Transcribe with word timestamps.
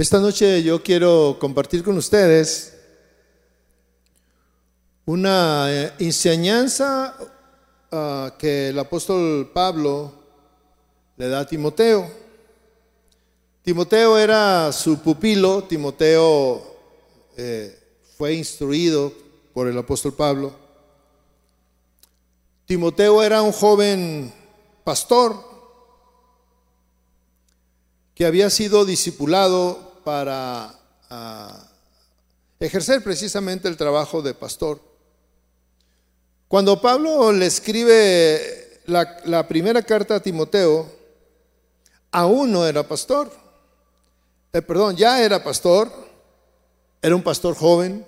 Esta 0.00 0.18
noche 0.18 0.62
yo 0.62 0.82
quiero 0.82 1.36
compartir 1.38 1.84
con 1.84 1.98
ustedes 1.98 2.72
una 5.04 5.66
eh, 5.70 5.92
enseñanza 5.98 7.14
uh, 7.92 8.34
que 8.38 8.70
el 8.70 8.78
apóstol 8.78 9.50
Pablo 9.52 10.10
le 11.18 11.28
da 11.28 11.40
a 11.40 11.46
Timoteo. 11.46 12.10
Timoteo 13.60 14.16
era 14.16 14.72
su 14.72 15.00
pupilo, 15.00 15.64
Timoteo 15.64 16.62
eh, 17.36 17.78
fue 18.16 18.32
instruido 18.32 19.12
por 19.52 19.68
el 19.68 19.76
apóstol 19.76 20.14
Pablo. 20.14 20.54
Timoteo 22.64 23.22
era 23.22 23.42
un 23.42 23.52
joven 23.52 24.32
pastor 24.82 25.36
que 28.14 28.24
había 28.24 28.48
sido 28.48 28.86
discipulado 28.86 29.89
para 30.10 30.74
ah, 31.08 31.68
ejercer 32.58 33.00
precisamente 33.00 33.68
el 33.68 33.76
trabajo 33.76 34.20
de 34.20 34.34
pastor. 34.34 34.80
Cuando 36.48 36.80
Pablo 36.80 37.30
le 37.30 37.46
escribe 37.46 38.80
la, 38.86 39.46
primera 39.46 39.82
carta 39.82 40.16
a 40.16 40.20
Timoteo, 40.20 40.90
aún 42.10 42.50
no 42.50 42.66
era 42.66 42.82
pastor. 42.82 43.30
Eh, 44.52 44.60
perdón, 44.62 44.96
ya 44.96 45.22
era 45.22 45.44
pastor, 45.44 45.88
era 47.00 47.14
un 47.14 47.22
pastor 47.22 47.54
joven 47.54 48.04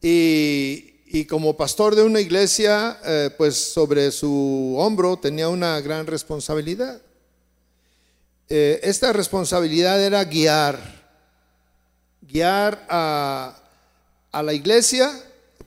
y, 0.00 1.24
como 1.24 1.56
pastor 1.56 1.96
de 1.96 2.04
una 2.04 2.20
iglesia, 2.20 3.00
eh, 3.04 3.30
pues 3.36 3.56
sobre 3.56 4.12
su 4.12 4.76
hombro 4.78 5.16
tenía 5.16 5.48
una 5.48 5.80
gran 5.80 6.06
responsabilidad. 6.06 7.02
Eh, 8.52 8.80
esta 8.82 9.12
responsabilidad 9.12 10.02
era 10.02 10.24
guiar, 10.24 10.76
guiar 12.20 12.84
a, 12.88 13.56
la 14.32 14.52
iglesia 14.52 15.08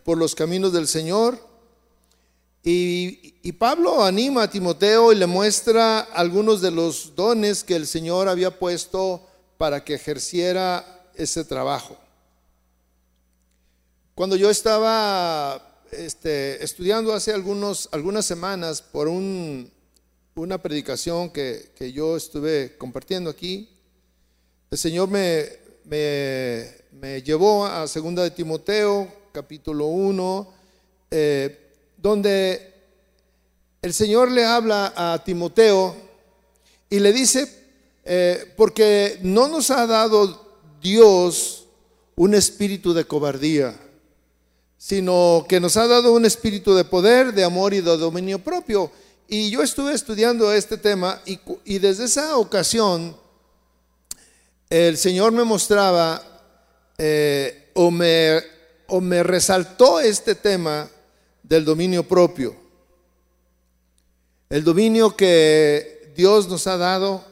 por 0.03 0.17
los 0.17 0.35
caminos 0.35 0.73
del 0.73 0.89
Señor. 0.89 1.39
Y, 2.61 3.31
Pablo 3.53 4.03
anima 4.03 4.43
a 4.43 4.49
Timoteo 4.49 5.13
y 5.13 5.15
le 5.15 5.27
muestra 5.27 5.99
algunos 5.99 6.59
de 6.59 6.71
los 6.71 7.15
dones 7.15 7.63
que 7.63 7.77
el 7.77 7.87
Señor 7.87 8.27
había 8.27 8.59
puesto 8.59 9.25
para 9.57 9.85
que 9.85 9.93
ejerciera 9.93 11.07
ese 11.15 11.45
trabajo. 11.45 11.97
Cuando 14.13 14.35
yo 14.35 14.49
estaba 14.49 15.81
este, 15.91 16.61
estudiando 16.61 17.13
hace 17.13 17.33
algunas 17.33 18.25
semanas 18.25 18.81
por 18.81 19.07
una 20.35 20.57
predicación 20.57 21.29
que, 21.29 21.91
yo 21.93 22.17
estuve 22.17 22.75
compartiendo 22.77 23.29
aquí, 23.29 23.69
el 24.71 24.77
Señor 24.77 25.07
me, 25.07 25.47
me, 25.85 27.21
llevó 27.21 27.65
a 27.65 27.87
Segunda 27.87 28.23
de 28.23 28.31
Timoteo, 28.31 29.07
capítulo 29.31 29.85
1, 29.87 30.53
eh, 31.11 31.59
donde 31.97 32.73
el 33.81 33.93
Señor 33.93 34.31
le 34.31 34.43
habla 34.43 34.93
a 34.95 35.23
Timoteo 35.23 35.95
y 36.89 36.99
le 36.99 37.13
dice, 37.13 37.47
eh, 38.03 38.53
porque 38.57 39.19
no 39.21 39.47
nos 39.47 39.69
ha 39.69 39.85
dado 39.85 40.57
Dios 40.81 41.67
un 42.15 42.33
espíritu 42.33 42.93
de 42.93 43.05
cobardía, 43.05 43.79
sino 44.77 45.45
que 45.47 45.59
nos 45.59 45.77
ha 45.77 45.87
dado 45.87 46.11
un 46.13 46.25
espíritu 46.25 46.73
de 46.73 46.85
poder, 46.85 47.33
de 47.33 47.43
amor 47.43 47.73
y 47.73 47.81
de 47.81 47.97
dominio 47.97 48.39
propio. 48.39 48.91
Y 49.27 49.49
yo 49.49 49.63
estuve 49.63 49.93
estudiando 49.93 50.51
este 50.51 50.77
tema 50.77 51.21
y, 51.25 51.79
desde 51.79 52.05
esa 52.05 52.37
ocasión 52.37 53.15
el 54.69 54.97
Señor 54.97 55.31
me 55.31 55.43
mostraba 55.43 56.21
eh, 56.97 57.69
o, 57.73 57.91
me, 57.91 58.41
o 58.87 58.99
me 59.01 59.23
resaltó 59.23 59.99
este 59.99 60.35
tema 60.35 60.89
del 61.43 61.63
dominio 61.63 62.07
propio. 62.07 62.55
El 64.49 64.63
dominio 64.63 65.15
que 65.15 66.11
Dios 66.15 66.47
nos 66.47 66.67
ha 66.67 66.77
dado 66.77 67.23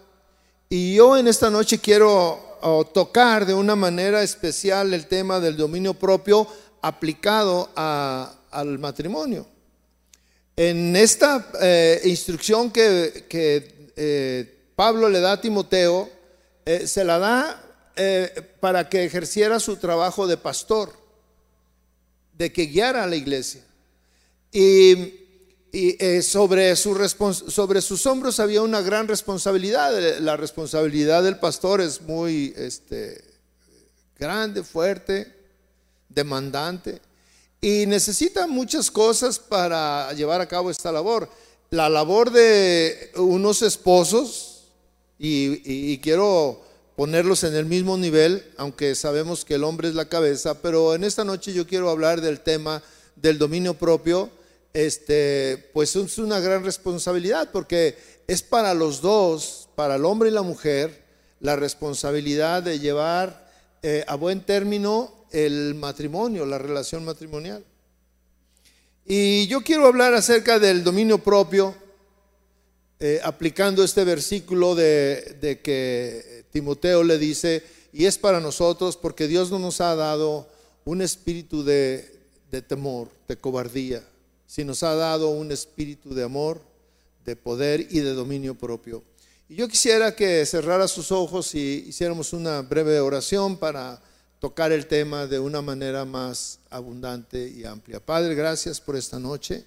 y 0.70 0.96
yo 0.96 1.18
en 1.18 1.28
esta 1.28 1.50
noche 1.50 1.80
quiero 1.80 2.52
tocar 2.94 3.46
de 3.46 3.54
una 3.54 3.76
manera 3.76 4.22
especial 4.22 4.94
el 4.94 5.08
tema 5.08 5.40
del 5.40 5.58
dominio 5.58 5.94
propio 5.94 6.48
aplicado 6.82 7.70
al 7.76 8.80
matrimonio. 8.80 9.46
En 10.64 10.96
esta 10.96 11.50
eh, 11.60 12.02
instrucción 12.06 12.70
que, 12.70 13.26
eh, 13.96 14.58
Pablo 14.76 15.10
le 15.10 15.20
da 15.20 15.32
a 15.32 15.42
Timoteo, 15.42 16.08
eh, 16.66 16.86
se 16.86 17.04
la 17.04 17.18
da 17.18 17.68
para 18.60 18.88
que 18.88 19.04
ejerciera 19.04 19.60
su 19.60 19.78
trabajo 19.78 20.28
de 20.28 20.38
pastor, 20.38 20.94
de 22.38 22.54
que 22.54 22.68
guiara 22.68 23.04
a 23.04 23.08
la 23.08 23.16
iglesia. 23.16 23.64
Y 24.52 25.16
sobre 26.22 26.76
sus 26.76 28.06
hombros 28.06 28.40
había 28.40 28.62
una 28.62 28.82
gran 28.82 29.08
responsabilidad. 29.08 30.20
La 30.20 30.38
responsabilidad 30.38 31.24
del 31.24 31.40
pastor 31.40 31.82
es 31.82 32.02
muy 32.02 32.54
este, 32.56 33.24
grande, 34.16 34.64
fuerte, 34.64 35.36
demandante 36.08 37.02
y 37.62 37.86
necesita 37.86 38.48
muchas 38.48 38.90
cosas 38.90 39.38
para 39.38 40.12
llevar 40.14 40.42
a 40.42 40.48
cabo 40.48 40.72
esta 40.72 40.92
labor. 40.92 41.30
La 41.70 41.88
labor 41.88 42.32
de 42.32 43.12
unos 43.16 43.62
esposos, 43.62 44.64
y, 45.20 46.00
quiero 46.00 46.62
ponerlos 46.96 47.44
en 47.44 47.56
el 47.56 47.66
mismo 47.66 47.96
nivel, 47.96 48.44
aunque 48.58 48.96
sabemos 48.96 49.46
que 49.46 49.56
el 49.56 49.64
hombre 49.64 49.88
es 49.88 49.96
la 49.96 50.10
cabeza, 50.10 50.62
pero 50.62 50.96
en 50.96 51.04
esta 51.04 51.24
noche 51.24 51.54
yo 51.54 51.68
quiero 51.68 51.92
hablar 51.92 52.20
del 52.22 52.42
tema 52.42 52.82
del 53.16 53.38
dominio 53.38 53.76
propio 53.76 54.32
este, 54.74 55.70
pues 55.74 55.96
es 55.96 56.18
una 56.18 56.40
gran 56.40 56.64
responsabilidad 56.64 57.50
porque 57.52 57.98
es 58.28 58.42
para 58.42 58.74
los 58.74 59.02
dos, 59.02 59.70
para 59.76 59.96
el 59.96 60.06
hombre 60.06 60.30
y 60.30 60.34
la 60.34 60.42
mujer, 60.42 61.04
la 61.40 61.56
responsabilidad 61.56 62.64
de 62.64 62.80
llevar 62.80 63.52
eh, 63.84 64.06
a 64.08 64.16
buen 64.16 64.42
término 64.42 65.14
el 65.32 65.76
matrimonio, 65.76 66.46
la 66.46 66.58
relación 66.58 67.06
matrimonial. 67.06 67.64
Y 69.06 69.48
yo 69.48 69.62
quiero 69.62 69.88
hablar 69.88 70.14
acerca 70.14 70.60
del 70.60 70.84
dominio 70.84 71.18
propio, 71.18 71.76
eh, 73.00 73.20
aplicando 73.24 73.84
este 73.84 74.04
versículo 74.04 74.76
de, 74.76 75.60
que 75.64 76.46
Timoteo 76.52 77.04
le 77.04 77.18
dice, 77.18 77.64
y 77.92 78.06
es 78.06 78.18
para 78.18 78.40
nosotros 78.40 78.96
porque 78.96 79.28
Dios 79.28 79.50
no 79.50 79.60
nos 79.60 79.82
ha 79.82 79.96
dado 79.96 80.48
un 80.86 81.02
espíritu 81.02 81.64
de 81.64 82.10
temor, 82.68 83.10
de 83.28 83.38
cobardía, 83.38 84.04
si 84.46 84.64
nos 84.64 84.84
ha 84.84 84.96
dado 84.96 85.30
un 85.30 85.52
espíritu 85.52 86.14
de 86.14 86.24
amor, 86.24 86.62
de 87.26 87.36
poder 87.36 87.88
y 87.90 88.00
de 88.00 88.14
dominio 88.14 88.56
propio. 88.56 89.04
Y 89.52 89.56
yo 89.56 89.68
quisiera 89.68 90.16
que 90.16 90.46
cerrara 90.46 90.88
sus 90.88 91.12
ojos 91.12 91.54
y 91.56 91.86
hiciéramos 91.90 92.32
una 92.32 92.62
breve 92.62 93.02
oración 93.02 93.58
para 93.58 94.02
tocar 94.42 94.72
el 94.72 94.88
tema 94.88 95.28
de 95.28 95.38
una 95.38 95.62
manera 95.62 96.04
más 96.04 96.58
abundante 96.72 97.48
y 97.48 97.64
amplia. 97.64 98.04
Padre, 98.04 98.34
gracias 98.34 98.82
por 98.82 98.96
esta 98.96 99.20
noche. 99.20 99.64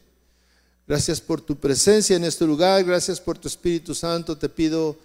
Gracias 0.88 1.20
por 1.20 1.40
tu 1.40 1.54
presencia 1.54 2.16
en 2.16 2.24
este 2.24 2.44
lugar. 2.44 2.82
Gracias 2.82 3.20
por 3.20 3.38
tu 3.38 3.46
Espíritu 3.46 3.94
Santo. 3.94 4.36
Te 4.36 4.48
pido 4.48 4.96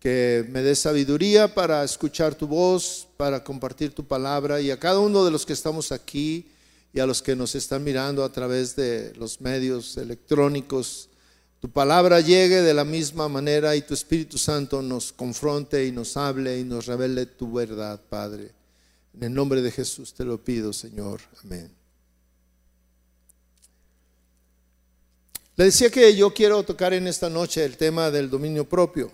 que 0.00 0.44
me 0.50 0.62
des 0.62 0.80
sabiduría 0.80 1.54
para 1.54 1.84
escuchar 1.84 2.34
tu 2.34 2.48
voz, 2.48 3.06
para 3.16 3.44
compartir 3.44 3.94
tu 3.94 4.04
palabra 4.04 4.60
y 4.60 4.72
a 4.72 4.80
cada 4.80 4.98
uno 4.98 5.24
de 5.24 5.30
los 5.30 5.46
que 5.46 5.52
estamos 5.52 5.92
aquí 5.92 6.50
y 6.92 6.98
a 6.98 7.06
los 7.06 7.22
que 7.22 7.36
nos 7.36 7.54
están 7.54 7.84
mirando 7.84 8.24
a 8.24 8.32
través 8.32 8.74
de 8.74 9.12
los 9.14 9.40
medios 9.40 9.96
electrónicos. 9.96 11.08
Tu 11.60 11.70
palabra 11.70 12.20
llegue 12.20 12.62
de 12.62 12.74
la 12.74 12.84
misma 12.84 13.28
manera 13.28 13.76
y 13.76 13.82
tu 13.82 13.94
Espíritu 13.94 14.38
Santo 14.38 14.82
nos 14.82 15.12
confronte 15.12 15.86
y 15.86 15.92
nos 15.92 16.16
hable 16.16 16.58
y 16.58 16.64
nos 16.64 16.86
revele 16.86 17.26
tu 17.26 17.52
verdad, 17.52 18.00
Padre. 18.08 18.57
En 19.18 19.24
el 19.24 19.34
nombre 19.34 19.60
de 19.62 19.72
Jesús 19.72 20.14
te 20.14 20.24
lo 20.24 20.38
pido, 20.38 20.72
Señor. 20.72 21.20
Amén. 21.42 21.74
Le 25.56 25.64
decía 25.64 25.90
que 25.90 26.14
yo 26.14 26.32
quiero 26.32 26.62
tocar 26.62 26.92
en 26.94 27.08
esta 27.08 27.28
noche 27.28 27.64
el 27.64 27.76
tema 27.76 28.12
del 28.12 28.30
dominio 28.30 28.68
propio, 28.68 29.10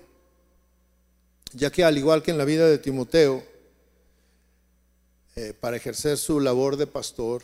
ya 1.54 1.72
que 1.72 1.82
al 1.82 1.96
igual 1.96 2.22
que 2.22 2.32
en 2.32 2.36
la 2.36 2.44
vida 2.44 2.68
de 2.68 2.76
Timoteo, 2.76 3.42
eh, 5.36 5.54
para 5.58 5.78
ejercer 5.78 6.18
su 6.18 6.38
labor 6.38 6.76
de 6.76 6.86
pastor, 6.86 7.42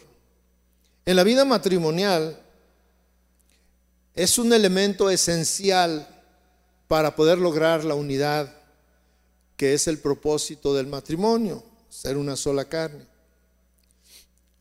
en 1.07 1.17
la 1.17 1.25
vida 1.25 1.47
matrimonial 1.47 2.39
es 4.15 4.37
un 4.37 4.53
elemento 4.53 5.09
esencial 5.09 6.07
para 6.89 7.17
poder 7.17 7.39
lograr 7.39 7.85
la 7.85 7.95
unidad 7.95 8.55
que 9.57 9.73
es 9.73 9.89
el 9.89 9.99
propósito 9.99 10.75
del 10.75 10.89
matrimonio, 10.89 11.70
ser 11.91 12.17
una 12.17 12.37
sola 12.37 12.65
carne. 12.65 13.07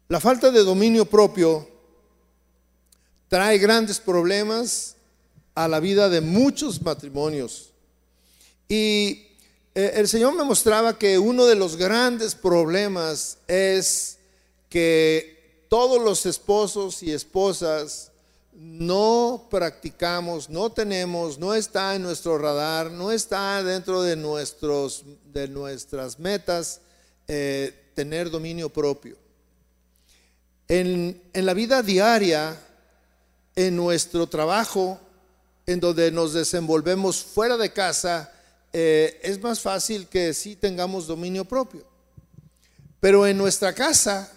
La 0.10 0.20
falta 0.20 0.52
de 0.52 0.64
dominio 0.64 1.06
propio 1.06 1.70
trae 3.30 3.58
grandes 3.58 4.00
problemas 4.00 4.96
a 5.56 5.70
la 5.70 5.80
vida 5.80 6.10
de 6.10 6.20
muchos 6.20 6.81
matrimonios. 6.81 7.70
Y 8.68 9.30
Eh, 9.76 9.94
el 9.96 10.08
Señor 10.08 10.34
me 10.34 10.44
mostraba 10.44 10.98
que 10.98 11.18
uno 11.20 11.46
de 11.46 11.56
los 11.56 11.76
grandes 11.76 12.34
problemas 12.36 13.38
es 13.48 14.18
que 14.68 15.64
todos 15.70 16.04
los 16.04 16.26
esposos 16.26 17.04
y 17.04 17.14
esposas 17.14 18.12
no 18.52 19.48
practicamos, 19.50 20.50
no 20.50 20.72
tenemos, 20.72 21.38
no 21.38 21.54
está 21.54 21.96
en 21.96 22.02
nuestro 22.02 22.38
radar, 22.38 22.92
no 22.92 23.12
está 23.12 23.64
dentro 23.64 24.02
de, 24.02 24.16
nuestros, 24.16 25.06
de 25.31 25.48
nuestras 25.48 26.20
metas 26.20 26.81
eh, 27.31 27.92
tener 27.94 28.31
dominio 28.31 28.70
propio. 28.70 29.16
En, 30.68 31.22
en 31.31 31.46
la 31.46 31.54
vida 31.54 31.84
diaria, 31.84 32.60
en 33.56 33.76
nuestro 33.76 34.26
trabajo, 34.26 35.00
en 35.68 35.80
donde 35.80 36.10
nos 36.12 36.34
desenvolvemos 36.34 37.24
fuera 37.24 37.56
de 37.56 37.72
casa, 37.72 38.34
eh, 38.74 39.20
es 39.22 39.40
más 39.44 39.60
fácil 39.60 40.08
que 40.08 40.34
sí 40.34 40.56
tengamos 40.56 41.06
dominio 41.06 41.46
propio. 41.46 41.86
Pero 43.00 43.28
en 43.28 43.38
nuestra 43.38 43.76
casa 43.76 44.31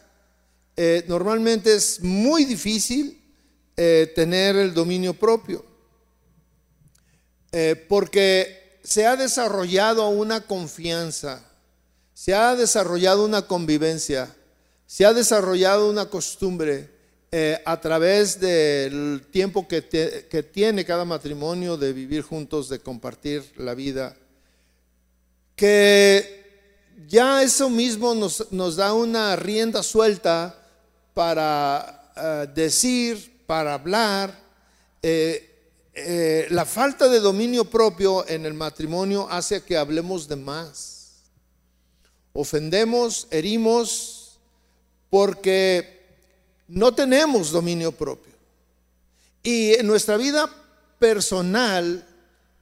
eh, 0.76 1.02
normalmente 1.08 1.74
es 1.74 1.98
muy 2.02 2.44
difícil 2.44 3.18
tener 3.74 4.54
el 4.54 4.74
dominio 4.74 5.12
propio, 5.14 5.64
porque 7.88 8.78
se 8.84 9.06
ha 9.06 9.16
desarrollado 9.16 10.08
una 10.10 10.42
confianza, 10.42 11.51
se 12.22 12.34
ha 12.34 12.54
desarrollado 12.54 13.24
una 13.24 13.48
convivencia, 13.48 14.32
se 14.86 15.04
ha 15.04 15.12
desarrollado 15.12 15.90
una 15.90 16.06
costumbre 16.06 16.88
a 17.64 17.80
través 17.80 18.38
del 18.38 19.26
tiempo 19.32 19.66
que, 19.66 19.82
tiene 20.52 20.84
cada 20.84 21.04
matrimonio 21.04 21.76
de 21.76 21.92
vivir 21.92 22.22
juntos, 22.22 22.68
de 22.68 22.78
compartir 22.78 23.42
la 23.56 23.74
vida 23.74 24.14
que 25.56 26.44
ya 27.08 27.42
eso 27.42 27.68
mismo 27.68 28.14
nos, 28.14 28.76
da 28.76 28.94
una 28.94 29.34
rienda 29.34 29.82
suelta 29.82 30.56
para 31.14 32.12
eh, 32.16 32.46
decir, 32.54 33.42
para 33.46 33.74
hablar. 33.74 34.38
Eh, 35.02 35.50
eh, 35.92 36.46
la 36.50 36.66
falta 36.66 37.08
de 37.08 37.18
dominio 37.18 37.64
propio 37.64 38.24
en 38.28 38.46
el 38.46 38.54
matrimonio 38.54 39.26
hace 39.28 39.60
que 39.64 39.76
hablemos 39.76 40.28
de 40.28 40.36
más. 40.36 40.91
Ofendemos, 42.32 43.28
herimos, 43.30 44.38
porque 45.10 46.00
no 46.68 46.94
tenemos 46.94 47.50
dominio 47.50 47.92
propio. 47.92 48.32
Y 49.42 49.74
en 49.74 49.86
nuestra 49.86 50.16
vida 50.16 50.50
personal, 50.98 52.06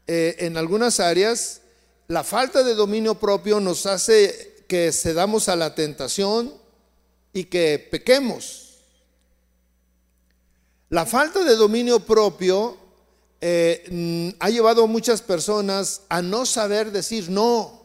en 0.06 0.56
algunas 0.56 0.98
áreas, 0.98 1.60
la 2.08 2.24
falta 2.24 2.64
de 2.64 2.74
dominio 2.74 3.14
propio 3.14 3.60
nos 3.60 3.86
hace 3.86 4.64
que 4.66 4.90
cedamos 4.92 5.48
a 5.48 5.54
la 5.54 5.74
tentación 5.74 6.52
y 7.32 7.44
que 7.44 7.78
pequemos. 7.90 8.78
La 10.88 11.06
falta 11.06 11.44
de 11.44 11.54
dominio 11.54 12.00
propio 12.00 12.76
eh, 13.40 13.84
mm, 13.90 14.36
ha 14.40 14.50
llevado 14.50 14.84
a 14.84 14.88
muchas 14.88 15.22
personas 15.22 16.02
a 16.08 16.20
no 16.20 16.44
saber 16.44 16.90
decir 16.90 17.30
no 17.30 17.80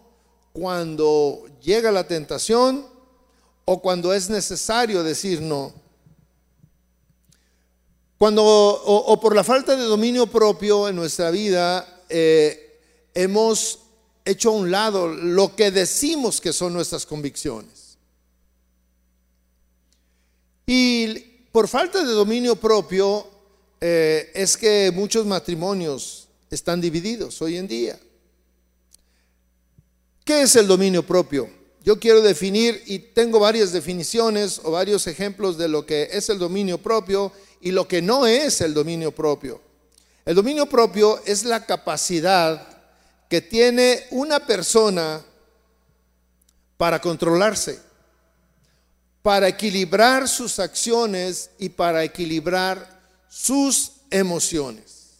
cuando 0.53 1.45
llega 1.65 1.91
la 1.91 2.07
tentación 2.07 2.85
o 3.65 3.81
cuando 3.81 4.13
es 4.13 4.29
necesario 4.29 5.03
decir 5.03 5.41
no. 5.41 5.73
Cuando, 8.17 8.43
o, 8.45 9.19
por 9.19 9.35
la 9.35 9.43
falta 9.43 9.75
de 9.75 9.83
dominio 9.83 10.27
propio 10.27 10.87
en 10.87 10.95
nuestra 10.95 11.31
vida, 11.31 12.03
eh, 12.07 12.79
hemos 13.13 13.79
hecho 14.23 14.49
a 14.49 14.53
un 14.53 14.71
lado 14.71 15.07
lo 15.07 15.55
que 15.55 15.69
decimos 15.69 16.39
que 16.39 16.53
son 16.53 16.71
nuestras 16.73 17.05
convicciones. 17.05 17.97
Y 20.65 21.15
por 21.51 21.67
falta 21.67 22.03
de 22.03 22.11
dominio 22.11 22.55
propio 22.55 23.27
eh, 23.81 24.31
es 24.33 24.55
que 24.55 24.91
muchos 24.93 25.25
matrimonios 25.25 26.27
están 26.49 26.79
divididos 26.79 27.41
hoy 27.41 27.57
en 27.57 27.67
día. 27.67 27.99
¿Qué 30.25 30.41
es 30.41 30.55
el 30.55 30.67
dominio 30.67 31.05
propio? 31.05 31.47
Yo 31.83 31.99
quiero 31.99 32.19
definir 32.23 32.81
y 32.87 32.97
tengo 32.97 33.39
varias 33.39 33.71
definiciones 33.71 34.59
o 34.63 34.71
varios 34.71 35.05
ejemplos 35.05 35.55
de 35.55 35.67
lo 35.67 35.85
que 35.85 36.09
es 36.11 36.29
el 36.29 36.39
dominio 36.39 36.79
propio 36.79 37.31
y 37.61 37.69
lo 37.69 37.87
que 37.87 38.01
no 38.01 38.25
es 38.25 38.59
el 38.61 38.73
dominio 38.73 39.11
propio. 39.11 39.61
El 40.25 40.33
dominio 40.33 40.65
propio 40.65 41.21
es 41.25 41.43
la 41.43 41.63
capacidad 41.63 42.67
que 43.29 43.39
tiene 43.39 44.07
una 44.09 44.39
persona 44.39 45.23
para 46.75 46.99
controlarse, 46.99 47.79
para 49.21 49.47
equilibrar 49.47 50.27
sus 50.27 50.57
acciones 50.57 51.51
y 51.59 51.69
para 51.69 52.03
equilibrar 52.03 52.99
sus 53.29 53.91
emociones. 54.09 55.19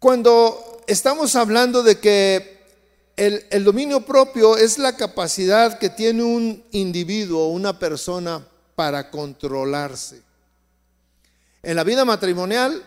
Cuando 0.00 0.67
estamos 0.88 1.36
hablando 1.36 1.82
de 1.82 1.98
que 1.98 2.58
el, 3.16 3.62
dominio 3.62 4.00
propio 4.06 4.56
es 4.56 4.78
la 4.78 4.96
capacidad 4.96 5.78
que 5.78 5.90
tiene 5.90 6.22
un 6.22 6.64
individuo, 6.72 7.48
una 7.48 7.78
persona, 7.78 8.44
para 8.74 9.10
controlarse. 9.10 10.22
En 11.62 11.76
la 11.76 11.84
vida 11.84 12.04
matrimonial 12.04 12.82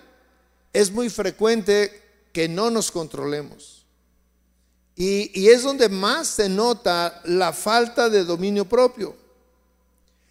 es 0.73 0.89
muy 0.91 1.09
frecuente 1.09 2.01
que 2.33 2.47
no 2.47 2.71
nos 2.71 2.91
controlemos. 2.91 3.85
Y, 4.95 5.49
es 5.49 5.63
donde 5.63 5.89
más 5.89 6.27
se 6.27 6.49
nota 6.49 7.21
la 7.25 7.53
falta 7.53 8.09
de 8.09 8.23
dominio 8.23 8.65
propio. 8.65 9.15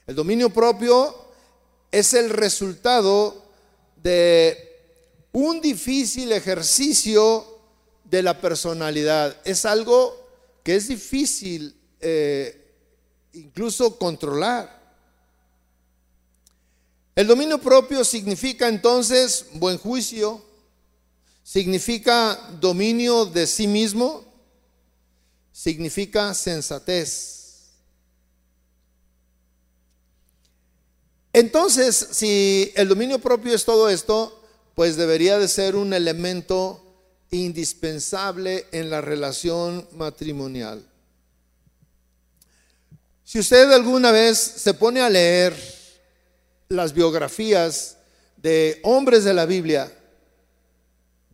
El 0.07 0.17
dominio 0.17 0.51
propio 0.51 1.15
es 1.93 2.15
el 2.15 2.31
resultado 2.31 3.45
de 4.03 4.57
un 5.33 5.61
difícil 5.61 6.33
ejercicio 6.33 7.60
de 8.11 8.23
la 8.23 8.41
personalidad. 8.41 9.37
Es 9.45 9.65
algo 9.65 10.29
que 10.65 10.77
es 10.77 10.89
difícil 10.89 11.75
eh, 12.01 12.75
incluso 13.33 13.97
controlar. 13.99 14.81
El 17.15 17.27
dominio 17.27 17.59
propio 17.59 18.05
significa 18.05 18.69
entonces 18.69 19.47
buen 19.55 19.79
juicio, 19.79 20.43
significa 21.43 22.37
dominio 22.61 23.27
de 23.27 23.47
sí 23.47 23.67
mismo, 23.67 24.25
significa 25.53 26.35
sensatez. 26.35 27.39
Entonces, 31.33 32.09
si 32.11 32.73
el 32.75 32.89
dominio 32.89 33.21
propio 33.21 33.55
es 33.55 33.65
todo 33.65 33.89
esto, 33.89 34.43
pues 34.75 34.97
debería 34.97 35.39
de 35.39 35.47
ser 35.47 35.77
un 35.77 35.93
elemento 35.93 36.90
indispensable 37.31 38.67
en 38.73 38.91
la 38.91 39.01
relación 39.01 39.87
matrimonial. 39.93 40.85
Si 43.25 43.39
usted 43.39 43.71
alguna 43.73 44.11
vez 44.11 44.39
se 44.39 44.75
pone 44.75 45.01
a 45.01 45.09
leer 45.09 45.55
las 46.69 46.93
biografías 46.93 47.97
de 48.37 48.81
hombres 48.83 49.25
de 49.25 49.35
la 49.35 49.47
Biblia, 49.47 49.93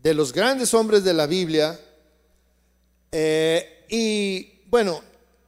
de 0.07 0.13
los 0.13 0.31
grandes 0.31 0.73
hombres 0.73 1.03
de 1.03 1.13
la 1.13 1.27
Biblia. 1.27 1.79
Eh, 3.11 3.85
y 3.89 4.61
bueno, 4.67 5.03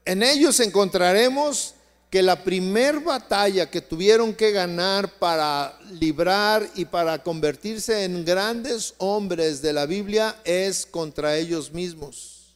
en 0.05 0.23
ellos 0.23 0.59
encontraremos 0.59 1.75
que 2.09 2.23
la 2.23 2.43
primer 2.43 2.99
batalla 3.01 3.69
que 3.69 3.81
tuvieron 3.81 4.33
que 4.33 4.51
ganar 4.51 5.19
para 5.19 5.77
librar 5.91 6.67
y 6.75 6.85
para 6.85 7.21
convertirse 7.21 8.03
en 8.03 8.25
grandes 8.25 8.95
hombres 8.97 9.61
de 9.61 9.73
la 9.73 9.85
Biblia 9.85 10.35
es 10.43 10.85
contra 10.85 11.37
ellos 11.37 11.71
mismos. 11.71 12.55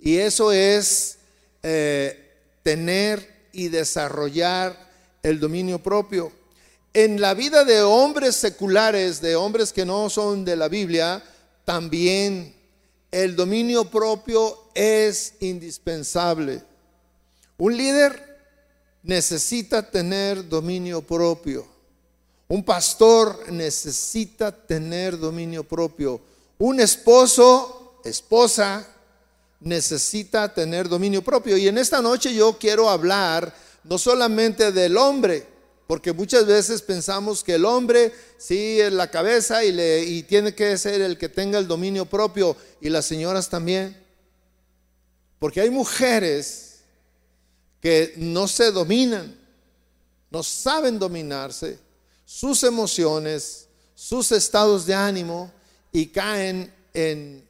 Y 0.00 0.16
eso 0.16 0.50
es 0.50 1.18
eh, 1.62 2.32
tener 2.64 3.48
y 3.52 3.68
desarrollar 3.68 4.90
el 5.22 5.38
dominio 5.38 5.80
propio 5.80 6.32
en 6.94 7.20
la 7.20 7.34
vida 7.34 7.64
de 7.64 7.82
hombres 7.82 8.36
seculares, 8.36 9.20
de 9.20 9.34
hombres 9.34 9.72
que 9.72 9.86
no 9.86 10.10
son 10.10 10.44
de 10.44 10.56
la 10.56 10.68
Biblia, 10.68 11.22
también 11.64 12.54
el 13.10 13.34
dominio 13.34 13.90
propio 13.90 14.68
es 14.74 15.34
indispensable. 15.40 16.62
Un 17.56 17.76
líder 17.76 18.31
necesita 19.02 19.82
tener 19.88 20.48
dominio 20.48 21.02
propio. 21.02 21.66
Un 22.48 22.64
pastor 22.64 23.50
necesita 23.50 24.52
tener 24.52 25.18
dominio 25.18 25.64
propio. 25.64 26.20
Un 26.58 26.80
esposo, 26.80 28.00
esposa, 28.04 28.86
necesita 29.60 30.52
tener 30.52 30.88
dominio 30.88 31.22
propio. 31.22 31.56
Y 31.56 31.68
en 31.68 31.78
esta 31.78 32.02
noche 32.02 32.34
yo 32.34 32.58
quiero 32.58 32.88
hablar 32.88 33.54
no 33.84 33.98
solamente 33.98 34.70
del 34.72 34.96
hombre, 34.96 35.52
Porque 35.86 36.12
muchas 36.12 36.46
veces 36.46 36.80
pensamos 36.80 37.44
que 37.44 37.56
el 37.56 37.66
hombre 37.66 38.14
sí 38.38 38.80
es 38.80 38.92
la 38.92 39.10
cabeza 39.10 39.62
y, 39.62 39.72
le, 39.72 40.02
y 40.02 40.22
tiene 40.22 40.54
que 40.54 40.78
ser 40.78 41.02
el 41.02 41.18
que 41.18 41.28
tenga 41.28 41.58
el 41.58 41.68
dominio 41.68 42.06
propio 42.06 42.56
y 42.80 42.88
las 42.88 43.04
señoras 43.04 43.50
también. 43.50 43.94
Porque 45.38 45.60
hay 45.60 45.68
mujeres 45.68 46.71
que 47.82 48.14
no 48.16 48.46
se 48.46 48.70
dominan, 48.70 49.36
no 50.30 50.42
saben 50.44 51.00
dominarse, 51.00 51.78
sus 52.24 52.62
emociones, 52.62 53.66
sus 53.94 54.30
estados 54.30 54.86
de 54.86 54.94
ánimo 54.94 55.50
y 55.90 56.06
caen 56.06 56.72
en 56.94 57.44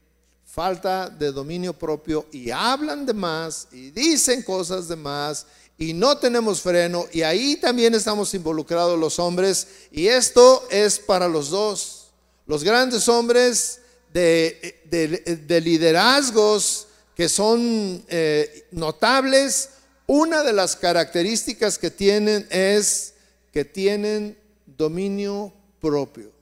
falta 0.47 1.09
de 1.09 1.31
dominio 1.33 1.73
propio 1.73 2.27
y 2.33 2.51
hablan 2.51 3.05
de 3.05 3.12
más 3.12 3.69
y 3.73 3.91
dicen 3.91 4.43
cosas 4.43 4.89
de 4.89 4.97
más 4.97 5.47
y 5.79 5.93
no 5.93 6.17
tenemos 6.17 6.62
freno 6.62 7.07
y 7.12 7.23
ahí 7.23 7.57
también 7.57 7.95
estamos 7.95 8.33
involucrados 8.33 8.99
los 8.99 9.19
hombres 9.19 9.67
y 9.91 10.07
esto 10.07 10.67
es 10.71 10.99
para 10.99 11.29
los 11.29 11.51
dos. 11.51 12.07
Los 12.47 12.65
grandes 12.65 13.09
hombres 13.09 13.81
de, 14.12 15.61
liderazgos 15.62 16.89
que 17.15 17.29
son 17.29 18.05
eh, 18.09 18.67
notables, 18.73 19.69
una 20.06 20.42
de 20.42 20.52
las 20.52 20.76
características 20.76 21.78
que 21.78 21.90
tienen 21.90 22.47
es 22.50 23.14
que 23.52 23.64
tienen 23.64 24.38
dominio 24.66 25.52
propio. 25.80 26.32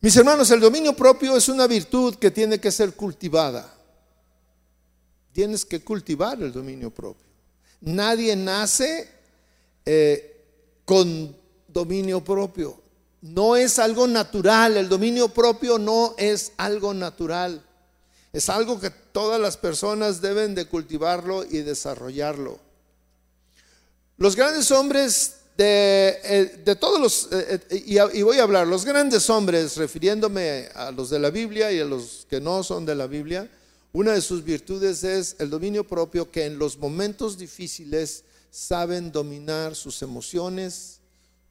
Mis 0.00 0.16
hermanos, 0.16 0.50
el 0.50 0.60
dominio 0.60 0.94
propio 0.96 1.36
es 1.36 1.48
una 1.48 1.66
virtud 1.66 2.16
que 2.16 2.30
tiene 2.30 2.58
que 2.58 2.72
ser 2.72 2.94
cultivada. 2.94 3.72
Tienes 5.32 5.64
que 5.64 5.82
cultivar 5.82 6.42
el 6.42 6.52
dominio 6.52 6.90
propio. 6.90 7.22
Nadie 7.80 8.34
nace 8.34 9.08
eh, 9.86 10.44
con 10.84 11.36
dominio 11.68 12.22
propio. 12.22 12.80
No 13.20 13.54
es 13.54 13.78
algo 13.78 14.08
natural. 14.08 14.76
El 14.76 14.88
dominio 14.88 15.28
propio 15.28 15.78
no 15.78 16.14
es 16.18 16.52
algo 16.56 16.92
natural. 16.92 17.64
Es 18.32 18.48
algo 18.48 18.80
que 18.80 18.90
todas 19.12 19.40
las 19.40 19.56
personas 19.56 20.20
deben 20.20 20.54
de 20.54 20.66
cultivarlo 20.66 21.44
y 21.44 21.58
desarrollarlo. 21.58 22.58
Los 24.18 24.36
grandes 24.36 24.70
hombres 24.70 25.36
de, 25.56 26.18
eh, 26.24 26.76
todos 26.76 27.00
los, 27.00 27.28
eh, 27.32 27.60
y 27.86 28.22
voy 28.22 28.38
a 28.38 28.42
hablar, 28.42 28.66
los 28.66 28.84
grandes 28.84 29.28
hombres, 29.30 29.76
refiriéndome 29.76 30.68
a 30.74 30.90
los 30.90 31.10
de 31.10 31.18
la 31.18 31.30
Biblia 31.30 31.70
y 31.72 31.80
a 31.80 31.84
los 31.84 32.26
que 32.28 32.40
no 32.40 32.62
son 32.62 32.86
de 32.86 32.94
la 32.94 33.06
Biblia, 33.06 33.48
una 33.92 34.12
de 34.12 34.22
sus 34.22 34.42
virtudes 34.42 35.04
es 35.04 35.36
el 35.38 35.50
dominio 35.50 35.86
propio 35.86 36.30
que 36.30 36.46
en 36.46 36.58
los 36.58 36.78
momentos 36.78 37.36
difíciles 37.36 38.24
saben 38.50 39.12
dominar 39.12 39.74
sus 39.74 40.00
emociones, 40.00 41.00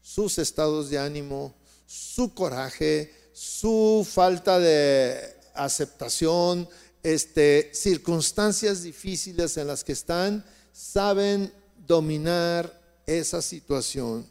sus 0.02 0.40
estados 0.40 0.90
de 0.90 0.98
ánimo, 0.98 1.54
su 1.86 2.34
coraje, 2.34 3.14
su 3.32 4.08
falta 4.10 4.58
de 4.58 5.36
aceptación, 5.54 6.68
este, 7.04 7.72
circunstancias 7.74 8.84
difíciles 8.84 9.58
en 9.58 9.68
las 9.68 9.84
que 9.84 9.94
están, 9.94 10.46
saben 10.72 11.52
dominar 11.88 12.82
esa 13.06 13.42
situación. 13.42 14.30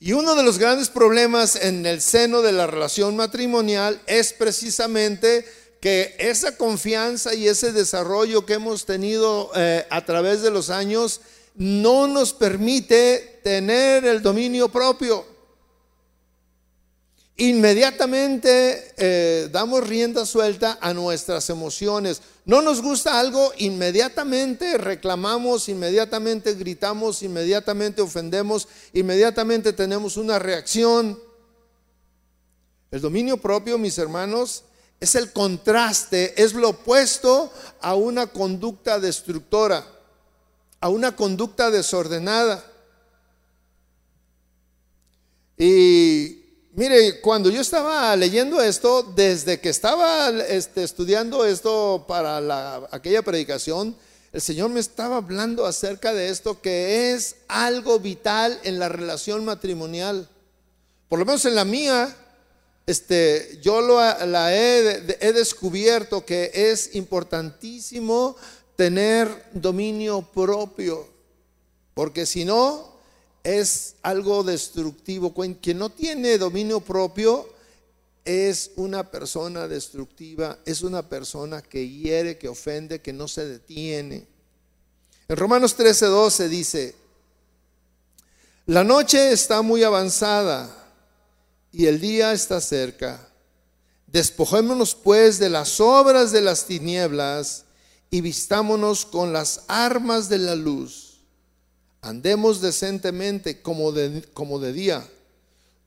Y 0.00 0.14
uno 0.14 0.34
de 0.34 0.42
los 0.42 0.58
grandes 0.58 0.88
problemas 0.88 1.54
en 1.54 1.86
el 1.86 2.00
seno 2.00 2.42
de 2.42 2.52
la 2.52 2.66
relación 2.66 3.14
matrimonial 3.14 4.02
es 4.06 4.32
precisamente 4.32 5.44
que 5.80 6.16
esa 6.18 6.56
confianza 6.56 7.34
y 7.34 7.46
ese 7.46 7.72
desarrollo 7.72 8.44
que 8.46 8.54
hemos 8.54 8.84
tenido 8.84 9.50
eh, 9.54 9.86
a 9.90 10.04
través 10.04 10.42
de 10.42 10.50
los 10.50 10.70
años 10.70 11.20
no 11.54 12.06
nos 12.06 12.32
permite 12.32 13.40
tener 13.42 14.04
el 14.04 14.22
dominio 14.22 14.68
propio. 14.70 15.31
Inmediatamente 17.36 18.92
eh, 18.98 19.48
damos 19.50 19.86
rienda 19.86 20.26
suelta 20.26 20.78
a 20.80 20.92
nuestras 20.92 21.48
emociones. 21.48 22.20
No 22.44 22.60
nos 22.60 22.82
gusta 22.82 23.18
algo, 23.18 23.52
inmediatamente 23.56 24.76
reclamamos, 24.76 25.68
inmediatamente 25.68 26.54
gritamos, 26.54 27.22
inmediatamente 27.22 28.02
ofendemos, 28.02 28.68
inmediatamente 28.92 29.72
tenemos 29.72 30.18
una 30.18 30.38
reacción. 30.38 31.18
El 32.90 33.00
dominio 33.00 33.38
propio, 33.38 33.78
mis 33.78 33.96
hermanos, 33.96 34.64
es 35.00 35.14
el 35.14 35.32
contraste, 35.32 36.34
es 36.40 36.52
lo 36.52 36.68
opuesto 36.68 37.50
a 37.80 37.94
una 37.94 38.26
conducta 38.26 39.00
destructora, 39.00 39.86
a 40.80 40.90
una 40.90 41.16
conducta 41.16 41.70
desordenada. 41.70 42.62
Y 45.56 46.41
mire, 46.72 47.20
cuando 47.20 47.50
yo 47.50 47.60
estaba 47.60 48.14
leyendo 48.16 48.60
esto, 48.62 49.02
desde 49.02 49.60
que 49.60 49.68
estaba 49.68 50.30
este, 50.30 50.82
estudiando 50.82 51.44
esto 51.44 52.04
para 52.08 52.88
aquella 52.90 53.22
predicación, 53.22 53.96
el 54.32 54.40
Señor 54.40 54.70
me 54.70 54.80
estaba 54.80 55.16
hablando 55.18 55.66
acerca 55.66 56.14
de 56.14 56.30
esto 56.30 56.60
que 56.60 57.12
es 57.12 57.36
algo 57.48 57.98
vital 57.98 58.58
en 58.64 58.78
la 58.78 58.88
relación 58.88 59.44
matrimonial. 59.44 60.28
Por 61.08 61.18
lo 61.18 61.26
menos 61.26 61.44
en 61.44 61.54
la 61.54 61.66
mía, 61.66 62.16
este, 62.86 63.58
yo 63.62 63.82
lo, 63.82 63.96
la 64.26 64.54
he, 64.54 65.18
he 65.20 65.32
descubierto 65.32 66.24
que 66.24 66.50
es 66.54 66.94
importantísimo 66.94 68.36
tener 68.74 69.28
dominio 69.52 70.22
propio, 70.22 71.06
porque 71.92 72.24
si 72.24 72.46
no, 72.46 72.91
es 73.42 73.96
algo 74.02 74.42
destructivo. 74.42 75.34
Quien 75.60 75.78
no 75.78 75.90
tiene 75.90 76.38
dominio 76.38 76.80
propio 76.80 77.48
es 78.24 78.70
una 78.76 79.10
persona 79.10 79.66
destructiva, 79.66 80.58
es 80.64 80.82
una 80.82 81.08
persona 81.08 81.60
que 81.60 81.88
hiere, 81.88 82.38
que 82.38 82.48
ofende, 82.48 83.00
que 83.00 83.12
no 83.12 83.26
se 83.26 83.46
detiene. 83.46 84.26
En 85.28 85.36
Romanos 85.36 85.76
13:12 85.76 86.48
dice, 86.48 86.94
la 88.66 88.84
noche 88.84 89.32
está 89.32 89.60
muy 89.62 89.82
avanzada 89.82 90.70
y 91.72 91.86
el 91.86 92.00
día 92.00 92.32
está 92.32 92.60
cerca. 92.60 93.28
Despojémonos 94.06 94.94
pues 94.94 95.38
de 95.38 95.48
las 95.48 95.80
obras 95.80 96.30
de 96.32 96.42
las 96.42 96.66
tinieblas 96.66 97.64
y 98.10 98.20
vistámonos 98.20 99.06
con 99.06 99.32
las 99.32 99.62
armas 99.68 100.28
de 100.28 100.38
la 100.38 100.54
luz. 100.54 101.11
Andemos 102.02 102.60
decentemente 102.60 103.62
como 103.62 103.92
de, 103.92 104.22
como 104.34 104.58
de 104.58 104.72
día, 104.72 105.08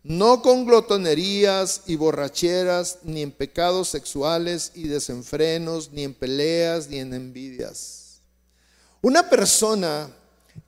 no 0.02 0.42
con 0.42 0.66
glotonerías 0.66 1.82
y 1.88 1.98
borracheras, 1.98 3.00
ni 3.04 3.22
en 3.22 3.32
pecados 3.32 3.90
sexuales 3.90 4.72
y 4.76 4.88
desenfrenos, 4.88 5.92
ni 5.92 6.04
en 6.04 6.14
peleas, 6.14 6.88
ni 6.88 7.00
en 7.00 7.14
envidias. 7.14 8.22
Una 9.02 9.30
persona 9.30 10.10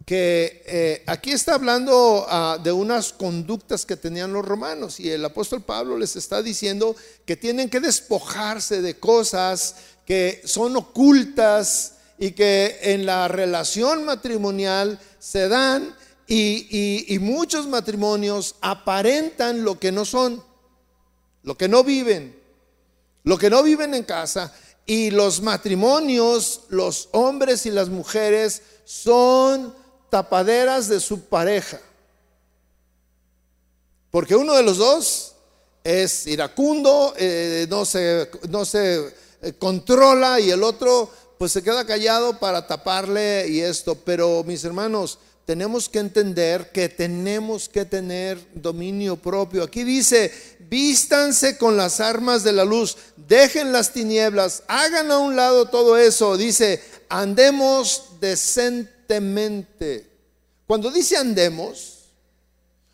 que 0.05 0.63
eh, 0.65 1.03
aquí 1.07 1.31
está 1.31 1.55
hablando 1.55 2.25
ah, 2.27 2.59
de 2.61 2.73
unas 2.73 3.13
conductas 3.13 3.85
que 3.85 3.95
tenían 3.95 4.33
los 4.33 4.45
romanos 4.45 4.99
y 4.99 5.09
el 5.09 5.23
apóstol 5.23 5.61
Pablo 5.61 5.97
les 5.97 6.17
está 6.17 6.41
diciendo 6.41 6.93
que 7.25 7.37
tienen 7.37 7.69
que 7.69 7.79
despojarse 7.79 8.81
de 8.81 8.99
cosas 8.99 9.75
que 10.05 10.41
son 10.43 10.75
ocultas 10.75 11.93
y 12.17 12.31
que 12.31 12.79
en 12.81 13.05
la 13.05 13.27
relación 13.27 14.05
matrimonial 14.05 14.99
se 15.19 15.47
dan 15.47 15.95
y, 16.27 17.05
y 17.13 17.19
muchos 17.19 17.67
matrimonios 17.67 18.55
aparentan 18.61 19.63
lo 19.63 19.79
que 19.79 19.91
no 19.91 20.03
son, 20.03 20.43
lo 21.43 21.57
que 21.57 21.67
no 21.67 21.83
viven, 21.83 22.37
lo 23.23 23.37
que 23.37 23.49
no 23.49 23.63
viven 23.63 23.93
en 23.93 24.03
casa 24.03 24.53
y 24.85 25.11
los 25.11 25.41
matrimonios, 25.41 26.61
los 26.69 27.09
hombres 27.11 27.65
y 27.65 27.71
las 27.71 27.89
mujeres 27.89 28.61
son 28.85 29.75
tapaderas 30.09 30.87
de 30.87 31.01
su 31.01 31.25
pareja. 31.25 31.79
Porque 34.09 34.35
uno 34.35 34.55
de 34.55 34.63
los 34.63 34.77
dos 34.77 35.35
es 35.83 36.25
iracundo, 36.25 37.13
eh, 37.17 37.67
no 37.69 37.85
se, 37.85 38.31
no 38.49 38.63
se 38.63 39.13
eh, 39.41 39.53
controla 39.59 40.39
y 40.39 40.49
el 40.49 40.63
otro 40.63 41.09
pues 41.37 41.51
se 41.51 41.63
queda 41.63 41.85
callado 41.85 42.39
para 42.39 42.67
taparle 42.67 43.47
y 43.47 43.61
esto. 43.61 43.95
Pero 43.95 44.43
mis 44.43 44.63
hermanos, 44.63 45.19
tenemos 45.45 45.87
que 45.87 45.99
entender 45.99 46.71
que 46.71 46.89
tenemos 46.89 47.69
que 47.69 47.85
tener 47.85 48.39
dominio 48.53 49.15
propio. 49.15 49.63
Aquí 49.63 49.83
dice, 49.83 50.31
vístanse 50.69 51.57
con 51.57 51.77
las 51.77 51.99
armas 51.99 52.43
de 52.43 52.53
la 52.53 52.65
luz, 52.65 52.97
dejen 53.15 53.71
las 53.71 53.93
tinieblas, 53.93 54.63
hagan 54.67 55.11
a 55.11 55.19
un 55.19 55.35
lado 55.35 55.69
todo 55.69 55.97
eso. 55.97 56.35
Dice, 56.35 56.81
andemos 57.09 58.19
decentes 58.19 58.97
cuando 60.67 60.91
dice 60.91 61.15
andemos, 61.15 62.09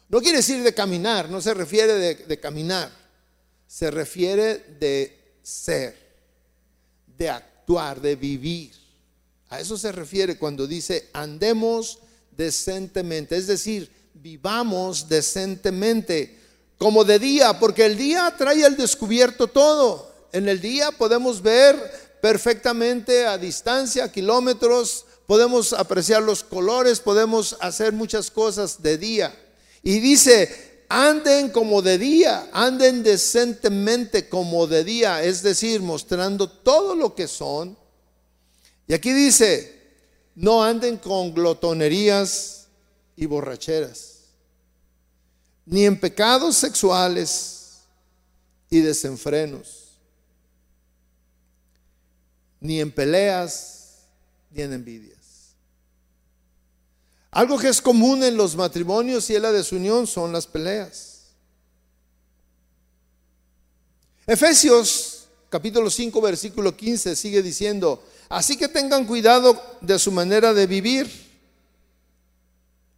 no 0.10 0.22
quiere 0.22 0.38
decir 0.38 0.62
de 0.62 0.74
caminar, 0.74 1.30
no 1.30 1.42
se 1.42 1.56
refiere 1.56 1.94
de, 1.94 2.40
caminar, 2.40 2.92
se 3.68 3.90
refiere 3.90 4.60
de 4.80 5.38
ser, 5.42 5.98
de 7.18 7.30
actuar, 7.30 7.53
de 8.02 8.16
vivir. 8.16 8.72
A 9.50 9.60
eso 9.60 9.78
se 9.78 9.92
refiere 9.92 10.38
cuando 10.38 10.68
dice 10.68 11.10
andemos 11.14 12.00
decentemente, 12.36 13.38
es 13.38 13.48
decir, 13.48 13.90
vivamos 14.14 15.08
decentemente, 15.08 16.40
como 16.78 17.04
de 17.04 17.20
día, 17.20 17.60
porque 17.60 17.86
el 17.86 17.98
día 17.98 18.34
trae 18.38 18.66
al 18.66 18.76
descubierto 18.76 19.48
todo. 19.48 20.12
En 20.34 20.50
el 20.50 20.60
día 20.60 20.92
podemos 20.92 21.42
ver 21.42 21.78
perfectamente 22.22 23.26
a 23.26 23.38
distancia, 23.38 24.12
kilómetros, 24.12 25.06
podemos 25.26 25.72
apreciar 25.74 26.22
los 26.22 26.44
colores, 26.44 27.00
podemos 27.00 27.56
hacer 27.62 27.94
muchas 27.94 28.30
cosas 28.30 28.82
de 28.82 28.98
día. 28.98 29.34
Y 29.84 30.00
dice, 30.00 30.73
anden 30.94 31.50
como 31.50 31.82
de 31.82 31.98
día, 31.98 32.50
anden 32.54 33.04
decentemente 33.04 34.30
como 34.30 34.68
de 34.68 34.84
día, 34.84 35.24
es 35.24 35.42
decir, 35.42 35.82
mostrando 35.82 36.50
todo 36.50 36.96
lo 36.96 37.16
que 37.16 37.28
son. 37.28 37.78
Y 38.88 38.94
aquí 38.94 39.12
dice, 39.12 39.82
no 40.36 40.64
anden 40.64 40.98
con 40.98 41.34
glotonerías 41.34 42.68
y 43.16 43.26
borracheras, 43.26 44.20
ni 45.66 45.86
en 45.86 46.00
pecados 46.00 46.56
sexuales 46.58 47.80
y 48.70 48.82
desenfrenos 48.82 49.84
ni 52.64 52.80
en 52.80 52.90
peleas, 52.92 54.08
ni 54.50 54.62
en 54.62 54.72
envidias. 54.72 55.13
Algo 57.34 57.58
que 57.58 57.70
es 57.70 57.82
común 57.82 58.24
en 58.24 58.38
los 58.38 58.56
matrimonios 58.56 59.30
y 59.30 59.36
en 59.36 59.42
la 59.42 59.52
desunión 59.52 60.06
son 60.06 60.32
las 60.32 60.46
peleas. 60.46 61.24
Efesios 64.28 65.28
capítulo 65.50 65.90
5 65.90 66.22
versículo 66.22 66.76
15 66.78 67.16
sigue 67.16 67.42
diciendo, 67.42 68.04
así 68.30 68.56
que 68.56 68.68
tengan 68.68 69.06
cuidado 69.06 69.60
de 69.82 69.98
su 70.00 70.12
manera 70.12 70.54
de 70.54 70.68
vivir. 70.68 71.10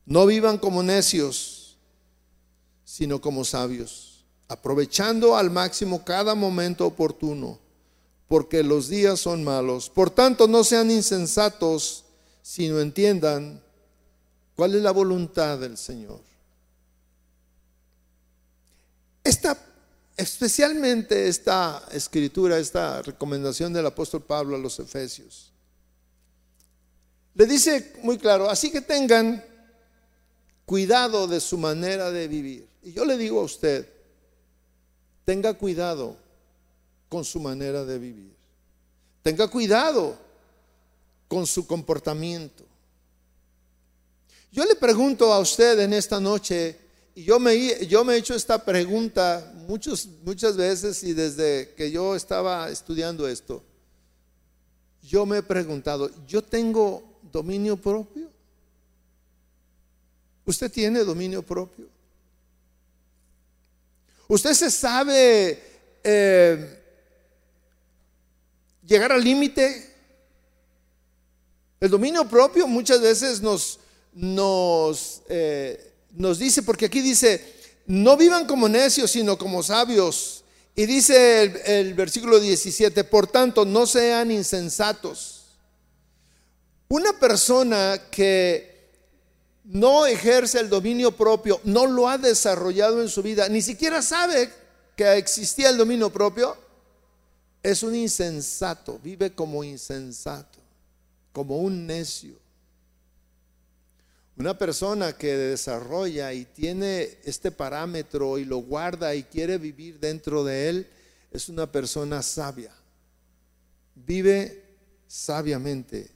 No 0.06 0.26
vivan 0.26 0.58
como 0.58 0.84
necios, 0.84 1.78
sino 2.84 3.20
como 3.20 3.44
sabios, 3.44 4.26
aprovechando 4.48 5.36
al 5.36 5.50
máximo 5.50 6.06
cada 6.06 6.36
momento 6.36 6.86
oportuno 6.86 7.60
porque 8.28 8.64
los 8.64 8.90
días 8.90 9.20
son 9.20 9.44
malos. 9.44 9.90
Por 9.90 10.10
tanto, 10.10 10.48
no 10.48 10.64
sean 10.64 10.92
insensatos, 10.92 12.06
sino 12.42 12.80
entiendan 12.80 13.62
cuál 14.56 14.76
es 14.76 14.82
la 14.82 14.92
voluntad 14.92 15.60
del 15.60 15.78
Señor. 15.78 16.22
Esta, 19.24 19.58
especialmente 20.16 21.28
esta 21.28 21.84
escritura, 21.92 22.58
esta 22.58 23.02
recomendación 23.02 23.74
del 23.74 23.88
apóstol 23.88 24.24
Pablo 24.24 24.56
a 24.56 24.60
los 24.60 24.80
Efesios, 24.80 25.52
le 27.34 27.46
dice 27.46 27.94
muy 28.04 28.18
claro, 28.18 28.50
así 28.50 28.72
que 28.72 28.82
tengan 28.82 29.44
cuidado 30.66 31.28
de 31.28 31.40
su 31.40 31.58
manera 31.58 32.12
de 32.12 32.28
vivir. 32.28 32.68
Y 32.82 32.94
yo 32.94 33.04
le 33.04 33.18
digo 33.18 33.42
a 33.42 33.44
usted, 33.44 33.90
tenga 35.26 35.54
cuidado 35.54 36.16
con 37.10 37.26
su 37.26 37.40
manera 37.40 37.84
de 37.84 38.00
vivir. 38.00 38.34
Tenga 39.22 39.48
cuidado 39.48 40.18
con 41.28 41.46
su 41.48 41.66
comportamiento. 41.68 42.64
Yo 44.56 44.64
le 44.64 44.76
pregunto 44.76 45.34
a 45.34 45.40
usted 45.40 45.78
en 45.80 45.92
esta 45.92 46.18
noche, 46.18 46.80
y 47.14 47.26
yo 47.26 47.42
me, 47.42 47.52
he 47.52 48.18
hecho 48.18 48.34
esta 48.34 48.64
pregunta 48.64 49.52
muchos, 49.68 50.08
muchas 50.24 50.56
veces 50.56 51.04
y 51.04 51.12
desde 51.12 51.74
que 51.76 51.92
yo 51.92 52.16
estaba 52.16 52.70
estudiando 52.70 53.28
esto, 53.28 53.62
yo 55.04 55.26
me 55.26 55.40
he 55.40 55.44
preguntado, 55.44 56.10
¿yo 56.26 56.42
tengo 56.42 57.04
dominio 57.34 57.76
propio? 57.76 58.30
¿Usted 60.46 60.72
tiene 60.72 61.04
dominio 61.04 61.44
propio? 61.44 61.88
¿Usted 64.30 64.54
se 64.54 64.72
sabe 64.72 65.62
eh, 66.02 66.82
llegar 68.88 69.12
al 69.12 69.22
límite. 69.22 69.94
El 71.82 71.90
dominio 71.90 72.24
propio 72.30 72.68
muchas 72.68 73.02
veces 73.02 73.42
nos, 73.42 73.82
nos, 74.16 75.22
eh, 75.30 75.94
nos 76.12 76.40
dice, 76.40 76.64
porque 76.64 76.86
aquí 76.86 77.02
dice, 77.02 77.54
no 77.86 78.18
vivan 78.18 78.48
como 78.48 78.68
necios, 78.68 79.12
sino 79.12 79.38
como 79.38 79.62
sabios. 79.62 80.44
Y 80.76 80.86
dice 80.86 81.44
el, 81.44 81.58
el 81.66 81.94
versículo 81.94 82.40
17, 82.40 83.04
por 83.04 83.28
tanto, 83.28 83.66
no 83.66 83.86
sean 83.86 84.32
insensatos. 84.32 85.44
Una 86.88 87.18
persona 87.20 88.02
que 88.10 88.76
no 89.66 90.06
ejerce 90.06 90.60
el 90.60 90.70
dominio 90.70 91.12
propio, 91.12 91.60
no 91.64 91.86
lo 91.86 92.08
ha 92.08 92.18
desarrollado 92.18 93.02
en 93.02 93.10
su 93.10 93.22
vida, 93.22 93.50
ni 93.50 93.62
siquiera 93.62 94.02
sabe 94.02 94.50
que 94.96 95.14
existía 95.14 95.70
el 95.70 95.78
dominio 95.78 96.10
propio, 96.10 96.56
es 97.64 97.82
un 97.82 97.96
insensato, 97.96 99.00
vive 99.04 99.34
como 99.34 99.64
insensato, 99.64 100.60
como 101.34 101.58
un 101.58 101.88
necio. 101.88 102.45
Una 104.38 104.58
persona 104.58 105.14
que 105.18 105.38
desarrolla 105.38 106.34
y 106.34 106.46
tiene 106.46 107.20
este 107.24 107.52
parámetro 107.52 108.38
y 108.38 108.44
lo 108.44 108.58
guarda 108.58 109.16
y 109.16 109.24
quiere 109.24 109.58
vivir 109.58 110.00
dentro 110.00 110.44
de 110.44 110.70
él, 110.70 110.88
es 111.32 111.48
una 111.48 111.72
persona 111.72 112.22
sabia. 112.22 112.74
Vive 113.96 114.64
sabiamente. 115.08 116.12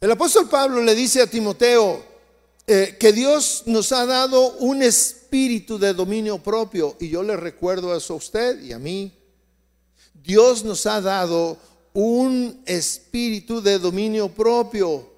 El 0.00 0.10
apóstol 0.10 0.48
Pablo 0.48 0.82
le 0.82 0.94
dice 0.94 1.20
a 1.20 1.26
Timoteo 1.26 2.02
eh, 2.66 2.96
que 2.98 3.12
Dios 3.12 3.64
nos 3.66 3.92
ha 3.92 4.06
dado 4.06 4.52
un 4.58 4.82
espíritu 4.82 5.78
de 5.78 5.92
dominio 5.92 6.38
propio. 6.38 6.96
Y 7.00 7.10
yo 7.10 7.22
le 7.22 7.36
recuerdo 7.36 7.94
eso 7.94 8.14
a 8.14 8.16
usted 8.16 8.62
y 8.62 8.72
a 8.72 8.78
mí. 8.78 9.12
Dios 10.14 10.64
nos 10.64 10.86
ha 10.86 11.02
dado 11.02 11.58
un 11.92 12.62
espíritu 12.64 13.60
de 13.60 13.78
dominio 13.78 14.30
propio. 14.30 15.09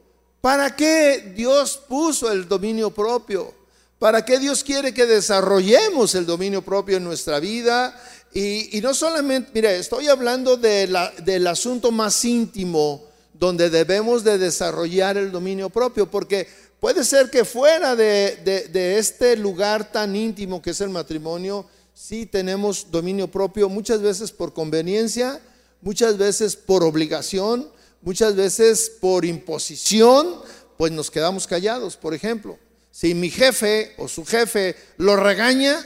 ¿Para 0.43 0.77
qué 0.77 1.33
Dios 1.35 1.81
puso 1.89 2.31
el 2.31 2.47
dominio 2.47 2.91
propio? 2.91 3.55
¿Para 3.99 4.23
qué 4.23 4.39
Dios 4.39 4.63
quiere 4.63 4.93
que 4.93 5.07
desarrollemos 5.07 6.15
el 6.15 6.27
dominio 6.27 6.61
propio 6.61 6.99
en 6.99 7.05
nuestra 7.05 7.41
vida? 7.41 7.99
Y, 8.35 8.79
no 8.83 8.93
solamente, 8.93 9.51
mire, 9.55 9.79
estoy 9.79 10.09
hablando 10.09 10.59
de 10.59 10.87
la, 10.89 11.11
del 11.25 11.47
asunto 11.47 11.91
más 11.91 12.23
íntimo 12.27 13.05
donde 13.33 13.71
debemos 13.71 14.23
de 14.23 14.37
desarrollar 14.37 15.17
el 15.17 15.33
dominio 15.33 15.71
propio, 15.71 16.11
porque 16.11 16.47
Puede 16.83 17.05
ser 17.05 17.31
que 17.31 17.45
fuera 17.45 17.95
de, 17.95 18.99
este 18.99 19.37
lugar 19.37 19.93
tan 19.93 20.17
íntimo 20.17 20.61
que 20.61 20.71
es 20.71 20.81
el 20.81 20.91
matrimonio, 20.91 21.65
sí 21.95 22.27
tenemos 22.27 22.91
dominio 22.91 23.29
propio, 23.29 23.69
muchas 23.69 24.03
veces 24.03 24.33
por 24.33 24.53
conveniencia, 24.53 25.41
muchas 25.81 26.19
veces 26.19 26.57
por 26.57 26.83
obligación, 26.83 27.71
muchas 28.03 28.37
veces 28.37 28.91
por 29.01 29.25
imposición, 29.25 30.41
pues 30.77 30.93
nos 30.93 31.11
quedamos 31.11 31.47
callados. 31.47 31.97
Por 31.97 32.15
ejemplo, 32.15 32.59
si 32.91 33.15
mi 33.15 33.31
jefe 33.31 33.95
o 33.97 34.09
su 34.09 34.25
jefe 34.25 34.77
lo 34.99 35.17
regaña, 35.17 35.79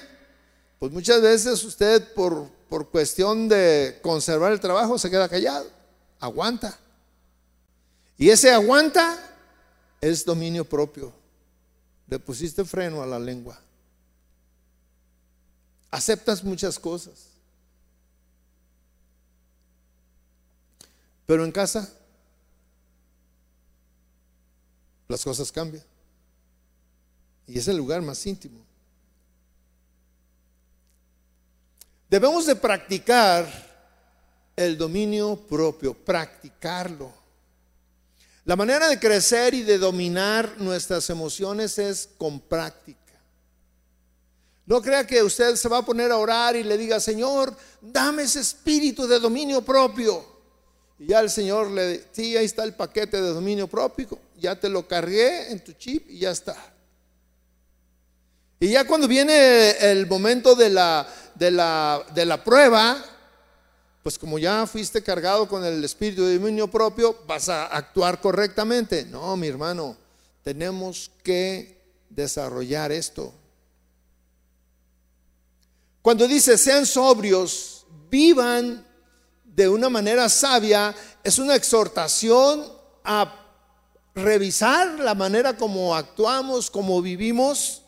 pues 0.78 0.92
muchas 0.92 1.22
veces 1.22 1.62
usted 1.64 2.12
por, 2.14 2.50
por 2.68 2.90
cuestión 2.90 3.48
de 3.48 3.98
conservar 4.02 4.52
el 4.52 4.60
trabajo 4.60 4.98
se 4.98 5.10
queda 5.10 5.28
callado, 5.28 5.70
aguanta. 6.18 6.78
Y 8.18 8.30
ese 8.30 8.50
aguanta 8.50 9.18
es 10.00 10.24
dominio 10.24 10.64
propio. 10.64 11.12
Le 12.08 12.18
pusiste 12.18 12.64
freno 12.64 13.02
a 13.02 13.06
la 13.06 13.18
lengua. 13.18 13.60
Aceptas 15.90 16.42
muchas 16.42 16.78
cosas. 16.78 17.28
Pero 21.26 21.44
en 21.44 21.52
casa 21.52 21.92
las 25.08 25.24
cosas 25.24 25.50
cambian. 25.52 25.84
Y 27.46 27.58
es 27.58 27.68
el 27.68 27.76
lugar 27.76 28.02
más 28.02 28.24
íntimo. 28.26 28.60
Debemos 32.08 32.46
de 32.46 32.56
practicar 32.56 33.46
el 34.54 34.78
dominio 34.78 35.36
propio, 35.36 35.94
practicarlo. 35.94 37.12
La 38.44 38.54
manera 38.54 38.88
de 38.88 38.98
crecer 38.98 39.54
y 39.54 39.62
de 39.62 39.76
dominar 39.76 40.54
nuestras 40.58 41.10
emociones 41.10 41.78
es 41.78 42.08
con 42.16 42.38
práctica. 42.38 43.00
No 44.66 44.80
crea 44.80 45.06
que 45.06 45.22
usted 45.22 45.54
se 45.56 45.68
va 45.68 45.78
a 45.78 45.84
poner 45.84 46.10
a 46.10 46.16
orar 46.16 46.56
y 46.56 46.62
le 46.62 46.78
diga, 46.78 46.98
Señor, 46.98 47.56
dame 47.80 48.22
ese 48.22 48.40
espíritu 48.40 49.06
de 49.06 49.18
dominio 49.18 49.62
propio. 49.62 50.24
Y 50.98 51.06
ya 51.06 51.20
el 51.20 51.30
Señor 51.30 51.70
le 51.70 51.88
dice, 51.88 52.08
sí, 52.12 52.36
ahí 52.36 52.44
está 52.44 52.64
el 52.64 52.74
paquete 52.74 53.20
de 53.20 53.28
dominio 53.28 53.68
propio, 53.68 54.18
ya 54.38 54.58
te 54.58 54.68
lo 54.68 54.86
cargué 54.86 55.50
en 55.50 55.62
tu 55.62 55.72
chip 55.72 56.08
y 56.08 56.20
ya 56.20 56.30
está. 56.30 56.56
Y 58.58 58.68
ya 58.70 58.86
cuando 58.86 59.06
viene 59.06 59.70
el 59.90 60.06
momento 60.06 60.54
de 60.54 60.70
la, 60.70 61.06
de 61.34 61.50
la, 61.50 62.04
de 62.14 62.24
la 62.24 62.42
prueba, 62.42 63.04
pues 64.02 64.18
como 64.18 64.38
ya 64.38 64.66
fuiste 64.66 65.02
cargado 65.02 65.48
con 65.48 65.64
el 65.64 65.84
espíritu 65.84 66.24
de 66.24 66.38
dominio 66.38 66.68
propio, 66.68 67.18
vas 67.26 67.48
a 67.48 67.66
actuar 67.66 68.20
correctamente. 68.20 69.04
No, 69.04 69.36
mi 69.36 69.48
hermano, 69.48 69.96
tenemos 70.42 71.10
que 71.22 71.82
desarrollar 72.08 72.92
esto. 72.92 73.34
Cuando 76.00 76.26
dice 76.28 76.56
sean 76.56 76.86
sobrios, 76.86 77.84
vivan 78.08 78.86
de 79.44 79.68
una 79.68 79.88
manera 79.88 80.28
sabia, 80.28 80.94
es 81.24 81.38
una 81.38 81.56
exhortación 81.56 82.64
a 83.02 83.45
revisar 84.16 84.98
la 84.98 85.14
manera 85.14 85.56
como 85.56 85.94
actuamos, 85.94 86.70
como 86.70 87.00
vivimos, 87.02 87.82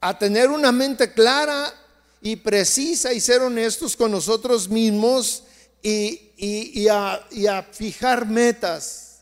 a 0.00 0.16
tener 0.16 0.50
una 0.50 0.70
mente 0.70 1.12
clara 1.12 1.72
y 2.20 2.36
precisa 2.36 3.12
y 3.12 3.20
ser 3.20 3.40
honestos 3.40 3.96
con 3.96 4.10
nosotros 4.10 4.68
mismos 4.68 5.42
y, 5.82 6.88
a, 6.88 7.26
y 7.30 7.46
a 7.46 7.62
fijar 7.62 8.26
metas 8.26 9.20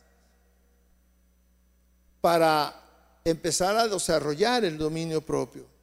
para 2.19 2.75
empezar 3.23 3.77
a 3.77 3.87
desarrollar 3.87 4.65
el 4.65 4.77
dominio 4.77 5.21
propio. 5.21 5.74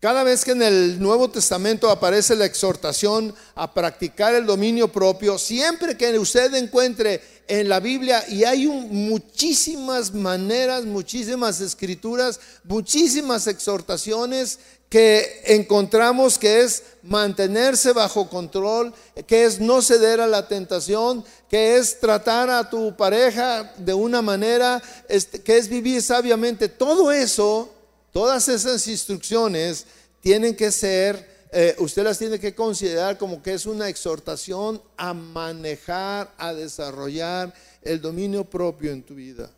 Cada 0.00 0.22
vez 0.22 0.44
que 0.44 0.52
en 0.52 0.62
el 0.62 1.02
Nuevo 1.02 1.28
Testamento 1.28 1.90
aparece 1.90 2.36
la 2.36 2.44
exhortación 2.44 3.34
a 3.56 3.74
practicar 3.74 4.32
el 4.32 4.46
dominio 4.46 4.86
propio, 4.92 5.38
siempre 5.38 5.96
que 5.96 6.16
usted 6.16 6.54
encuentre 6.54 7.20
en 7.48 7.68
la 7.68 7.80
Biblia, 7.80 8.24
y 8.28 8.44
hay 8.44 8.68
muchísimas 8.68 10.14
maneras, 10.14 10.84
muchísimas 10.84 11.60
escrituras, 11.60 12.38
muchísimas 12.62 13.48
exhortaciones 13.48 14.60
que 14.88 15.42
encontramos 15.46 16.38
que 16.38 16.60
es 16.60 16.84
mantenerse 17.02 17.92
bajo 17.92 18.28
control, 18.28 18.94
que 19.26 19.46
es 19.46 19.58
no 19.58 19.82
ceder 19.82 20.20
a 20.20 20.28
la 20.28 20.46
tentación, 20.46 21.24
que 21.50 21.76
es 21.76 21.98
tratar 21.98 22.50
a 22.50 22.70
tu 22.70 22.96
pareja 22.96 23.74
de 23.78 23.94
una 23.94 24.22
manera, 24.22 24.80
este, 25.08 25.40
que 25.40 25.58
es 25.58 25.68
vivir 25.68 26.02
sabiamente. 26.02 26.68
Todo 26.68 27.10
eso 27.10 27.74
Todas 28.12 28.48
esas 28.48 28.86
instrucciones 28.86 29.86
tienen 30.20 30.56
que 30.56 30.72
ser, 30.72 31.46
eh, 31.52 31.76
usted 31.78 32.02
las 32.02 32.18
tiene 32.18 32.38
que 32.38 32.54
considerar 32.54 33.18
como 33.18 33.42
que 33.42 33.54
es 33.54 33.66
una 33.66 33.88
exhortación 33.88 34.82
a 34.96 35.14
manejar, 35.14 36.34
a 36.38 36.52
desarrollar 36.52 37.52
el 37.82 38.00
dominio 38.00 38.44
propio 38.44 38.92
en 38.92 39.02
tu 39.02 39.14
vida. 39.14 39.50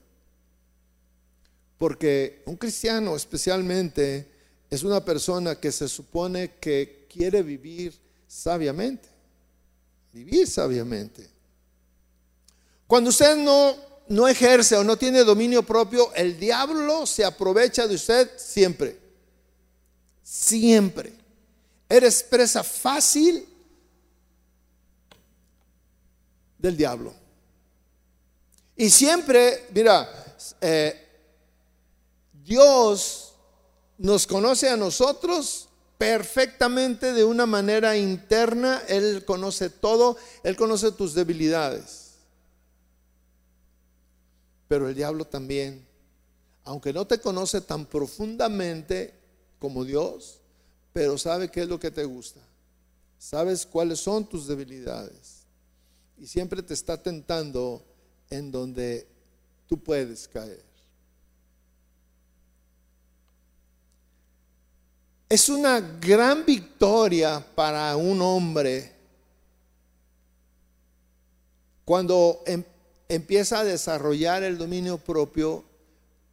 Porque 1.78 2.42
un 2.44 2.56
cristiano 2.56 3.16
especialmente 3.16 4.28
es 4.68 4.82
una 4.82 5.04
persona 5.04 5.58
que 5.58 5.72
se 5.72 5.88
supone 5.88 6.52
que 6.60 7.06
quiere 7.08 7.42
vivir 7.42 7.94
sabiamente, 8.28 9.08
vivir 10.12 10.46
sabiamente. 10.46 11.28
Cuando 12.86 13.10
usted 13.10 13.36
no 13.36 13.89
no 14.10 14.26
ejerce 14.26 14.76
o 14.76 14.82
no 14.82 14.96
tiene 14.96 15.22
dominio 15.22 15.62
propio, 15.62 16.12
el 16.14 16.38
diablo 16.38 17.06
se 17.06 17.24
aprovecha 17.24 17.86
de 17.86 17.94
usted 17.94 18.28
siempre. 18.36 18.98
Siempre. 20.20 21.12
Eres 21.88 22.24
presa 22.24 22.64
fácil 22.64 23.46
del 26.58 26.76
diablo. 26.76 27.14
Y 28.76 28.90
siempre, 28.90 29.68
mira, 29.72 30.08
eh, 30.60 31.08
Dios 32.32 33.34
nos 33.96 34.26
conoce 34.26 34.68
a 34.68 34.76
nosotros 34.76 35.68
perfectamente 35.98 37.12
de 37.12 37.22
una 37.22 37.46
manera 37.46 37.96
interna. 37.96 38.82
Él 38.88 39.24
conoce 39.24 39.70
todo, 39.70 40.16
Él 40.42 40.56
conoce 40.56 40.90
tus 40.90 41.14
debilidades. 41.14 41.99
Pero 44.70 44.88
el 44.88 44.94
diablo 44.94 45.24
también, 45.24 45.84
aunque 46.62 46.92
no 46.92 47.04
te 47.04 47.18
conoce 47.18 47.60
tan 47.60 47.84
profundamente 47.86 49.12
como 49.58 49.84
Dios, 49.84 50.38
pero 50.92 51.18
sabe 51.18 51.50
qué 51.50 51.62
es 51.62 51.68
lo 51.68 51.80
que 51.80 51.90
te 51.90 52.04
gusta. 52.04 52.38
Sabes 53.18 53.66
cuáles 53.66 53.98
son 53.98 54.28
tus 54.28 54.46
debilidades. 54.46 55.42
Y 56.16 56.24
siempre 56.28 56.62
te 56.62 56.74
está 56.74 56.96
tentando 56.96 57.84
en 58.30 58.52
donde 58.52 59.08
tú 59.66 59.76
puedes 59.76 60.28
caer. 60.28 60.62
Es 65.28 65.48
una 65.48 65.80
gran 65.80 66.46
victoria 66.46 67.44
para 67.56 67.96
un 67.96 68.22
hombre 68.22 68.94
cuando 71.84 72.44
em- 72.46 72.62
empieza 73.10 73.58
a 73.58 73.64
desarrollar 73.64 74.44
el 74.44 74.56
dominio 74.56 74.96
propio, 74.96 75.64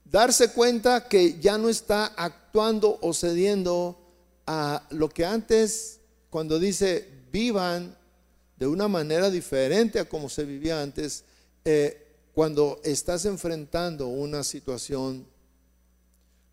darse 0.05 0.53
cuenta 0.53 1.07
que 1.09 1.39
ya 1.39 1.57
no 1.57 1.69
está 1.69 2.05
actuando 2.05 2.99
o 3.01 3.13
cediendo 3.15 3.99
a 4.45 4.87
lo 4.91 5.09
que 5.09 5.25
antes, 5.25 5.99
cuando 6.29 6.59
dice 6.59 7.09
vivan 7.31 7.97
de 8.57 8.67
una 8.67 8.87
manera 8.87 9.31
diferente 9.31 9.99
a 9.99 10.07
como 10.07 10.29
se 10.29 10.45
vivía 10.45 10.79
antes, 10.79 11.23
eh, 11.65 12.05
cuando 12.33 12.79
estás 12.83 13.25
enfrentando 13.25 14.07
una 14.07 14.43
situación. 14.43 15.25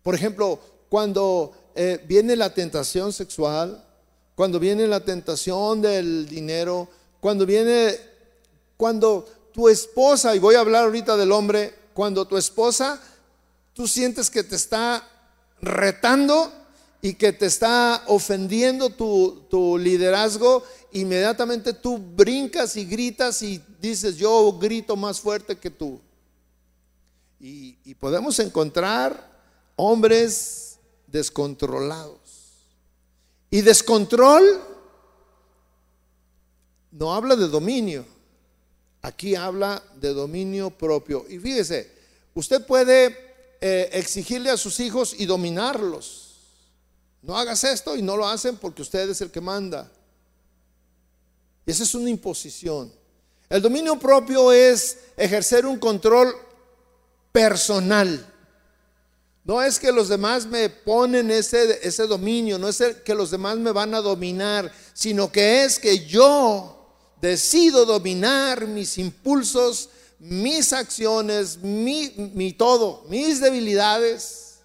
Por 0.01 0.15
ejemplo, 0.15 0.59
cuando 0.89 1.53
eh, 1.75 2.03
viene 2.07 2.35
la 2.35 2.51
tentación 2.51 3.13
sexual, 3.13 3.85
cuando 4.33 4.59
viene 4.59 4.87
la 4.87 5.01
tentación 5.01 5.83
del 5.83 6.27
dinero, 6.27 6.89
cuando 7.19 7.45
viene, 7.45 7.95
cuando 8.75 9.27
tu 9.55 9.69
esposa, 9.69 10.35
y 10.35 10.39
voy 10.39 10.55
a 10.55 10.59
hablar 10.59 10.83
ahorita 10.83 11.15
del 11.15 11.31
hombre, 11.31 11.73
cuando 11.93 12.27
tu 12.27 12.35
esposa, 12.35 13.01
tú 13.73 13.87
sientes 13.87 14.29
que 14.29 14.43
te 14.43 14.57
está 14.57 15.07
retando 15.61 16.51
y 17.01 17.13
que 17.13 17.31
te 17.31 17.45
está 17.45 18.03
ofendiendo 18.07 18.89
tu, 18.89 19.77
liderazgo, 19.79 20.61
inmediatamente 20.91 21.71
tú 21.71 21.97
brincas 21.97 22.75
y 22.75 22.83
gritas 22.83 23.41
y 23.43 23.63
dices, 23.79 24.17
yo 24.17 24.51
grito 24.59 24.97
más 24.97 25.21
fuerte 25.21 25.57
que 25.57 25.69
tú. 25.69 26.01
Y, 27.39 27.77
y 27.85 27.95
podemos 27.95 28.37
encontrar 28.39 29.39
hombres 29.77 30.79
descontrolados. 31.07 32.19
Y 33.49 33.61
descontrol 33.61 34.43
no 36.91 37.13
habla 37.13 37.37
de 37.37 37.47
dominio. 37.47 38.14
Aquí 39.05 39.35
habla 39.35 39.83
de 40.01 40.15
dominio 40.15 40.71
propio. 40.71 41.27
Y 41.29 41.37
fíjese, 41.37 41.91
usted 42.33 42.65
puede 42.65 43.15
eh, 43.61 43.87
exigirle 43.93 44.49
a 44.49 44.57
sus 44.57 44.79
hijos 44.79 45.13
y 45.19 45.27
dominarlos. 45.27 46.37
No 47.21 47.37
hagas 47.37 47.63
esto 47.65 47.95
y 47.95 48.01
no 48.01 48.17
lo 48.17 48.27
hacen 48.27 48.57
porque 48.57 48.81
usted 48.81 49.07
es 49.07 49.21
el 49.21 49.29
que 49.29 49.41
manda. 49.41 49.91
Y 51.67 51.71
esa 51.71 51.83
es 51.83 51.93
una 51.93 52.09
imposición. 52.09 52.91
El 53.47 53.61
dominio 53.61 53.99
propio 53.99 54.51
es 54.51 54.97
ejercer 55.15 55.67
un 55.67 55.77
control 55.77 56.33
personal. 57.31 58.25
No 59.43 59.61
es 59.61 59.77
que 59.77 59.91
los 59.91 60.09
demás 60.09 60.47
me 60.47 60.67
ponen 60.67 61.29
ese, 61.29 61.87
ese 61.87 62.07
dominio, 62.07 62.57
no 62.57 62.69
es 62.69 62.81
que 63.05 63.13
los 63.13 63.29
demás 63.29 63.57
me 63.57 63.71
van 63.71 63.93
a 63.93 64.01
dominar, 64.01 64.73
sino 64.95 65.31
que 65.31 65.63
es 65.63 65.77
que 65.77 66.07
yo 66.07 66.74
decido 67.25 67.87
dominar 67.87 68.67
mis 68.67 68.99
impulsos, 68.99 69.89
mis 70.19 70.71
acciones, 70.73 71.57
mi, 71.57 72.53
todo, 72.53 73.03
mis 73.09 73.41
debilidades. 73.41 74.59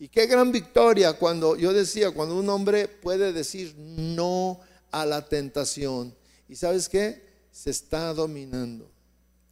Y 0.00 0.08
qué 0.08 0.26
gran 0.26 0.50
victoria 0.50 1.12
cuando 1.12 1.56
yo 1.56 1.72
decía, 1.72 2.10
cuando 2.10 2.36
un 2.36 2.48
hombre 2.48 2.88
puede 2.88 3.32
decir 3.32 3.76
no 3.78 4.58
a 4.90 5.06
la 5.06 5.28
tentación. 5.28 6.12
¿Y 6.48 6.56
sabes 6.56 6.88
qué? 6.88 7.22
Se 7.52 7.70
está 7.70 8.12
dominando. 8.14 8.90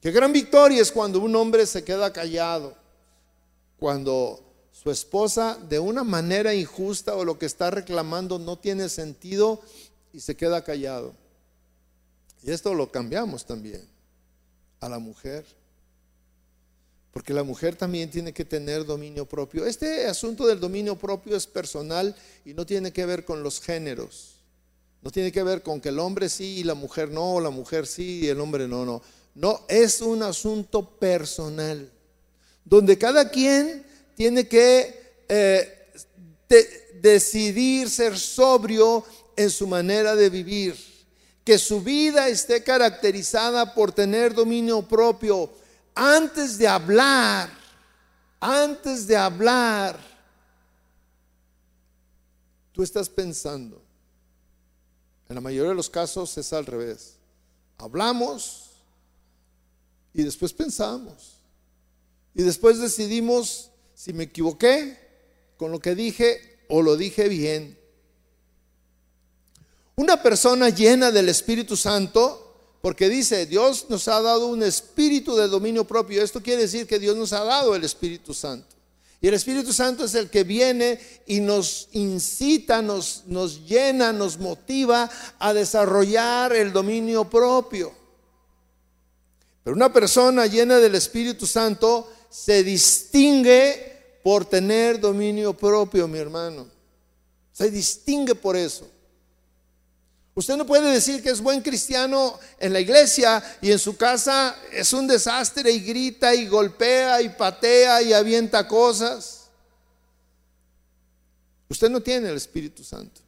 Qué 0.00 0.10
gran 0.10 0.32
victoria 0.32 0.82
es 0.82 0.90
cuando 0.90 1.20
un 1.20 1.36
hombre 1.36 1.66
se 1.66 1.84
queda 1.84 2.12
callado. 2.12 2.74
Cuando 3.78 4.42
su 4.72 4.90
esposa 4.90 5.56
de 5.68 5.78
una 5.78 6.02
manera 6.02 6.52
injusta 6.52 7.14
o 7.14 7.24
lo 7.24 7.38
que 7.38 7.46
está 7.46 7.70
reclamando 7.70 8.40
no 8.40 8.58
tiene 8.58 8.88
sentido 8.88 9.60
y 10.12 10.18
se 10.18 10.36
queda 10.36 10.64
callado. 10.64 11.14
Y 12.42 12.50
esto 12.50 12.74
lo 12.74 12.90
cambiamos 12.90 13.44
también 13.44 13.86
a 14.80 14.88
la 14.88 14.98
mujer. 14.98 15.44
Porque 17.12 17.32
la 17.32 17.42
mujer 17.42 17.74
también 17.74 18.10
tiene 18.10 18.32
que 18.32 18.44
tener 18.44 18.84
dominio 18.84 19.26
propio. 19.26 19.66
Este 19.66 20.06
asunto 20.06 20.46
del 20.46 20.60
dominio 20.60 20.96
propio 20.96 21.36
es 21.36 21.46
personal 21.46 22.14
y 22.44 22.54
no 22.54 22.64
tiene 22.64 22.92
que 22.92 23.06
ver 23.06 23.24
con 23.24 23.42
los 23.42 23.60
géneros. 23.60 24.36
No 25.02 25.10
tiene 25.10 25.32
que 25.32 25.42
ver 25.42 25.62
con 25.62 25.80
que 25.80 25.88
el 25.88 25.98
hombre 25.98 26.28
sí 26.28 26.58
y 26.58 26.64
la 26.64 26.74
mujer 26.74 27.10
no, 27.10 27.34
o 27.34 27.40
la 27.40 27.50
mujer 27.50 27.86
sí 27.86 28.20
y 28.22 28.28
el 28.28 28.40
hombre 28.40 28.68
no, 28.68 28.84
no. 28.84 29.02
No, 29.34 29.60
es 29.68 30.00
un 30.00 30.22
asunto 30.22 30.98
personal. 30.98 31.90
Donde 32.64 32.98
cada 32.98 33.30
quien 33.30 33.84
tiene 34.16 34.46
que 34.48 35.22
eh, 35.28 35.90
decidir 37.00 37.88
ser 37.88 38.18
sobrio 38.18 39.04
en 39.36 39.50
su 39.50 39.66
manera 39.66 40.16
de 40.16 40.28
vivir, 40.28 40.76
que 41.48 41.58
su 41.58 41.80
vida 41.80 42.28
esté 42.28 42.62
caracterizada 42.62 43.72
por 43.72 43.90
tener 43.90 44.34
dominio 44.34 44.82
propio. 44.82 45.50
Antes 45.94 46.58
de 46.58 46.68
hablar, 46.68 47.48
antes 48.38 49.06
de 49.06 49.16
hablar, 49.16 49.98
tú 52.70 52.82
estás 52.82 53.08
pensando. 53.08 53.80
En 55.26 55.36
la 55.36 55.40
mayoría 55.40 55.70
de 55.70 55.74
los 55.74 55.88
casos 55.88 56.36
es 56.36 56.52
al 56.52 56.66
revés. 56.66 57.14
Hablamos 57.78 58.72
y 60.12 60.24
después 60.24 60.52
pensamos. 60.52 61.38
Y 62.34 62.42
después 62.42 62.78
decidimos 62.78 63.70
si 63.94 64.12
me 64.12 64.24
equivoqué 64.24 64.98
con 65.56 65.72
lo 65.72 65.80
que 65.80 65.94
dije 65.94 66.58
o 66.68 66.82
lo 66.82 66.98
dije 66.98 67.26
bien. 67.26 67.78
Una 69.98 70.22
persona 70.22 70.68
llena 70.68 71.10
del 71.10 71.28
Espíritu 71.28 71.76
Santo, 71.76 72.54
porque 72.80 73.08
dice, 73.08 73.46
Dios 73.46 73.86
nos 73.88 74.06
ha 74.06 74.22
dado 74.22 74.46
un 74.46 74.62
espíritu 74.62 75.34
de 75.34 75.48
dominio 75.48 75.84
propio. 75.84 76.22
Esto 76.22 76.40
quiere 76.40 76.62
decir 76.62 76.86
que 76.86 77.00
Dios 77.00 77.16
nos 77.16 77.32
ha 77.32 77.42
dado 77.42 77.74
el 77.74 77.82
Espíritu 77.82 78.32
Santo. 78.32 78.76
Y 79.20 79.26
el 79.26 79.34
Espíritu 79.34 79.72
Santo 79.72 80.04
es 80.04 80.14
el 80.14 80.30
que 80.30 80.44
viene 80.44 81.00
y 81.26 81.40
nos 81.40 81.88
incita, 81.90 82.80
nos, 82.80 83.24
nos 83.26 83.66
llena, 83.66 84.12
nos 84.12 84.38
motiva 84.38 85.10
a 85.36 85.52
desarrollar 85.52 86.52
el 86.52 86.72
dominio 86.72 87.28
propio. 87.28 87.92
Pero 89.64 89.74
una 89.74 89.92
persona 89.92 90.46
llena 90.46 90.76
del 90.76 90.94
Espíritu 90.94 91.44
Santo 91.44 92.08
se 92.30 92.62
distingue 92.62 94.20
por 94.22 94.44
tener 94.44 95.00
dominio 95.00 95.54
propio, 95.54 96.06
mi 96.06 96.20
hermano. 96.20 96.68
Se 97.50 97.68
distingue 97.68 98.36
por 98.36 98.54
eso. 98.54 98.88
Usted 100.38 100.56
no 100.56 100.64
puede 100.64 100.92
decir 100.92 101.20
que 101.20 101.30
es 101.30 101.40
buen 101.40 101.60
cristiano 101.60 102.38
en 102.60 102.72
la 102.72 102.78
iglesia 102.78 103.42
y 103.60 103.72
en 103.72 103.78
su 103.80 103.96
casa 103.96 104.54
es 104.70 104.92
un 104.92 105.08
desastre 105.08 105.72
y 105.72 105.80
grita 105.80 106.32
y 106.32 106.46
golpea 106.46 107.20
y 107.20 107.30
patea 107.30 108.02
y 108.02 108.12
avienta 108.12 108.68
cosas. 108.68 109.48
Usted 111.68 111.90
no 111.90 112.00
tiene 112.00 112.28
el 112.28 112.36
Espíritu 112.36 112.84
Santo. 112.84 113.20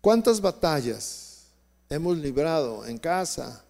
¿Cuántas 0.00 0.40
batallas 0.40 1.44
hemos 1.88 2.18
librado 2.18 2.84
en 2.84 2.98
casa 2.98 3.64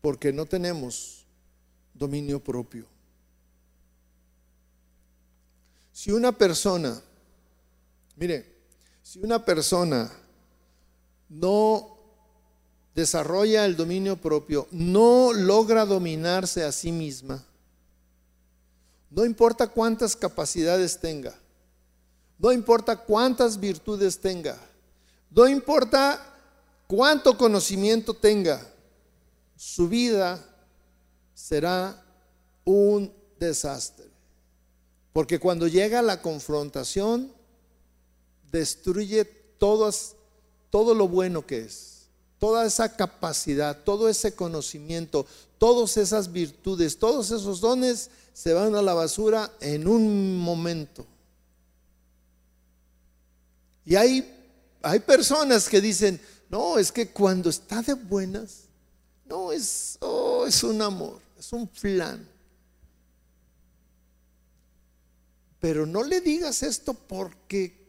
porque 0.00 0.32
no 0.32 0.44
tenemos 0.44 1.24
dominio 1.94 2.42
propio? 2.42 2.95
Si 5.96 6.12
una 6.12 6.30
persona, 6.30 7.00
mire, 8.16 8.54
si 9.02 9.18
una 9.20 9.42
persona 9.42 10.12
no 11.30 11.96
desarrolla 12.94 13.64
el 13.64 13.76
dominio 13.76 14.14
propio, 14.18 14.68
no 14.72 15.32
logra 15.32 15.86
dominarse 15.86 16.62
a 16.64 16.70
sí 16.70 16.92
misma, 16.92 17.42
no 19.08 19.24
importa 19.24 19.68
cuántas 19.68 20.14
capacidades 20.14 21.00
tenga, 21.00 21.34
no 22.38 22.52
importa 22.52 22.94
cuántas 22.94 23.58
virtudes 23.58 24.20
tenga, 24.20 24.58
no 25.30 25.48
importa 25.48 26.20
cuánto 26.86 27.38
conocimiento 27.38 28.12
tenga, 28.12 28.60
su 29.56 29.88
vida 29.88 30.44
será 31.32 32.04
un 32.66 33.10
desastre. 33.40 34.15
Porque 35.16 35.38
cuando 35.38 35.66
llega 35.66 36.02
la 36.02 36.20
confrontación, 36.20 37.32
destruye 38.52 39.24
todo 39.56 40.94
lo 40.94 41.08
bueno 41.08 41.46
que 41.46 41.60
es, 41.60 42.02
toda 42.38 42.66
esa 42.66 42.94
capacidad, 42.94 43.82
todo 43.82 44.10
ese 44.10 44.34
conocimiento, 44.34 45.24
todas 45.56 45.96
esas 45.96 46.30
virtudes, 46.30 46.98
todos 46.98 47.30
esos 47.30 47.62
dones 47.62 48.10
se 48.34 48.52
van 48.52 48.74
a 48.74 48.82
la 48.82 48.92
basura 48.92 49.50
en 49.60 49.88
un 49.88 50.36
momento. 50.38 51.06
Y 53.86 53.96
hay, 53.96 54.50
hay 54.82 55.00
personas 55.00 55.66
que 55.66 55.80
dicen, 55.80 56.20
no, 56.50 56.78
es 56.78 56.92
que 56.92 57.08
cuando 57.08 57.48
está 57.48 57.80
de 57.80 57.94
buenas, 57.94 58.64
no, 59.24 59.50
es, 59.50 59.96
oh, 60.00 60.44
es 60.46 60.62
un 60.62 60.82
amor, 60.82 61.22
es 61.38 61.50
un 61.54 61.66
plan. 61.66 62.35
Pero 65.60 65.86
no 65.86 66.02
le 66.02 66.20
digas 66.20 66.62
esto 66.62 66.94
porque 66.94 67.86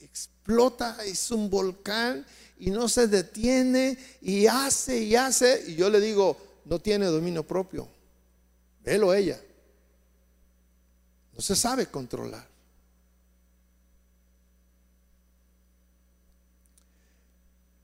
explota, 0.00 1.04
es 1.04 1.30
un 1.30 1.48
volcán 1.48 2.26
y 2.58 2.70
no 2.70 2.88
se 2.88 3.06
detiene 3.06 3.96
y 4.20 4.46
hace 4.46 4.98
y 4.98 5.16
hace. 5.16 5.64
Y 5.68 5.76
yo 5.76 5.90
le 5.90 6.00
digo, 6.00 6.36
no 6.64 6.78
tiene 6.78 7.06
dominio 7.06 7.46
propio. 7.46 7.88
Él 8.84 9.02
ella. 9.14 9.40
No 11.32 11.40
se 11.40 11.56
sabe 11.56 11.86
controlar. 11.86 12.46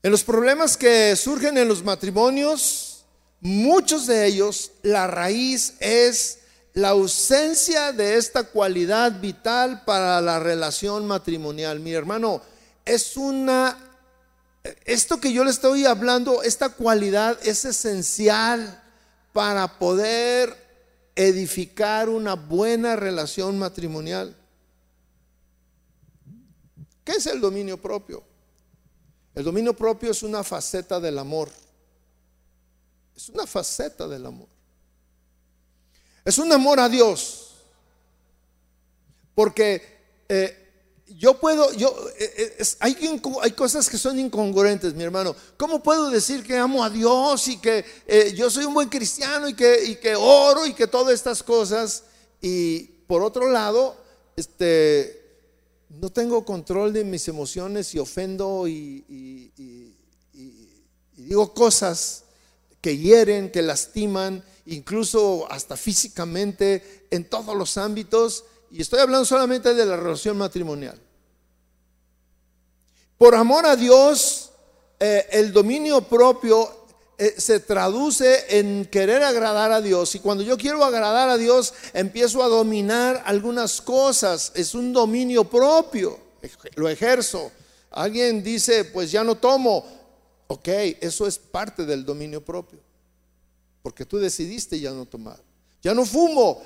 En 0.03 0.09
los 0.09 0.23
problemas 0.23 0.77
que 0.77 1.15
surgen 1.15 1.57
en 1.57 1.67
los 1.67 1.83
matrimonios, 1.83 3.03
muchos 3.39 4.07
de 4.07 4.25
ellos, 4.25 4.71
la 4.81 5.05
raíz 5.05 5.75
es 5.79 6.39
la 6.73 6.89
ausencia 6.89 7.91
de 7.91 8.17
esta 8.17 8.43
cualidad 8.43 9.19
vital 9.19 9.83
para 9.83 10.21
la 10.21 10.39
relación 10.39 11.05
matrimonial. 11.05 11.79
Mi 11.79 11.93
hermano, 11.93 12.41
es 12.85 13.17
una, 13.17 13.77
esto 14.85 15.19
que 15.19 15.33
yo 15.33 15.43
le 15.43 15.51
estoy 15.51 15.85
hablando, 15.85 16.43
esta 16.43 16.69
cualidad 16.69 17.37
es 17.43 17.65
esencial 17.65 18.81
para 19.33 19.79
poder 19.79 20.55
edificar 21.15 22.09
una 22.09 22.35
buena 22.35 22.95
relación 22.95 23.59
matrimonial. 23.59 24.35
¿Qué 27.03 27.13
es 27.13 27.25
el 27.27 27.41
dominio 27.41 27.81
propio? 27.81 28.23
El 29.33 29.43
dominio 29.43 29.75
propio 29.75 30.11
es 30.11 30.23
una 30.23 30.43
faceta 30.43 30.99
del 30.99 31.17
amor. 31.17 31.49
Es 33.15 33.29
una 33.29 33.45
faceta 33.45 34.07
del 34.07 34.25
amor. 34.25 34.50
Es 36.23 36.37
un 36.37 36.51
amor 36.51 36.79
a 36.79 36.89
Dios. 36.89 37.41
Porque 39.33 39.81
eh, 40.29 40.57
yo 41.17 41.39
puedo, 41.39 41.71
yo, 41.73 41.93
eh, 42.19 42.55
eh, 42.59 42.65
hay, 42.79 43.19
hay, 43.41 43.51
cosas 43.51 43.89
que 43.89 43.97
son 43.97 44.19
incongruentes, 44.19 44.93
mi 44.93 45.03
hermano. 45.03 45.35
¿Cómo 45.57 45.81
puedo 45.81 46.09
decir 46.09 46.43
que 46.43 46.57
amo 46.57 46.83
a 46.83 46.89
Dios 46.89 47.47
y 47.47 47.57
que 47.57 47.85
yo 48.35 48.49
soy 48.49 48.65
un 48.65 48.73
buen 48.73 48.89
cristiano 48.89 49.47
y 49.49 49.53
que, 49.53 49.83
y 49.85 49.95
que 49.95 50.15
oro 50.15 50.65
y 50.65 50.73
que 50.73 50.87
todas 50.87 51.13
estas 51.13 51.43
cosas? 51.43 52.03
Y 52.41 52.83
por 53.07 53.23
otro 53.23 53.49
lado, 53.49 53.95
este, 54.35 55.39
no 55.89 56.11
tengo 56.11 56.45
control 56.45 56.93
de 56.93 57.03
mis 57.03 57.27
emociones 57.27 57.93
y 57.95 57.99
ofendo 57.99 58.67
y, 58.67 59.05
y 59.07 59.93
digo 61.15 61.53
cosas 61.53 62.23
que 62.81 62.97
hieren, 62.97 63.51
que 63.51 63.61
lastiman 63.61 64.43
incluso 64.71 65.51
hasta 65.51 65.75
físicamente, 65.75 67.07
en 67.11 67.25
todos 67.25 67.55
los 67.55 67.77
ámbitos, 67.77 68.45
y 68.71 68.81
estoy 68.81 68.99
hablando 68.99 69.25
solamente 69.25 69.73
de 69.73 69.85
la 69.85 69.97
relación 69.97 70.37
matrimonial. 70.37 70.99
Por 73.17 73.35
amor 73.35 73.65
a 73.65 73.75
Dios, 73.75 74.51
eh, 74.99 75.27
el 75.31 75.51
dominio 75.51 76.01
propio 76.01 76.85
eh, 77.17 77.35
se 77.37 77.59
traduce 77.59 78.57
en 78.57 78.85
querer 78.85 79.23
agradar 79.23 79.71
a 79.73 79.81
Dios. 79.81 80.15
Y 80.15 80.19
cuando 80.19 80.43
yo 80.43 80.57
quiero 80.57 80.83
agradar 80.83 81.29
a 81.29 81.37
Dios, 81.37 81.73
empiezo 81.93 82.41
a 82.41 82.47
dominar 82.47 83.21
algunas 83.25 83.81
cosas. 83.81 84.53
Es 84.55 84.73
un 84.73 84.93
dominio 84.93 85.43
propio. 85.43 86.17
Lo 86.75 86.89
ejerzo. 86.89 87.51
Alguien 87.91 88.41
dice, 88.41 88.85
pues 88.85 89.11
ya 89.11 89.23
no 89.23 89.35
tomo. 89.35 89.85
Ok, 90.47 90.67
eso 91.01 91.27
es 91.27 91.37
parte 91.37 91.85
del 91.85 92.05
dominio 92.05 92.43
propio 92.43 92.79
porque 93.81 94.05
tú 94.05 94.17
decidiste 94.17 94.79
ya 94.79 94.91
no 94.91 95.05
tomar. 95.05 95.39
Ya 95.81 95.93
no 95.93 96.05
fumo, 96.05 96.61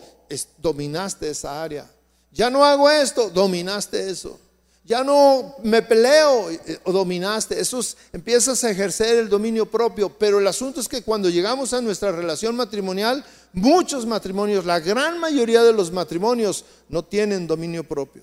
dominaste 0.58 1.30
esa 1.30 1.64
área. 1.64 1.90
Ya 2.32 2.50
no 2.50 2.66
hago 2.66 2.90
esto, 2.90 3.30
dominaste 3.30 4.10
eso. 4.10 4.40
Ya 4.84 5.04
no 5.04 5.56
me 5.64 5.82
peleo, 5.82 6.52
eh, 6.52 6.80
dominaste. 6.86 7.60
Eso 7.60 7.80
empiezas 8.14 8.64
a 8.64 8.70
ejercer 8.70 9.18
el 9.18 9.30
dominio 9.30 9.66
propio. 9.66 10.10
Pero 10.10 10.40
el 10.40 10.46
asunto 10.46 10.80
es 10.80 10.88
que 10.88 11.02
cuando 11.02 11.30
llegamos 11.30 11.74
a 11.74 11.82
nuestra 11.82 12.12
relación 12.12 12.56
matrimonial, 12.56 13.26
muchos 13.54 14.06
matrimonios, 14.06 14.66
la 14.66 14.80
gran 14.80 15.20
mayoría 15.20 15.64
de 15.64 15.74
los 15.74 15.92
matrimonios 15.92 16.66
no 16.88 17.04
tienen 17.04 17.48
dominio 17.48 17.84
propio. 17.84 18.22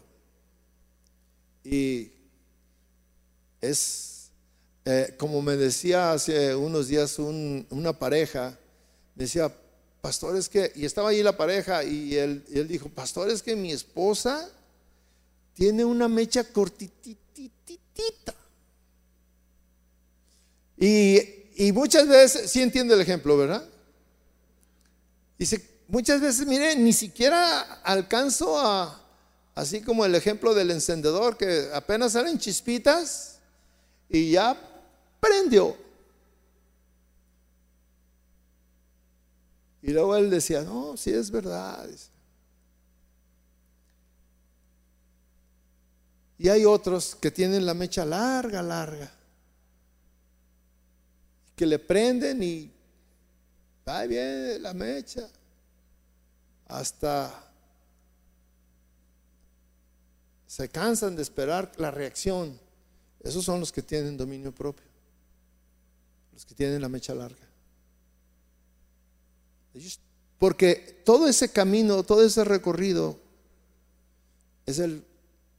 Y 1.64 2.12
es, 3.60 4.30
eh, 4.84 5.14
como 5.18 5.42
me 5.42 5.56
decía 5.56 6.12
hace 6.12 6.54
unos 6.54 6.86
días 6.86 7.18
una 7.18 7.98
pareja, 7.98 8.56
decía, 9.14 9.54
pastor, 10.00 10.36
es 10.36 10.48
que, 10.48 10.72
y 10.74 10.84
estaba 10.84 11.10
ahí 11.10 11.22
la 11.22 11.36
pareja 11.36 11.84
y 11.84 12.16
él, 12.16 12.44
él 12.52 12.68
dijo, 12.68 12.88
pastor, 12.88 13.30
es 13.30 13.42
que 13.42 13.56
mi 13.56 13.72
esposa 13.72 14.50
tiene 15.54 15.84
una 15.84 16.08
mecha 16.08 16.44
cortitititita. 16.44 18.34
Y, 20.76 21.18
y 21.56 21.72
muchas 21.72 22.08
veces, 22.08 22.50
sí 22.50 22.60
entiende 22.60 22.94
el 22.94 23.00
ejemplo, 23.00 23.36
¿verdad? 23.36 23.64
Dice, 25.38 25.62
muchas 25.88 26.20
veces, 26.20 26.46
mire, 26.46 26.74
ni 26.76 26.92
siquiera 26.92 27.60
alcanzo 27.82 28.58
a, 28.58 29.00
así 29.54 29.82
como 29.82 30.04
el 30.04 30.14
ejemplo 30.14 30.54
del 30.54 30.70
encendedor, 30.70 31.36
que 31.36 31.68
apenas 31.72 32.12
salen 32.12 32.38
chispitas 32.38 33.38
y 34.08 34.32
ya 34.32 34.56
prendió. 35.20 35.76
Y 39.82 39.90
luego 39.90 40.16
él 40.16 40.30
decía, 40.30 40.62
no, 40.62 40.96
sí 40.96 41.10
es 41.10 41.30
verdad. 41.30 41.88
Y 46.38 46.48
hay 46.48 46.64
otros 46.64 47.16
que 47.16 47.30
tienen 47.32 47.66
la 47.66 47.74
mecha 47.74 48.04
larga, 48.04 48.62
larga. 48.62 49.12
Que 51.56 51.66
le 51.66 51.80
prenden 51.80 52.42
y 52.42 52.70
ahí 53.86 54.08
viene 54.08 54.58
la 54.60 54.72
mecha. 54.72 55.28
Hasta 56.68 57.52
se 60.46 60.68
cansan 60.68 61.16
de 61.16 61.22
esperar 61.22 61.72
la 61.76 61.90
reacción. 61.90 62.58
Esos 63.20 63.44
son 63.44 63.60
los 63.60 63.72
que 63.72 63.82
tienen 63.82 64.16
dominio 64.16 64.52
propio. 64.52 64.86
Los 66.32 66.46
que 66.46 66.54
tienen 66.54 66.80
la 66.80 66.88
mecha 66.88 67.14
larga. 67.14 67.51
Porque 70.38 71.02
todo 71.04 71.28
ese 71.28 71.50
camino, 71.50 72.02
todo 72.02 72.24
ese 72.24 72.44
recorrido 72.44 73.18
es 74.66 74.78
el, 74.78 75.04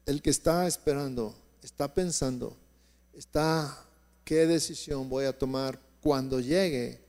el 0.05 0.21
que 0.21 0.29
está 0.29 0.67
esperando, 0.67 1.35
está 1.61 1.93
pensando, 1.93 2.55
está 3.13 3.85
qué 4.25 4.45
decisión 4.45 5.09
voy 5.09 5.25
a 5.25 5.37
tomar 5.37 5.79
cuando 6.01 6.39
llegue 6.39 6.99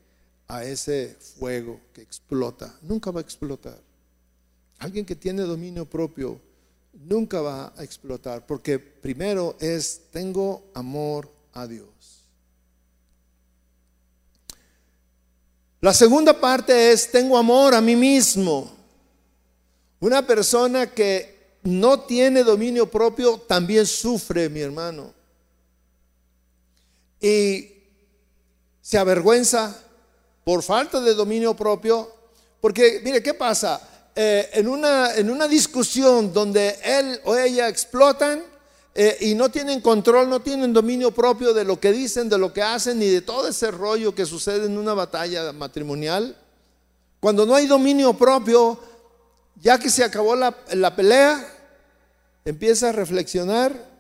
a 0.47 0.65
ese 0.65 1.17
fuego 1.39 1.81
que 1.93 2.03
explota. 2.03 2.79
Nunca 2.83 3.11
va 3.11 3.21
a 3.21 3.23
explotar. 3.23 3.81
Alguien 4.79 5.05
que 5.05 5.17
tiene 5.17 5.43
dominio 5.43 5.85
propio 5.85 6.41
nunca 6.93 7.41
va 7.41 7.73
a 7.77 7.83
explotar 7.83 8.47
porque 8.47 8.79
primero 8.79 9.57
es 9.61 10.03
tengo 10.11 10.65
amor 10.75 11.31
a 11.53 11.67
Dios. 11.67 12.14
La 15.85 15.93
segunda 15.93 16.33
parte 16.33 16.93
es, 16.93 17.11
tengo 17.11 17.37
amor 17.37 17.75
a 17.75 17.81
mí 17.83 17.95
mismo. 17.95 18.73
Una 20.01 20.27
persona 20.27 20.87
que 20.87 21.59
no 21.65 22.01
tiene 22.01 22.43
dominio 22.43 22.91
propio 22.91 23.37
también 23.47 23.85
sufre, 23.85 24.49
mi 24.49 24.61
hermano. 24.61 25.13
Y 27.21 27.71
se 28.81 28.97
avergüenza 28.97 29.79
por 30.43 30.63
falta 30.63 31.03
de 31.03 31.13
dominio 31.13 31.55
propio. 31.55 32.11
Porque, 32.63 33.03
mire, 33.05 33.23
¿qué 33.23 33.35
pasa? 33.35 33.79
Eh, 34.17 34.49
en, 34.55 34.69
una, 34.69 35.15
en 35.15 35.29
una 35.29 35.47
discusión 35.47 36.33
donde 36.33 36.79
él 36.83 37.21
o 37.27 37.37
ella 37.37 37.69
explotan, 37.69 38.43
eh, 38.97 39.17
y 39.23 39.35
no 39.35 39.51
tienen 39.51 39.81
control, 39.81 40.29
no 40.29 40.41
tienen 40.41 40.73
dominio 40.73 41.11
propio 41.11 41.53
de 41.53 41.65
lo 41.65 41.81
que 41.81 41.91
dicen, 41.91 42.29
de 42.29 42.39
lo 42.39 42.53
que 42.53 42.63
hacen, 42.63 43.01
ni 43.01 43.09
de 43.09 43.23
todo 43.23 43.49
ese 43.49 43.73
rollo 43.73 44.15
que 44.15 44.25
sucede 44.25 44.67
en 44.67 44.79
una 44.79 44.95
batalla 44.95 45.53
matrimonial. 45.53 46.37
Cuando 47.19 47.45
no 47.45 47.57
hay 47.57 47.67
dominio 47.67 48.15
propio, 48.15 48.79
ya 49.61 49.81
que 49.81 49.91
se 49.91 50.05
acabó 50.05 50.37
la, 50.37 50.57
la 50.75 50.95
pelea, 50.95 51.45
empieza 52.45 52.91
a 52.91 52.93
reflexionar. 52.93 53.93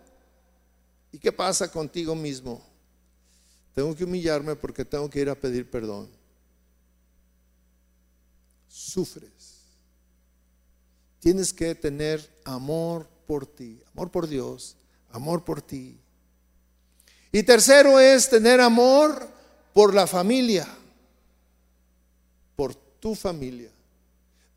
¿Y 1.11 1.18
qué 1.18 1.33
pasa 1.33 1.70
contigo 1.70 2.14
mismo? 2.14 2.62
Tengo 3.74 3.96
que 3.96 4.04
humillarme 4.04 4.54
porque 4.54 4.85
tengo 4.85 5.11
que 5.11 5.20
ir 5.20 5.28
a 5.28 5.35
pedir 5.35 5.68
perdón. 5.68 6.09
Sufres. 8.68 9.33
Tienes 11.18 11.52
que 11.52 11.74
tener 11.74 12.28
amor 12.44 13.09
por 13.26 13.46
ti, 13.46 13.83
amor 13.92 14.11
por 14.11 14.28
Dios, 14.28 14.76
amor 15.14 15.44
por 15.44 15.62
ti. 15.62 15.96
Y 17.31 17.42
tercero 17.44 18.00
es 18.00 18.29
tener 18.29 18.61
amor 18.61 19.29
por 19.72 19.94
la 19.94 20.07
familia, 20.07 20.66
por 22.57 22.74
tu 22.74 23.14
familia. 23.14 23.70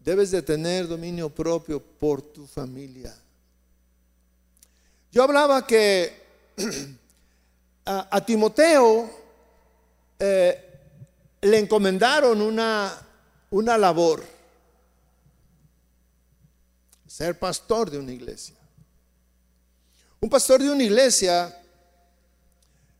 Debes 0.03 0.31
de 0.31 0.41
tener 0.41 0.87
dominio 0.87 1.29
propio 1.29 1.79
por 1.81 2.21
tu 2.21 2.47
familia. 2.47 3.15
Yo 5.11 5.23
hablaba 5.23 5.65
que 5.65 6.23
a, 7.85 8.25
Timoteo 8.25 9.09
eh, 10.17 10.79
le 11.41 11.59
encomendaron 11.59 12.41
una, 12.41 12.99
una 13.51 13.77
labor, 13.77 14.23
ser 17.05 17.37
pastor 17.37 17.91
de 17.91 17.99
una 17.99 18.11
iglesia. 18.11 18.56
Un 20.19 20.29
pastor 20.29 20.61
de 20.61 20.71
una 20.71 20.83
iglesia 20.83 21.55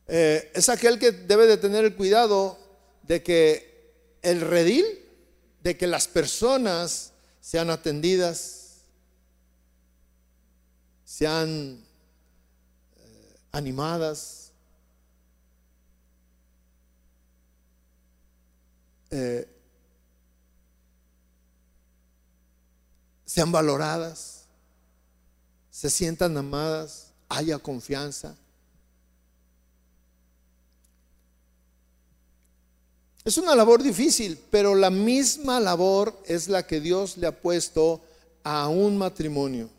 eh, 0.08 0.52
es 0.54 0.70
aquel 0.70 1.00
que 1.00 1.12
debe 1.12 1.48
de 1.48 1.58
tener 1.58 1.84
el 1.84 1.96
cuidado 1.96 2.58
de 3.04 3.24
que 3.24 4.18
el 4.22 4.42
redil, 4.42 4.86
de 5.64 5.76
que 5.78 5.88
las 5.88 6.08
personas 6.08 7.14
sean 7.42 7.70
atendidas, 7.72 8.82
sean 11.04 11.84
eh, 12.98 13.36
animadas, 13.52 14.52
eh, 19.10 19.48
sean 23.26 23.52
valoradas, 23.52 24.37
se 25.78 25.92
sientan 25.92 26.36
amadas 26.36 27.14
haya 27.30 27.60
confianza. 27.60 28.36
Es 33.24 33.38
una 33.38 33.54
labor 33.54 33.84
difícil, 33.84 34.40
pero 34.50 34.74
la 34.74 34.90
misma 34.90 35.60
labor 35.60 36.20
es 36.26 36.48
la 36.48 36.66
que 36.66 36.82
Dios 36.82 37.18
le 37.18 37.28
ha 37.28 37.42
puesto 37.42 38.02
a 38.44 38.68
un 38.70 38.98
matrimonio. 38.98 39.70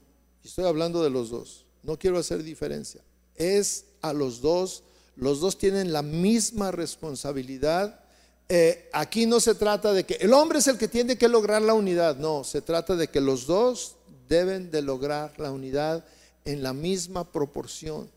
Estoy 0.44 0.66
hablando 0.66 1.02
de 1.02 1.10
los 1.10 1.30
dos, 1.30 1.64
no 1.82 1.98
quiero 1.98 2.18
hacer 2.18 2.44
diferencia. 2.44 3.02
Es 3.34 3.86
a 4.00 4.12
los 4.12 4.40
dos, 4.40 4.84
los 5.16 5.40
dos 5.40 5.58
tienen 5.58 5.92
la 5.92 6.02
misma 6.02 6.70
responsabilidad. 6.70 8.04
Eh, 8.48 8.88
aquí 8.92 9.26
no 9.26 9.40
se 9.40 9.56
trata 9.56 9.92
de 9.92 10.06
que 10.06 10.14
el 10.20 10.32
hombre 10.32 10.60
es 10.60 10.68
el 10.68 10.78
que 10.78 10.86
tiene 10.86 11.18
que 11.18 11.26
lograr 11.26 11.60
la 11.60 11.74
unidad, 11.74 12.18
no, 12.18 12.44
se 12.44 12.62
trata 12.62 12.94
de 12.94 13.08
que 13.08 13.20
los 13.20 13.48
dos 13.48 13.96
deben 14.28 14.70
de 14.70 14.82
lograr 14.82 15.32
la 15.38 15.50
unidad 15.50 16.04
en 16.44 16.62
la 16.62 16.72
misma 16.72 17.30
proporción, 17.30 18.10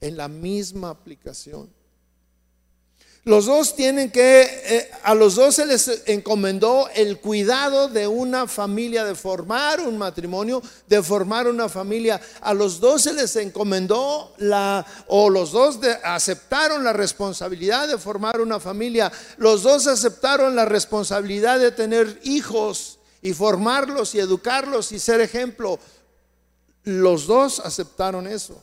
en 0.00 0.16
la 0.16 0.28
misma 0.28 0.90
aplicación. 0.90 1.70
Los 3.26 3.46
dos 3.46 3.74
tienen 3.74 4.12
que, 4.12 4.42
eh, 4.42 4.90
a 5.02 5.12
los 5.12 5.34
dos 5.34 5.56
se 5.56 5.66
les 5.66 6.02
encomendó 6.06 6.88
el 6.94 7.18
cuidado 7.18 7.88
de 7.88 8.06
una 8.06 8.46
familia, 8.46 9.04
de 9.04 9.16
formar 9.16 9.80
un 9.80 9.98
matrimonio, 9.98 10.62
de 10.86 11.02
formar 11.02 11.48
una 11.48 11.68
familia. 11.68 12.20
A 12.40 12.54
los 12.54 12.78
dos 12.78 13.02
se 13.02 13.12
les 13.12 13.34
encomendó 13.34 14.32
la, 14.38 14.86
o 15.08 15.28
los 15.28 15.50
dos 15.50 15.80
aceptaron 16.04 16.84
la 16.84 16.92
responsabilidad 16.92 17.88
de 17.88 17.98
formar 17.98 18.40
una 18.40 18.60
familia. 18.60 19.10
Los 19.38 19.64
dos 19.64 19.88
aceptaron 19.88 20.54
la 20.54 20.64
responsabilidad 20.64 21.58
de 21.58 21.72
tener 21.72 22.20
hijos 22.22 22.95
y 23.26 23.34
formarlos 23.34 24.14
y 24.14 24.20
educarlos 24.20 24.92
y 24.92 25.00
ser 25.00 25.20
ejemplo. 25.20 25.80
Los 26.84 27.26
dos 27.26 27.58
aceptaron 27.58 28.28
eso. 28.28 28.62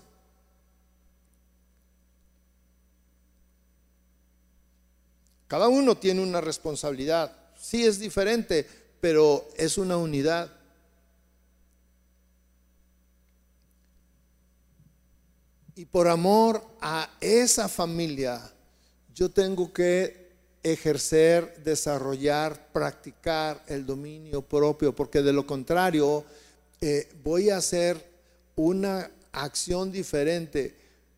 Cada 5.49 5.67
uno 5.67 5.97
tiene 5.97 6.23
una 6.23 6.39
responsabilidad. 6.39 7.35
Sí 7.57 7.85
es 7.85 7.99
diferente, 7.99 8.65
pero 9.01 9.49
es 9.57 9.77
una 9.77 9.97
unidad. 9.97 10.49
Y 15.75 15.83
por 15.83 16.07
amor 16.07 16.65
a 16.79 17.09
esa 17.19 17.67
familia, 17.67 18.49
yo 19.13 19.29
tengo 19.29 19.73
que 19.73 20.22
ejercer, 20.63 21.61
desarrollar, 21.63 22.71
practicar 22.71 23.61
el 23.67 23.85
dominio 23.85 24.41
propio, 24.41 24.95
porque 24.95 25.21
de 25.21 25.33
lo 25.33 25.45
contrario 25.45 26.23
eh, 26.79 27.09
voy 27.23 27.49
a 27.49 27.57
hacer 27.57 28.03
una 28.55 29.11
acción 29.33 29.91
diferente. 29.91 30.75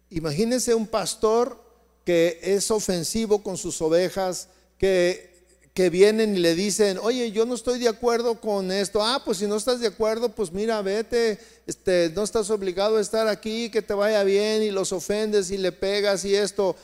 Imagínense 0.10 0.74
un 0.74 0.88
pastor 0.88 1.64
que 2.04 2.40
es 2.42 2.72
ofensivo 2.72 3.44
con 3.44 3.58
sus 3.58 3.82
ovejas, 3.82 4.50
que, 4.78 5.34
que 5.74 5.90
vienen 5.90 6.36
y 6.36 6.40
le 6.40 6.56
dicen, 6.56 6.98
oye, 7.02 7.32
yo 7.32 7.46
no 7.46 7.56
estoy 7.56 7.80
de 7.80 7.90
acuerdo 7.90 8.40
con 8.40 8.72
esto. 8.72 9.04
Ah, 9.04 9.22
pues 9.26 9.40
si 9.40 9.48
no 9.48 9.58
estás 9.58 9.80
de 9.80 9.88
acuerdo, 9.88 10.30
pues 10.30 10.52
mira, 10.52 10.82
vete, 10.82 11.40
este, 11.68 12.12
no 12.16 12.24
estás 12.24 12.50
obligado 12.50 12.98
a 12.98 13.02
estar 13.02 13.28
aquí, 13.28 13.70
que 13.70 13.82
te 13.82 13.94
vaya 13.94 14.24
bien 14.24 14.64
y 14.64 14.72
los 14.72 14.92
ofendes 14.92 15.52
y 15.52 15.58
le 15.58 15.72
pegas 15.72 16.26
y 16.26 16.36
esto. 16.36 16.76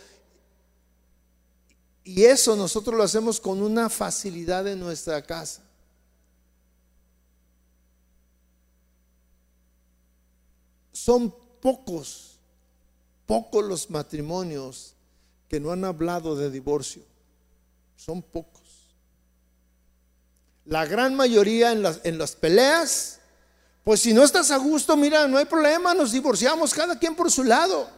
Y 2.14 2.26
eso 2.26 2.58
nosotros 2.58 2.98
lo 2.98 3.04
hacemos 3.04 3.40
con 3.40 3.62
una 3.62 3.90
facilidad 3.90 4.68
en 4.68 4.82
nuestra 4.82 5.22
casa. 5.22 5.62
Son 10.92 11.34
pocos, 11.62 12.38
pocos 13.26 13.64
los 13.64 13.90
matrimonios 13.90 14.94
que 15.48 15.62
no 15.62 15.72
han 15.72 15.86
hablado 15.86 16.36
de 16.36 16.52
divorcio. 16.52 17.02
Son 17.96 18.22
pocos. 18.22 18.92
La 20.66 20.86
gran 20.86 21.16
mayoría 21.16 21.72
en 21.72 21.82
las, 21.82 22.02
en 22.04 22.18
las 22.18 22.36
peleas, 22.36 23.20
pues 23.86 24.02
si 24.02 24.14
no 24.14 24.22
estás 24.24 24.52
a 24.52 24.58
gusto, 24.58 24.98
mira, 24.98 25.30
no 25.30 25.38
hay 25.38 25.46
problema, 25.46 25.94
nos 25.94 26.12
divorciamos 26.12 26.74
cada 26.74 27.00
quien 27.00 27.16
por 27.16 27.32
su 27.32 27.46
lado. 27.46 27.90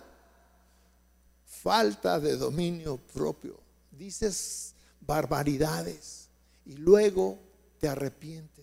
Falta 1.47 2.19
de 2.19 2.37
dominio 2.37 2.97
propio. 3.11 3.62
Dices 3.97 4.73
barbaridades 5.01 6.27
y 6.65 6.73
luego 6.73 7.39
te 7.79 7.87
arrepientes. 7.87 8.53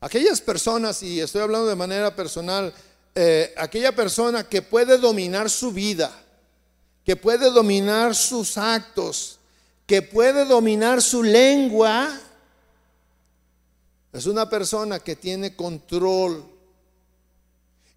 Aquellas 0.00 0.40
personas, 0.40 1.02
y 1.02 1.20
estoy 1.20 1.42
hablando 1.42 1.66
de 1.66 1.74
manera 1.74 2.14
personal, 2.14 2.72
eh, 3.14 3.52
aquella 3.56 3.94
persona 3.94 4.48
que 4.48 4.62
puede 4.62 4.96
dominar 4.96 5.50
su 5.50 5.72
vida, 5.72 6.12
que 7.04 7.16
puede 7.16 7.50
dominar 7.50 8.14
sus 8.14 8.56
actos, 8.56 9.40
que 9.86 10.02
puede 10.02 10.44
dominar 10.44 11.02
su 11.02 11.22
lengua, 11.22 12.16
es 14.12 14.26
una 14.26 14.48
persona 14.48 15.00
que 15.00 15.16
tiene 15.16 15.56
control. 15.56 16.57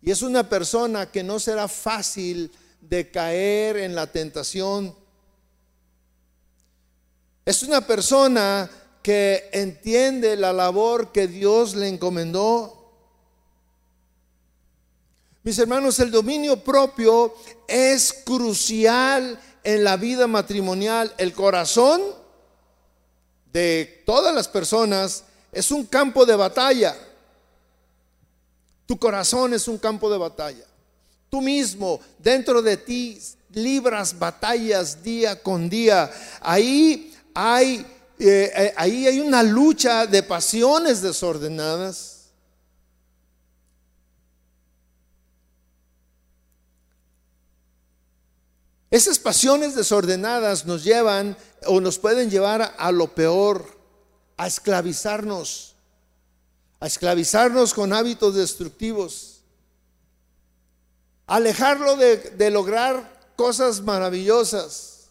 Y 0.02 0.12
es 0.12 0.22
una 0.22 0.48
persona 0.48 1.12
que 1.12 1.24
no 1.24 1.40
será 1.40 1.68
fácil 1.68 2.52
de 2.82 3.12
caer 3.12 3.78
en 3.78 3.94
la 3.94 4.08
tentación. 4.08 4.96
Es 7.46 7.64
una 7.64 7.86
persona 7.86 8.70
que 9.04 9.50
entiende 9.54 10.36
la 10.36 10.54
labor 10.54 11.12
que 11.12 11.28
Dios 11.28 11.76
le 11.76 11.88
encomendó. 11.88 12.78
Mis 15.44 15.58
hermanos, 15.58 16.00
el 16.00 16.12
dominio 16.12 16.64
propio 16.64 17.34
es 17.68 18.14
crucial 18.26 19.40
en 19.64 19.84
la 19.84 19.98
vida 19.98 20.28
matrimonial. 20.28 21.14
El 21.18 21.34
corazón 21.34 22.02
de 23.52 24.04
todas 24.06 24.34
las 24.34 24.48
personas 24.48 25.24
es 25.52 25.72
un 25.72 25.86
campo 25.86 26.26
de 26.26 26.36
batalla. 26.36 26.96
Tu 28.92 29.00
corazón 29.00 29.54
es 29.54 29.70
un 29.70 29.78
campo 29.78 30.12
de 30.12 30.18
batalla. 30.18 30.66
Tú 31.30 31.40
mismo, 31.40 32.02
dentro 32.20 32.62
de 32.62 32.76
ti, 32.76 33.18
libras 33.54 34.20
batallas 34.20 35.02
día 35.02 35.42
con 35.42 35.70
día. 35.70 36.12
Ahí 36.42 37.16
hay 37.34 37.86
eh, 38.20 38.52
eh, 38.54 38.74
ahí 38.76 39.08
hay 39.08 39.22
una 39.22 39.44
lucha 39.44 40.06
de 40.08 40.22
pasiones 40.24 41.02
desordenadas. 41.02 42.32
Esas 48.90 49.18
pasiones 49.20 49.74
desordenadas 49.74 50.66
nos 50.66 50.84
llevan 50.84 51.38
o 51.66 51.80
nos 51.80 51.98
pueden 51.98 52.30
llevar 52.30 52.76
a, 52.78 52.92
lo 52.92 53.16
peor, 53.16 53.66
a 54.36 54.48
esclavizarnos, 54.48 55.71
a 56.82 56.88
esclavizarnos 56.88 57.74
con 57.74 57.94
hábitos 57.94 58.36
destructivos, 58.36 59.40
alejarlo 61.28 61.96
de, 61.96 62.18
de 62.18 62.52
lograr 62.52 63.32
cosas 63.38 63.80
maravillosas. 63.80 65.06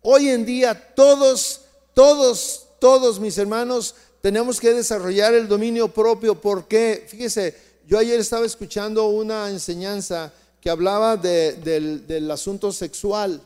Hoy 0.00 0.28
en 0.30 0.44
día 0.44 0.94
todos 0.96 1.60
todos, 1.94 2.66
todos 2.78 3.20
mis 3.20 3.36
hermanos, 3.38 3.94
tenemos 4.20 4.60
que 4.60 4.72
desarrollar 4.72 5.34
el 5.34 5.48
dominio 5.48 5.88
propio 5.88 6.40
porque, 6.40 7.04
fíjese, 7.08 7.56
yo 7.86 7.98
ayer 7.98 8.18
estaba 8.18 8.46
escuchando 8.46 9.06
una 9.06 9.48
enseñanza 9.50 10.32
que 10.60 10.70
hablaba 10.70 11.16
del, 11.16 12.06
del 12.06 12.30
asunto 12.30 12.72
sexual, 12.72 13.42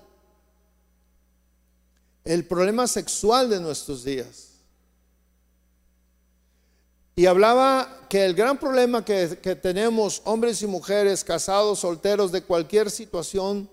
el 2.24 2.44
problema 2.44 2.86
sexual 2.86 3.48
de 3.48 3.60
nuestros 3.60 4.04
días. 4.04 4.45
Y 7.18 7.24
hablaba 7.24 8.02
que 8.10 8.26
el 8.26 8.34
gran 8.34 8.58
problema 8.58 9.02
que, 9.02 9.26
tenemos 9.62 10.20
hombres 10.24 10.60
y 10.60 10.66
mujeres, 10.66 11.24
casados, 11.24 11.78
solteros, 11.78 12.30
de 12.30 12.42
cualquier 12.42 12.90
situación, 12.90 13.70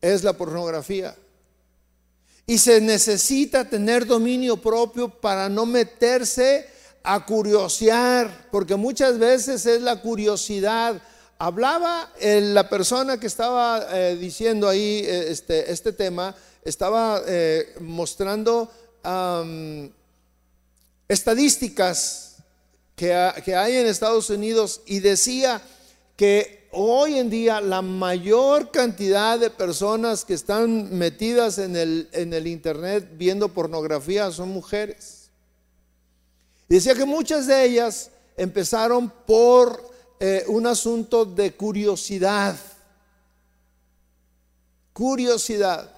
es 0.00 0.22
la 0.22 0.34
pornografía. 0.34 1.16
Y 2.46 2.58
se 2.58 2.80
necesita 2.80 3.68
tener 3.68 4.06
dominio 4.06 4.56
propio 4.56 5.08
para 5.08 5.48
no 5.48 5.66
meterse 5.66 6.68
a 7.02 7.26
curiosear, 7.26 8.46
porque 8.52 8.76
muchas 8.76 9.18
veces 9.18 9.66
es 9.66 9.82
la 9.82 10.00
curiosidad. 10.00 11.02
Hablaba 11.38 12.12
la 12.20 12.68
persona 12.68 13.18
que 13.18 13.26
estaba 13.26 13.84
eh, 13.90 14.14
diciendo 14.14 14.68
ahí 14.68 15.02
eh, 15.04 15.32
este, 15.32 15.72
este, 15.72 15.92
tema, 15.92 16.36
estaba 16.62 17.20
eh, 17.26 17.74
mostrando 17.80 18.70
estadísticas 21.08 22.33
que, 22.96 23.12
hay 23.12 23.76
en 23.76 23.86
Estados 23.86 24.30
Unidos 24.30 24.82
y 24.86 25.00
decía 25.00 25.60
que 26.16 26.68
hoy 26.70 27.18
en 27.18 27.30
día 27.30 27.60
la 27.60 27.82
mayor 27.82 28.70
cantidad 28.70 29.38
de 29.38 29.50
personas 29.50 30.24
que 30.24 30.34
están 30.34 30.96
metidas 30.96 31.58
en 31.58 31.76
el, 31.76 32.08
en 32.12 32.32
el 32.32 32.46
Internet 32.46 33.10
viendo 33.16 33.48
pornografía 33.48 34.30
son 34.30 34.50
mujeres. 34.50 35.30
Decía 36.68 36.94
que 36.94 37.04
muchas 37.04 37.46
de 37.46 37.64
ellas 37.64 38.10
empezaron 38.36 39.10
por 39.10 39.92
eh, 40.18 40.44
un 40.48 40.66
asunto 40.66 41.24
de 41.24 41.54
curiosidad. 41.54 42.56
Curiosidad. 44.92 45.90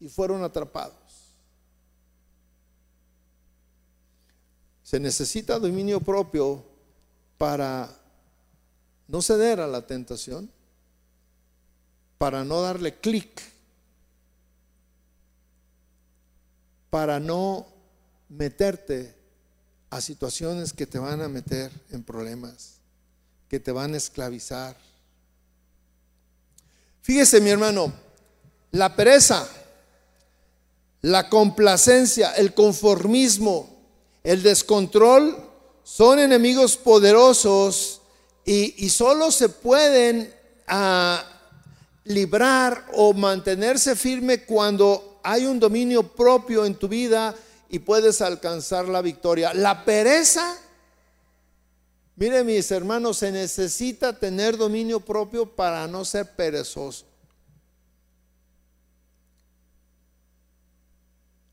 Y 0.00 0.08
fueron 0.08 0.42
atrapados. 0.44 0.97
Se 4.88 4.98
necesita 4.98 5.58
dominio 5.58 6.00
propio 6.00 6.64
para 7.36 7.94
no 9.06 9.20
ceder 9.20 9.60
a 9.60 9.66
la 9.66 9.86
tentación, 9.86 10.50
para 12.16 12.42
no 12.42 12.62
darle 12.62 12.98
clic, 12.98 13.38
para 16.88 17.20
no 17.20 17.66
meterte 18.30 19.14
a 19.90 20.00
situaciones 20.00 20.72
que 20.72 20.86
te 20.86 20.98
van 20.98 21.20
a 21.20 21.28
meter 21.28 21.70
en 21.90 22.02
problemas, 22.02 22.76
que 23.46 23.60
te 23.60 23.72
van 23.72 23.92
a 23.92 23.98
esclavizar. 23.98 24.74
Fíjese 27.02 27.42
mi 27.42 27.50
hermano, 27.50 27.92
la 28.70 28.96
pereza, 28.96 29.46
la 31.02 31.28
complacencia, 31.28 32.32
el 32.36 32.54
conformismo, 32.54 33.77
el 34.28 34.42
descontrol 34.42 35.38
son 35.82 36.18
enemigos 36.18 36.76
poderosos 36.76 38.02
y, 38.44 38.90
solo 38.90 39.30
se 39.30 39.48
pueden 39.48 40.30
ah, 40.66 41.24
librar 42.04 42.88
o 42.92 43.14
mantenerse 43.14 43.96
firme 43.96 44.44
cuando 44.44 45.18
hay 45.22 45.46
un 45.46 45.58
dominio 45.58 46.02
propio 46.02 46.66
en 46.66 46.74
tu 46.74 46.88
vida 46.88 47.34
y 47.70 47.78
puedes 47.78 48.20
alcanzar 48.20 48.86
la 48.86 49.00
victoria. 49.00 49.54
La 49.54 49.82
pereza, 49.82 50.58
mire 52.16 52.44
mis 52.44 52.70
hermanos, 52.70 53.16
se 53.16 53.32
necesita 53.32 54.18
tener 54.18 54.58
dominio 54.58 55.00
propio 55.00 55.46
para 55.46 55.86
no 55.86 56.04
ser 56.04 56.36
perezoso. 56.36 57.06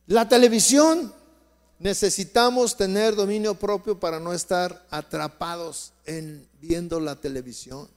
La 0.08 0.28
televisión, 0.28 1.14
necesitamos 1.80 2.78
tener 2.78 3.16
dominio 3.16 3.56
propio 3.56 4.00
para 4.00 4.20
no 4.20 4.34
estar 4.34 4.86
atrapados 4.90 5.94
en 6.06 6.48
viendo 6.62 7.00
la 7.00 7.16
televisión. 7.16 7.90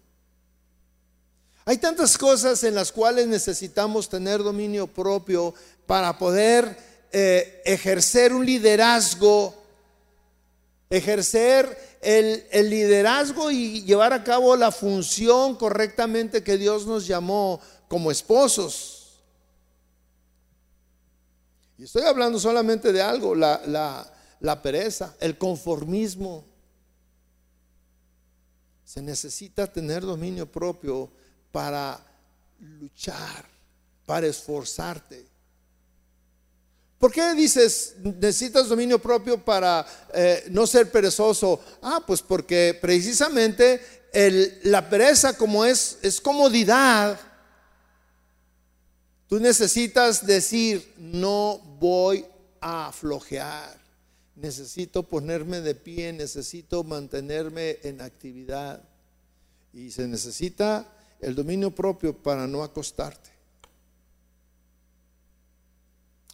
Hay 1.64 1.78
tantas 1.78 2.16
cosas 2.16 2.64
en 2.64 2.74
las 2.74 2.90
cuales 2.90 3.26
necesitamos 3.26 4.08
tener 4.08 4.42
dominio 4.42 4.86
propio 4.86 5.54
para 5.86 6.16
poder 6.16 6.78
eh, 7.12 7.62
ejercer 7.64 8.32
un 8.32 8.44
liderazgo 8.44 9.54
ejercer 10.90 11.98
el, 12.00 12.44
el, 12.50 12.70
liderazgo 12.70 13.50
y 13.50 13.82
llevar 13.82 14.12
a 14.12 14.24
cabo 14.24 14.56
la 14.56 14.72
función 14.72 15.56
correctamente 15.56 16.42
que 16.42 16.56
Dios 16.56 16.86
nos 16.86 17.06
llamó 17.06 17.60
como 17.88 18.10
esposos. 18.10 18.97
Y 21.78 21.84
estoy 21.84 22.02
hablando 22.02 22.40
solamente 22.40 22.92
de 22.92 23.00
algo, 23.00 23.36
la, 23.36 24.60
pereza, 24.62 25.14
el 25.20 25.38
conformismo. 25.38 26.44
Se 28.84 29.00
necesita 29.00 29.66
tener 29.68 30.02
dominio 30.02 30.50
propio 30.50 31.08
para 31.52 32.04
luchar, 32.80 33.44
para 34.04 34.26
esforzarte. 34.26 35.24
¿Por 36.98 37.12
qué 37.12 37.32
dices 37.34 37.94
necesitas 38.02 38.68
dominio 38.68 38.98
propio 38.98 39.38
para 39.44 39.86
eh, 40.12 40.46
no 40.50 40.66
ser 40.66 40.90
perezoso? 40.90 41.60
Ah, 41.80 42.02
pues 42.04 42.22
porque 42.22 42.76
precisamente 42.80 43.80
la 44.64 44.90
pereza 44.90 45.36
como 45.36 45.64
es, 45.64 45.98
es 46.02 46.20
comodidad, 46.20 47.20
tú 49.28 49.38
necesitas 49.38 50.26
decir, 50.26 50.94
no 50.96 51.58
voy 51.78 52.24
a 52.60 52.90
flojear, 52.92 53.78
necesito 54.34 55.02
ponerme 55.02 55.60
de 55.60 55.74
pie, 55.74 56.12
necesito 56.12 56.82
mantenerme 56.84 57.78
en 57.82 58.00
actividad. 58.00 58.82
Y 59.72 59.90
se 59.90 60.08
necesita 60.08 60.90
el 61.20 61.34
dominio 61.34 61.70
propio 61.70 62.16
para 62.16 62.46
no 62.46 62.62
acostarte. 62.62 63.30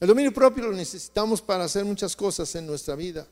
El 0.00 0.08
dominio 0.08 0.32
propio 0.32 0.64
lo 0.64 0.72
necesitamos 0.72 1.40
para 1.40 1.64
hacer 1.64 1.84
muchas 1.84 2.14
cosas 2.14 2.54
en 2.54 2.66
nuestra 2.66 2.94
vida. 2.94 3.26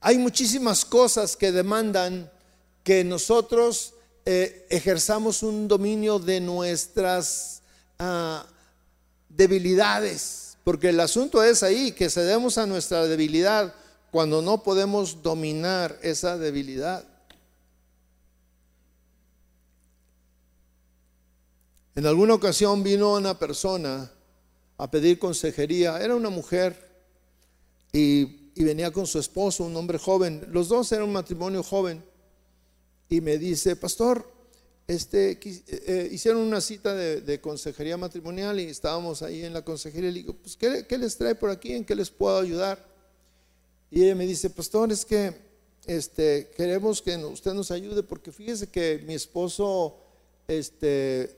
Hay 0.00 0.18
muchísimas 0.18 0.84
cosas 0.84 1.36
que 1.36 1.52
demandan 1.52 2.30
que 2.82 3.04
nosotros 3.04 3.94
eh, 4.24 4.66
ejerzamos 4.70 5.42
un 5.42 5.68
dominio 5.68 6.18
de 6.18 6.40
nuestras 6.40 7.62
ah, 7.98 8.46
debilidades, 9.28 10.56
porque 10.64 10.90
el 10.90 11.00
asunto 11.00 11.42
es 11.42 11.62
ahí, 11.62 11.92
que 11.92 12.10
cedemos 12.10 12.58
a 12.58 12.66
nuestra 12.66 13.06
debilidad 13.06 13.74
cuando 14.10 14.42
no 14.42 14.62
podemos 14.62 15.22
dominar 15.22 15.98
esa 16.02 16.36
debilidad. 16.36 17.04
En 21.94 22.06
alguna 22.06 22.34
ocasión 22.34 22.82
vino 22.82 23.14
una 23.14 23.38
persona 23.38 24.10
a 24.78 24.90
pedir 24.90 25.18
consejería. 25.18 26.00
Era 26.00 26.16
una 26.16 26.30
mujer 26.30 26.90
y, 27.92 28.50
venía 28.56 28.90
con 28.90 29.06
su 29.06 29.18
esposo, 29.18 29.64
un 29.64 29.76
hombre 29.76 29.98
joven. 29.98 30.46
Los 30.50 30.68
dos 30.68 30.90
eran 30.92 31.04
un 31.04 31.12
matrimonio 31.12 31.62
joven. 31.62 32.02
Y 33.12 33.20
me 33.20 33.36
dice, 33.36 33.76
pastor, 33.76 34.26
este, 34.88 35.32
eh, 35.32 35.62
eh, 35.68 36.08
hicieron 36.10 36.40
una 36.40 36.62
cita 36.62 36.94
de, 36.94 37.40
consejería 37.42 37.98
matrimonial 37.98 38.58
y 38.58 38.64
estábamos 38.64 39.20
ahí 39.20 39.44
en 39.44 39.52
la 39.52 39.62
consejería. 39.62 40.08
Y 40.08 40.12
le 40.14 40.18
digo, 40.20 40.32
pues, 40.32 40.56
¿qué, 40.56 40.96
les 40.96 41.18
trae 41.18 41.34
por 41.34 41.50
aquí? 41.50 41.74
¿En 41.74 41.84
qué 41.84 41.94
les 41.94 42.08
puedo 42.08 42.38
ayudar? 42.38 42.82
Y 43.90 44.02
ella 44.02 44.14
me 44.14 44.24
dice, 44.24 44.48
pastor, 44.48 44.90
es 44.90 45.04
que 45.04 45.30
este, 45.84 46.50
queremos 46.56 47.02
que 47.02 47.14
usted 47.18 47.52
nos 47.52 47.70
ayude 47.70 48.02
porque 48.02 48.32
fíjese 48.32 48.68
que 48.68 49.04
mi 49.06 49.12
esposo 49.12 49.98
este, 50.48 51.36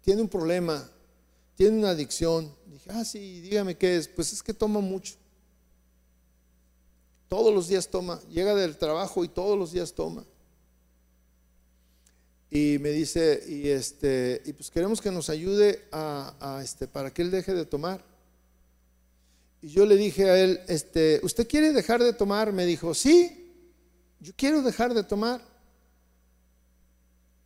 tiene 0.00 0.22
un 0.22 0.28
problema 0.28 0.90
tiene 1.54 1.80
una 1.80 1.90
adicción. 1.90 2.50
Dije, 2.64 2.90
ah, 2.94 3.04
sí, 3.04 3.42
dígame 3.42 3.76
qué 3.76 3.98
es. 3.98 4.08
Pues 4.08 4.32
es 4.32 4.42
que 4.42 4.54
toma 4.54 4.80
mucho. 4.80 5.16
Todos 7.28 7.54
los 7.54 7.68
días 7.68 7.88
toma. 7.88 8.22
Llega 8.30 8.54
del 8.54 8.78
trabajo 8.78 9.22
y 9.22 9.28
todos 9.28 9.58
los 9.58 9.70
días 9.70 9.92
toma. 9.92 10.24
Y 12.54 12.76
me 12.80 12.90
dice, 12.90 13.42
y 13.48 13.68
este, 13.68 14.42
y 14.44 14.52
pues 14.52 14.70
queremos 14.70 15.00
que 15.00 15.10
nos 15.10 15.30
ayude 15.30 15.88
a, 15.90 16.60
este, 16.62 16.86
para 16.86 17.10
que 17.10 17.22
él 17.22 17.30
deje 17.30 17.54
de 17.54 17.64
tomar. 17.64 18.04
Y 19.62 19.68
yo 19.68 19.86
le 19.86 19.96
dije 19.96 20.28
a 20.28 20.38
él, 20.38 20.60
este, 20.68 21.18
¿usted 21.22 21.48
quiere 21.48 21.72
dejar 21.72 22.02
de 22.02 22.12
tomar? 22.12 22.52
Me 22.52 22.66
dijo, 22.66 22.92
sí, 22.92 23.54
yo 24.20 24.34
quiero 24.36 24.60
dejar 24.60 24.92
de 24.92 25.02
tomar. 25.02 25.40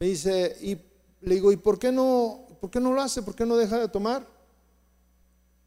Me 0.01 0.09
dice, 0.09 0.57
y 0.61 0.77
le 1.21 1.37
digo, 1.37 1.53
¿y 1.53 1.57
por 1.57 1.79
qué 1.79 1.93
no 1.93 2.45
¿por 2.61 2.73
qué 2.73 2.81
no 2.81 2.93
lo 2.93 3.01
hace? 3.01 3.23
¿Por 3.23 3.37
qué 3.37 3.47
no 3.47 3.57
deja 3.57 3.79
de 3.79 3.87
tomar? 3.87 4.27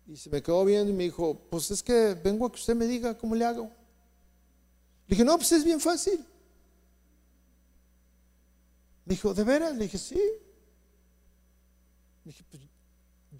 Y 0.05 0.17
se 0.17 0.29
me 0.29 0.43
quedó 0.43 0.65
viendo 0.65 0.91
y 0.91 0.93
me 0.93 1.05
dijo, 1.05 1.39
pues 1.49 1.71
es 1.71 1.81
que 1.81 2.13
vengo 2.21 2.45
a 2.45 2.51
que 2.51 2.57
usted 2.57 2.75
me 2.75 2.85
diga 2.85 3.17
cómo 3.17 3.35
le 3.35 3.45
hago. 3.45 3.71
Le 5.07 5.15
dije, 5.15 5.23
no, 5.23 5.37
pues 5.37 5.53
es 5.53 5.63
bien 5.63 5.79
fácil. 5.79 6.25
Dijo, 9.09 9.33
¿de 9.33 9.43
veras? 9.43 9.75
Le 9.75 9.85
dije, 9.85 9.97
sí. 9.97 10.21
Le 12.23 12.31
dije, 12.31 12.43
pues 12.47 12.61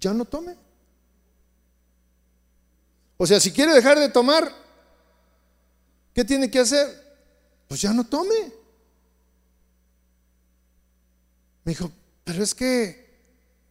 ya 0.00 0.12
no 0.12 0.24
tome. 0.24 0.56
O 3.16 3.24
sea, 3.24 3.38
si 3.38 3.52
quiere 3.52 3.72
dejar 3.72 3.96
de 3.96 4.08
tomar, 4.08 4.52
¿qué 6.12 6.24
tiene 6.24 6.50
que 6.50 6.58
hacer? 6.58 6.88
Pues 7.68 7.80
ya 7.80 7.92
no 7.92 8.04
tome. 8.04 8.52
Me 11.62 11.70
dijo, 11.70 11.92
pero 12.24 12.42
es 12.42 12.52
que 12.52 13.08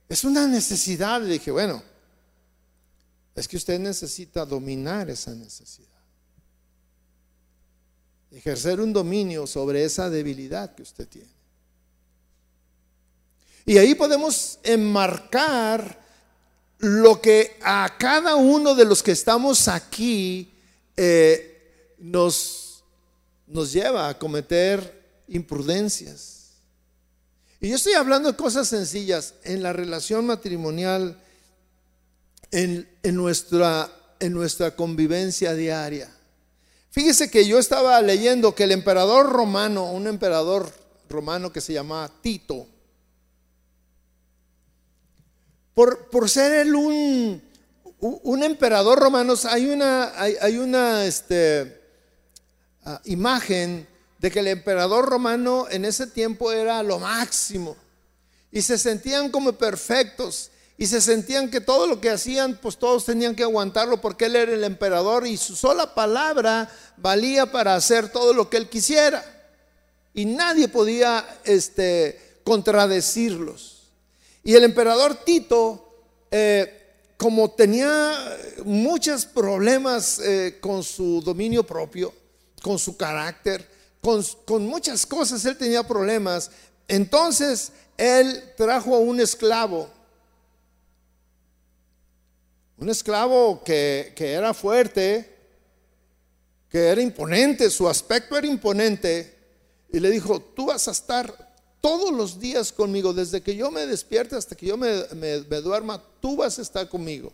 es 0.08 0.24
una 0.24 0.48
necesidad. 0.48 1.22
Le 1.22 1.34
dije, 1.34 1.52
bueno, 1.52 1.84
es 3.36 3.46
que 3.46 3.58
usted 3.58 3.78
necesita 3.78 4.46
dominar 4.46 5.10
esa 5.10 5.36
necesidad. 5.36 5.90
Ejercer 8.32 8.80
un 8.80 8.94
dominio 8.94 9.46
sobre 9.46 9.84
esa 9.84 10.10
debilidad 10.10 10.74
que 10.74 10.84
usted 10.84 11.06
tiene. 11.06 11.39
Y 13.66 13.78
ahí 13.78 13.96
podemos 13.96 14.60
enmarcar 14.64 16.00
lo 16.80 17.22
que 17.22 17.58
a 17.62 17.96
cada 18.00 18.36
uno 18.36 18.74
de 18.74 18.86
los 18.86 19.04
que 19.04 19.12
estamos 19.12 19.68
aquí 19.68 20.52
eh, 20.96 21.96
nos, 22.00 22.84
nos 23.48 23.72
lleva 23.72 24.10
a 24.10 24.18
cometer 24.18 25.00
imprudencias. 25.28 26.40
Y 27.62 27.70
yo 27.70 27.76
estoy 27.76 27.94
hablando 27.94 28.32
de 28.32 28.38
cosas 28.38 28.70
sencillas 28.70 29.34
en 29.44 29.62
la 29.62 29.74
relación 29.74 30.26
matrimonial, 30.26 31.18
en, 32.52 32.88
nuestra, 33.04 33.92
en 34.20 34.34
nuestra 34.34 34.76
convivencia 34.76 35.54
diaria. 35.54 36.10
Fíjese 36.92 37.30
que 37.30 37.46
yo 37.46 37.60
estaba 37.60 38.02
leyendo 38.02 38.56
que 38.56 38.64
el 38.64 38.72
emperador 38.72 39.30
romano, 39.30 39.92
un 39.92 40.08
emperador 40.08 40.72
romano 41.10 41.52
que 41.52 41.62
se 41.62 41.74
llamaba 41.74 42.10
Tito, 42.22 42.66
por, 46.12 46.30
ser 46.30 46.52
él 46.68 46.76
un, 46.76 47.42
emperador 48.44 49.00
romano, 49.00 49.36
hay 49.50 49.68
una, 49.68 50.12
hay, 50.20 50.58
una 50.58 51.06
este, 51.06 51.82
ah, 52.84 53.00
imagen 53.06 53.88
de 54.18 54.30
que 54.30 54.40
el 54.40 54.48
emperador 54.48 55.06
romano 55.06 55.68
en 55.70 55.86
ese 55.86 56.08
tiempo 56.08 56.52
era 56.52 56.84
lo 56.84 57.00
máximo. 57.00 57.78
Y 58.52 58.62
se 58.62 58.78
sentían 58.78 59.30
como 59.30 59.54
perfectos. 59.54 60.52
Y 60.78 60.88
se 60.88 61.00
sentían 61.00 61.50
que 61.50 61.62
todo 61.62 61.88
lo 61.88 62.02
que 62.02 62.10
hacían, 62.10 62.60
pues 62.62 62.78
todos 62.78 63.06
tenían 63.06 63.36
que 63.36 63.44
aguantarlo 63.44 64.02
porque 64.02 64.26
él 64.26 64.36
era 64.36 64.54
el 64.54 64.64
emperador 64.66 65.28
y 65.28 65.38
su 65.38 65.56
sola 65.56 65.94
palabra 65.94 66.70
valía 66.98 67.52
para 67.52 67.76
hacer 67.76 68.10
todo 68.10 68.34
lo 68.34 68.50
que 68.50 68.58
él 68.58 68.68
quisiera. 68.68 69.24
Y 70.14 70.26
nadie 70.26 70.68
podía 70.68 71.26
este, 71.46 72.40
contradecirlos. 72.44 73.79
Y 74.44 74.56
el 74.56 74.64
emperador 74.64 75.16
Tito, 75.24 76.04
eh, 76.32 76.80
como 77.18 77.52
tenía 77.52 78.14
muchos 78.64 79.26
problemas 79.26 80.20
eh, 80.20 80.58
con 80.62 80.84
su 80.84 81.22
dominio 81.22 81.66
propio, 81.66 82.14
con 82.62 82.80
su 82.80 82.96
carácter, 82.96 83.68
con, 84.02 84.66
muchas 84.66 85.06
cosas 85.06 85.44
él 85.46 85.58
tenía 85.58 85.84
problemas. 85.84 86.50
Entonces 86.88 87.72
él 87.98 88.54
trajo 88.56 88.96
a 88.96 89.00
un 89.00 89.20
esclavo, 89.20 89.90
un 92.78 92.90
esclavo 92.90 93.62
que, 93.64 94.14
que, 94.16 94.32
era 94.32 94.54
fuerte, 94.54 95.36
que 96.70 96.88
era 96.88 97.02
imponente, 97.02 97.70
su 97.70 97.90
aspecto 97.90 98.38
era 98.38 98.48
imponente, 98.48 99.38
y 99.92 100.00
le 100.00 100.10
dijo, 100.10 100.40
tú 100.40 100.68
vas 100.68 100.88
a 100.88 100.92
estar 100.92 101.49
todos 101.82 102.12
los 102.12 102.40
días 102.40 102.72
conmigo, 102.72 103.14
desde 103.14 103.42
que 103.42 103.56
yo 103.56 103.72
me 103.72 103.86
despierte 103.86 104.36
hasta 104.36 104.56
que 104.56 104.66
yo 104.66 104.78
me, 104.78 104.92
duerma, 105.62 106.02
tú 106.20 106.36
vas 106.36 106.60
a 106.60 106.62
estar 106.62 106.88
conmigo. 106.90 107.32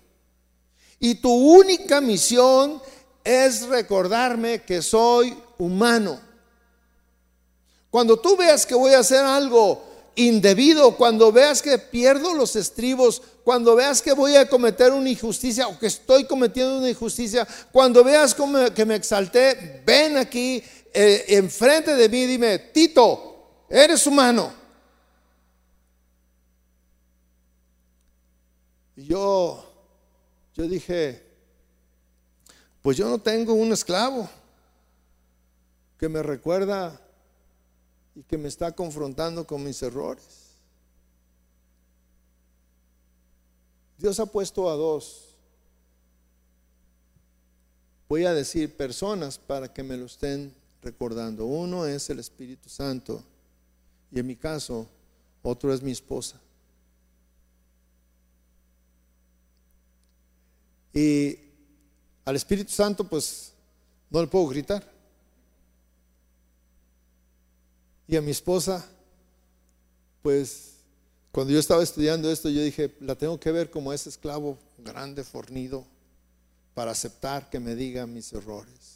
Y 0.99 1.15
tu 1.15 1.31
única 1.31 1.99
misión 2.01 2.81
es 3.23 3.67
recordarme 3.67 4.63
que 4.63 4.81
soy 4.81 5.35
humano 5.57 6.19
cuando 7.95 8.17
tú 8.17 8.35
veas 8.35 8.65
que 8.65 8.75
voy 8.75 8.91
a 8.91 8.99
hacer 8.99 9.23
algo 9.23 9.81
indebido, 10.15 10.97
cuando 10.97 11.31
veas 11.31 11.61
que 11.61 11.77
pierdo 11.77 12.33
los 12.33 12.57
estribos, 12.57 13.21
cuando 13.45 13.73
veas 13.73 14.01
que 14.01 14.11
voy 14.11 14.35
a 14.35 14.49
cometer 14.49 14.91
una 14.91 15.09
injusticia 15.09 15.69
o 15.69 15.79
que 15.79 15.87
estoy 15.87 16.25
cometiendo 16.25 16.79
una 16.79 16.89
injusticia, 16.89 17.47
cuando 17.71 18.03
veas 18.03 18.35
que 18.75 18.85
me 18.85 18.95
exalté, 18.95 19.81
ven 19.85 20.17
aquí 20.17 20.61
eh, 20.93 21.23
enfrente 21.29 21.95
de 21.95 22.09
mí 22.09 22.25
dime, 22.25 22.59
Tito, 22.59 23.34
eres 23.75 24.07
humano. 24.07 24.53
Y 28.95 29.05
yo, 29.05 29.63
yo 30.53 30.63
dije, 30.63 31.21
pues 32.81 32.95
yo 32.95 33.09
no 33.09 33.19
tengo 33.19 33.53
un 33.53 33.73
esclavo 33.73 34.29
que 35.99 36.07
me 36.07 36.23
recuerda 36.23 37.01
y 38.15 38.23
que 38.23 38.37
me 38.37 38.47
está 38.47 38.71
confrontando 38.71 39.45
con 39.45 39.61
mis 39.61 39.81
errores. 39.83 40.45
Dios 43.97 44.19
ha 44.21 44.25
puesto 44.25 44.69
a 44.69 44.75
dos, 44.75 45.35
voy 48.07 48.25
a 48.25 48.33
decir 48.33 48.75
personas 48.77 49.37
para 49.37 49.73
que 49.73 49.83
me 49.83 49.97
lo 49.97 50.05
estén 50.05 50.53
recordando. 50.81 51.45
Uno 51.45 51.85
es 51.85 52.09
el 52.09 52.19
Espíritu 52.19 52.69
Santo 52.69 53.23
y 54.15 54.19
en 54.19 54.27
mi 54.27 54.37
caso 54.37 54.87
otro 55.43 55.73
es 55.73 55.81
mi 55.81 55.91
esposa. 55.91 56.39
Y 60.93 61.37
al 62.23 62.37
Espíritu 62.37 62.71
Santo 62.71 63.03
pues 63.03 63.51
no 64.09 64.21
le 64.21 64.27
puedo 64.27 64.47
gritar. 64.47 64.89
Y 68.07 68.15
a 68.15 68.21
mi 68.21 68.31
esposa, 68.31 68.87
pues 70.21 70.75
cuando 71.33 71.51
yo 71.51 71.59
estaba 71.59 71.83
estudiando 71.83 72.31
esto, 72.31 72.47
yo 72.47 72.61
dije, 72.61 72.95
la 73.01 73.15
tengo 73.15 73.37
que 73.37 73.51
ver 73.51 73.69
como 73.69 73.91
ese 73.91 74.07
esclavo 74.07 74.57
grande, 74.77 75.25
fornido, 75.25 75.85
para 76.73 76.91
aceptar 76.91 77.49
que 77.49 77.59
me 77.59 77.75
diga 77.75 78.07
mis 78.07 78.31
errores. 78.31 78.94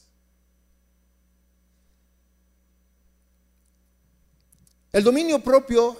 El 4.91 5.03
dominio 5.03 5.43
propio 5.43 5.97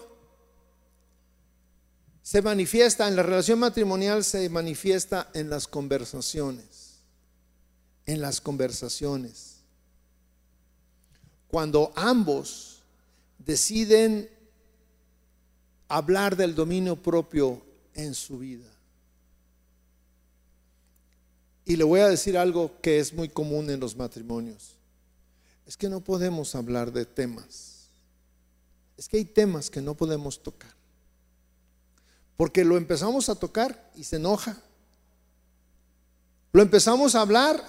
se 2.24 2.42
manifiesta 2.42 3.08
en 3.08 3.16
la 3.16 3.24
relación 3.24 3.60
matrimonial, 3.60 4.24
se 4.24 4.50
manifiesta 4.50 5.30
en 5.34 5.50
las 5.50 5.68
conversaciones, 5.68 7.00
en 8.06 8.22
las 8.22 8.42
conversaciones. 8.42 9.58
Cuando 11.48 11.92
ambos 11.96 12.84
deciden 13.40 14.30
hablar 15.88 16.36
del 16.36 16.54
dominio 16.54 16.96
propio 16.96 17.62
en 17.96 18.14
su 18.14 18.38
vida. 18.38 18.68
Y 21.66 21.76
le 21.76 21.84
voy 21.84 22.00
a 22.00 22.08
decir 22.08 22.38
algo 22.38 22.80
que 22.82 23.00
es 23.00 23.14
muy 23.14 23.30
común 23.30 23.70
en 23.70 23.80
los 23.80 23.96
matrimonios. 23.96 24.76
Es 25.66 25.78
que 25.78 25.90
no 25.90 26.00
podemos 26.00 26.56
hablar 26.56 26.92
de 26.92 27.06
temas. 27.06 27.79
Es 29.00 29.08
que 29.08 29.16
hay 29.16 29.24
temas 29.24 29.70
que 29.70 29.82
no 29.82 29.95
podemos 29.95 30.43
tocar. 30.43 30.74
Porque 32.36 32.66
lo 32.66 32.76
empezamos 32.76 33.30
a 33.30 33.36
tocar 33.36 33.89
y 33.95 34.04
se 34.04 34.18
enoja. 34.18 34.62
Lo 36.52 36.62
empezamos 36.62 37.16
a 37.16 37.22
hablar 37.22 37.64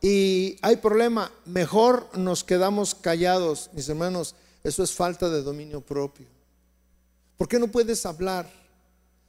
y 0.00 0.56
hay 0.62 0.76
problema. 0.76 1.30
Mejor 1.44 2.08
nos 2.16 2.44
quedamos 2.44 2.94
callados, 2.94 3.68
mis 3.74 3.90
hermanos. 3.90 4.34
Eso 4.64 4.82
es 4.82 4.94
falta 4.94 5.28
de 5.28 5.42
dominio 5.42 5.82
propio. 5.82 6.26
¿Por 7.36 7.46
qué 7.46 7.58
no 7.58 7.68
puedes 7.68 8.06
hablar 8.06 8.50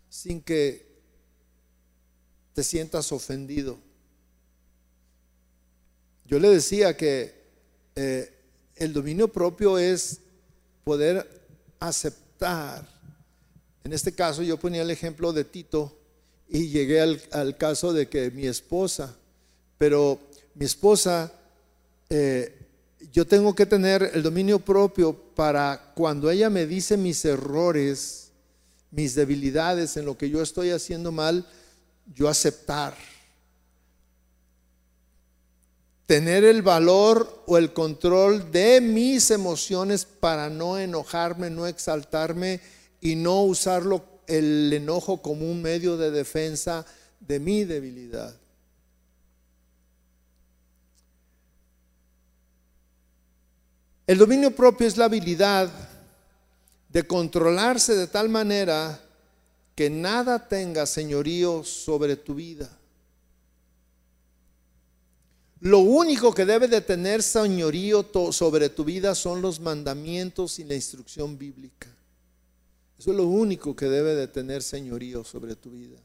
sin 0.10 0.42
que 0.42 0.88
te 2.54 2.64
sientas 2.64 3.12
ofendido? 3.12 3.78
Yo 6.24 6.40
le 6.40 6.48
decía 6.48 6.96
que 6.96 7.44
eh, 7.98 8.34
el 8.78 8.94
dominio 8.94 9.28
propio 9.28 9.78
es 9.78 10.22
poder 10.86 11.41
aceptar. 11.82 12.88
En 13.84 13.92
este 13.92 14.14
caso 14.14 14.44
yo 14.44 14.58
ponía 14.58 14.84
el 14.84 14.92
ejemplo 14.92 15.34
de 15.34 15.44
Tito 15.44 15.98
y 16.48 16.70
llegué 16.70 17.02
al, 17.02 17.58
caso 17.58 17.92
de 17.92 18.08
que 18.08 18.32
mi 18.32 18.46
esposa, 18.46 19.16
pero 19.78 20.20
mi 20.56 20.66
esposa 20.66 21.32
eh, 22.10 22.62
yo 23.12 23.26
tengo 23.26 23.56
que 23.56 23.66
tener 23.66 24.12
el 24.14 24.22
dominio 24.22 24.60
propio 24.60 25.14
para 25.14 25.92
cuando 25.96 26.30
ella 26.30 26.50
me 26.50 26.68
dice 26.68 26.98
mis 26.98 27.26
errores, 27.26 28.32
mis 28.92 29.16
debilidades 29.16 29.98
en 29.98 30.06
lo 30.06 30.18
que 30.18 30.30
yo 30.30 30.42
estoy 30.42 30.70
haciendo 30.70 31.12
mal, 31.12 31.48
yo 32.14 32.30
aceptar. 32.30 32.96
Tener 36.12 36.44
el 36.44 36.62
valor 36.62 37.42
o 37.48 37.58
el 37.58 37.72
control 37.72 38.52
de 38.52 38.82
mis 38.82 39.32
emociones 39.32 40.04
para 40.04 40.50
no 40.50 40.78
enojarme, 40.78 41.50
no 41.50 41.68
exaltarme 41.68 42.60
y 43.00 43.16
no 43.16 43.44
usarlo 43.44 44.04
el 44.28 44.74
enojo 44.74 45.22
como 45.22 45.50
un 45.50 45.62
medio 45.62 45.96
de 45.96 46.12
defensa 46.12 46.86
de 47.22 47.40
mi 47.40 47.64
debilidad. 47.64 48.36
El 54.06 54.18
dominio 54.18 54.54
propio 54.54 54.88
es 54.88 54.98
la 54.98 55.06
habilidad 55.06 55.72
de 56.90 57.04
controlarse 57.08 57.96
de 57.96 58.08
tal 58.08 58.28
manera 58.28 59.00
que 59.76 59.90
nada 59.90 60.46
tenga 60.50 60.86
señorío 60.86 61.64
sobre 61.64 62.18
tu 62.18 62.36
vida. 62.36 62.81
Lo 65.62 65.78
único 65.78 66.34
que 66.34 66.46
debe 66.46 66.68
de 66.68 66.82
tener 66.82 67.22
señorío 67.22 68.04
sobre 68.32 68.70
tu 68.70 68.84
vida 68.84 69.14
son 69.14 69.44
los 69.44 69.60
mandamientos 69.60 70.58
y 70.58 70.64
la 70.64 70.74
instrucción 70.74 71.38
bíblica. 71.38 71.88
Eso 72.98 73.12
es 73.12 73.18
lo 73.18 73.28
único 73.28 73.76
que 73.76 73.86
debe 73.86 74.16
de 74.16 74.28
tener 74.28 74.64
señorío 74.64 75.24
sobre 75.24 75.56
tu 75.56 75.70
vida. 75.70 75.98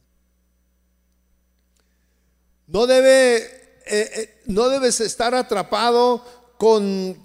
No 2.66 2.86
debe, 2.86 3.36
eh, 3.36 3.44
eh, 3.86 4.40
no 4.44 4.68
debes 4.68 5.00
estar 5.00 5.34
atrapado 5.34 6.22
con, 6.59 7.22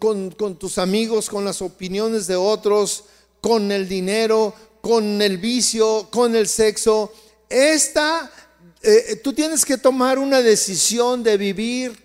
tus 0.57 0.77
amigos, 0.77 1.29
con 1.29 1.43
las 1.43 1.61
opiniones 1.61 2.27
de 2.27 2.38
otros, 2.38 3.05
con 3.41 3.73
el 3.73 3.89
dinero, 3.89 4.53
con 4.79 5.21
el 5.21 5.38
vicio, 5.38 6.07
con 6.09 6.34
el 6.34 6.47
sexo. 6.47 7.11
Esta, 7.49 8.32
eh, 8.82 9.19
tú 9.21 9.34
tienes 9.34 9.65
que 9.65 9.77
tomar 9.77 10.17
una 10.17 10.41
decisión 10.41 11.23
de 11.23 11.36
vivir 11.36 12.01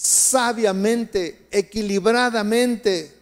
sabiamente, 0.00 1.48
equilibradamente. 1.50 3.12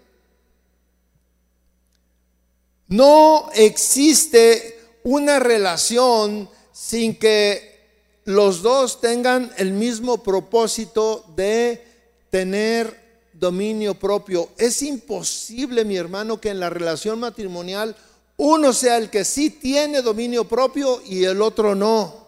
No 2.89 3.49
existe 3.55 4.79
una 5.03 5.39
relación 5.39 6.51
sin 6.72 7.18
que 7.18 8.20
los 8.27 8.61
dos 8.61 9.01
tengan 9.01 9.51
el 9.57 9.72
mismo 9.72 10.22
propósito 10.22 11.24
de 11.35 11.83
tener 12.29 13.31
dominio 13.33 13.95
propio. 13.95 14.51
Es 14.59 14.83
imposible, 14.83 15.83
mi 15.83 15.97
hermano, 15.97 16.39
que 16.39 16.51
en 16.51 16.61
la 16.61 16.68
relación 16.68 17.18
matrimonial 17.18 17.97
uno 18.37 18.74
sea 18.74 18.99
el 18.99 19.09
que 19.09 19.24
sí 19.24 19.49
tiene 19.49 20.03
dominio 20.03 20.45
propio 20.45 21.01
y 21.07 21.24
el 21.24 21.41
otro 21.41 21.74
no. 21.74 22.27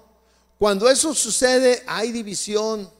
Cuando 0.58 0.88
eso 0.88 1.12
sucede, 1.12 1.82
hay 1.86 2.12
división. 2.12 2.96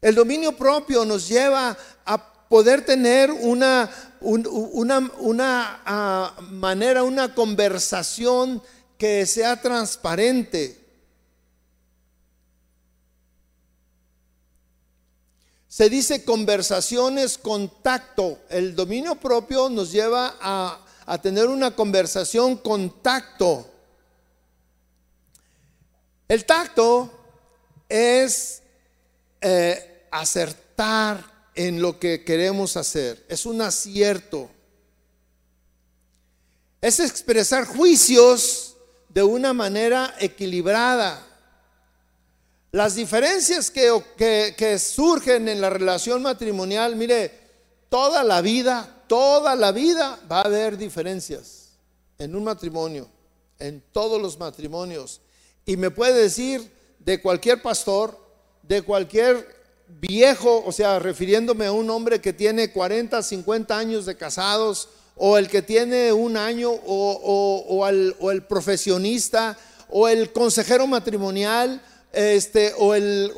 El 0.00 0.14
dominio 0.14 0.56
propio 0.56 1.04
nos 1.04 1.28
lleva 1.28 1.76
a 2.04 2.32
poder 2.48 2.84
tener 2.84 3.30
una, 3.30 3.90
una, 4.20 5.82
ah, 5.84 6.34
manera, 6.50 7.02
una 7.02 7.34
conversación 7.34 8.62
que 8.96 9.26
sea 9.26 9.60
transparente. 9.60 10.78
Se 15.68 15.88
dice 15.88 16.24
conversaciones 16.24 17.38
con 17.38 17.68
tacto. 17.82 18.40
El 18.48 18.74
dominio 18.74 19.14
propio 19.14 19.68
nos 19.68 19.92
lleva 19.92 20.34
a, 20.40 20.84
tener 21.22 21.46
una 21.46 21.70
conversación 21.74 22.56
con 22.56 23.02
tacto. 23.02 23.70
El 26.26 26.44
tacto 26.44 27.10
es 27.88 28.62
eh, 29.40 30.08
acertar 30.10 31.50
en 31.54 31.82
lo 31.82 31.98
que 31.98 32.24
queremos 32.24 32.76
hacer. 32.76 33.24
Es 33.28 33.46
un 33.46 33.60
acierto. 33.60 34.48
Es 36.80 37.00
expresar 37.00 37.66
juicios 37.66 38.76
de 39.08 39.22
una 39.22 39.52
manera 39.52 40.14
equilibrada. 40.20 41.24
Las 42.70 42.94
diferencias 42.94 43.70
que, 43.70 44.78
surgen 44.78 45.48
en 45.48 45.60
la 45.60 45.70
relación 45.70 46.22
matrimonial, 46.22 46.96
mire, 46.96 47.32
toda 47.88 48.22
la 48.22 48.40
vida, 48.42 49.04
toda 49.08 49.56
la 49.56 49.72
vida 49.72 50.20
va 50.30 50.42
a 50.42 50.44
haber 50.44 50.76
diferencias 50.76 51.70
en 52.18 52.36
un 52.36 52.44
matrimonio, 52.44 53.08
en 53.58 53.82
todos 53.90 54.20
los 54.20 54.38
matrimonios. 54.38 55.20
Y 55.64 55.76
me 55.76 55.90
puede 55.90 56.22
decir 56.22 56.70
de 56.98 57.20
cualquier 57.20 57.62
pastor, 57.62 58.27
de 58.68 58.82
cualquier 58.82 59.56
viejo, 59.88 60.62
o 60.64 60.70
sea, 60.70 60.98
refiriéndome 60.98 61.66
a 61.66 61.72
un 61.72 61.88
hombre 61.88 62.20
que 62.20 62.34
tiene 62.34 62.70
40, 62.70 63.22
50 63.22 63.76
años 63.76 64.04
de 64.04 64.16
casados, 64.16 64.90
o 65.16 65.38
el 65.38 65.48
que 65.48 65.62
tiene 65.62 66.12
un 66.12 66.36
año, 66.36 66.70
o, 66.70 67.88
el 67.88 68.42
profesionista, 68.44 69.58
o 69.88 70.06
el 70.06 70.32
consejero 70.32 70.86
matrimonial, 70.86 71.82
este, 72.12 72.74
o, 72.78 72.94
el, 72.94 73.32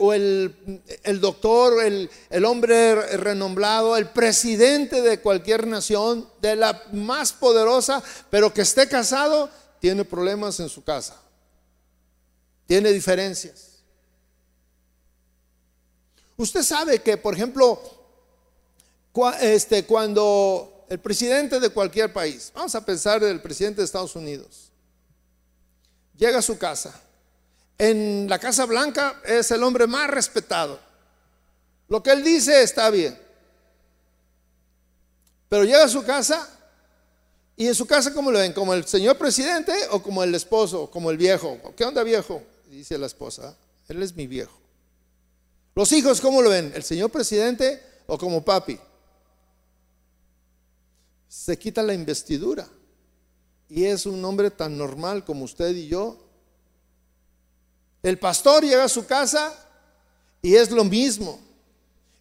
el, 1.04 1.20
doctor, 1.20 1.82
el, 1.82 2.44
hombre 2.44 2.94
renombrado, 3.16 3.96
el 3.96 4.08
presidente 4.08 5.00
de 5.00 5.20
cualquier 5.20 5.66
nación, 5.66 6.28
de 6.42 6.56
la 6.56 6.82
más 6.92 7.32
poderosa, 7.32 8.02
pero 8.30 8.52
que 8.52 8.62
esté 8.62 8.88
casado, 8.88 9.48
tiene 9.78 10.04
problemas 10.04 10.58
en 10.58 10.68
su 10.68 10.82
casa, 10.82 11.16
tiene 12.66 12.92
diferencias. 12.92 13.69
Usted 16.40 16.62
sabe 16.62 17.02
que, 17.02 17.18
por 17.18 17.34
ejemplo, 17.34 17.78
este, 19.42 19.84
cuando 19.84 20.86
el 20.88 20.98
presidente 20.98 21.60
de 21.60 21.68
cualquier 21.68 22.14
país, 22.14 22.50
vamos 22.54 22.74
a 22.74 22.82
pensar 22.82 23.20
del 23.20 23.42
presidente 23.42 23.82
de 23.82 23.84
Estados 23.84 24.16
Unidos, 24.16 24.72
llega 26.16 26.38
a 26.38 26.42
su 26.42 26.56
casa, 26.56 26.98
en 27.76 28.26
la 28.26 28.38
Casa 28.38 28.64
Blanca 28.64 29.20
es 29.26 29.50
el 29.50 29.62
hombre 29.62 29.86
más 29.86 30.08
respetado. 30.08 30.80
Lo 31.88 32.02
que 32.02 32.10
él 32.10 32.24
dice 32.24 32.62
está 32.62 32.88
bien. 32.88 33.18
Pero 35.50 35.64
llega 35.64 35.84
a 35.84 35.88
su 35.88 36.02
casa 36.04 36.48
y 37.54 37.66
en 37.66 37.74
su 37.74 37.86
casa, 37.86 38.14
¿cómo 38.14 38.30
lo 38.30 38.38
ven? 38.38 38.54
¿Como 38.54 38.72
el 38.72 38.86
señor 38.86 39.18
presidente 39.18 39.74
o 39.90 40.02
como 40.02 40.24
el 40.24 40.34
esposo, 40.34 40.90
como 40.90 41.10
el 41.10 41.18
viejo? 41.18 41.58
¿Qué 41.76 41.84
onda 41.84 42.02
viejo? 42.02 42.42
Dice 42.70 42.96
la 42.96 43.08
esposa. 43.08 43.54
Él 43.88 44.02
es 44.02 44.16
mi 44.16 44.26
viejo. 44.26 44.59
Los 45.74 45.92
hijos, 45.92 46.20
¿cómo 46.20 46.42
lo 46.42 46.50
ven? 46.50 46.72
¿El 46.74 46.82
señor 46.82 47.10
presidente 47.10 47.82
o 48.06 48.18
como 48.18 48.44
papi? 48.44 48.78
Se 51.28 51.58
quita 51.58 51.82
la 51.82 51.94
investidura. 51.94 52.68
Y 53.68 53.84
es 53.84 54.04
un 54.04 54.24
hombre 54.24 54.50
tan 54.50 54.76
normal 54.76 55.24
como 55.24 55.44
usted 55.44 55.74
y 55.76 55.86
yo, 55.86 56.18
el 58.02 58.18
pastor 58.18 58.64
llega 58.64 58.84
a 58.84 58.88
su 58.88 59.06
casa 59.06 59.54
y 60.42 60.56
es 60.56 60.70
lo 60.70 60.84
mismo. 60.84 61.40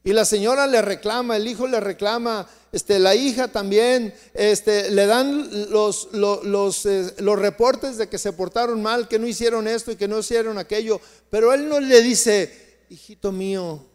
Y 0.03 0.13
la 0.13 0.25
señora 0.25 0.67
le 0.67 0.81
reclama, 0.81 1.37
el 1.37 1.47
hijo 1.47 1.67
le 1.67 1.79
reclama, 1.79 2.47
este, 2.71 2.99
la 2.99 3.15
hija 3.15 3.49
también, 3.49 4.13
este, 4.33 4.91
le 4.91 5.05
dan 5.05 5.71
los, 5.71 6.09
los, 6.13 6.85
eh, 6.85 7.13
los 7.17 7.39
reportes 7.39 7.97
de 7.97 8.07
que 8.07 8.17
se 8.17 8.31
portaron 8.31 8.81
mal, 8.81 9.07
que 9.07 9.19
no 9.19 9.27
hicieron 9.27 9.67
esto 9.67 9.91
y 9.91 9.95
que 9.95 10.07
no 10.07 10.19
hicieron 10.19 10.57
aquello. 10.57 11.01
Pero 11.29 11.53
él 11.53 11.67
no 11.67 11.79
le 11.79 12.01
dice, 12.01 12.68
hijito 12.89 13.31
mío, 13.31 13.85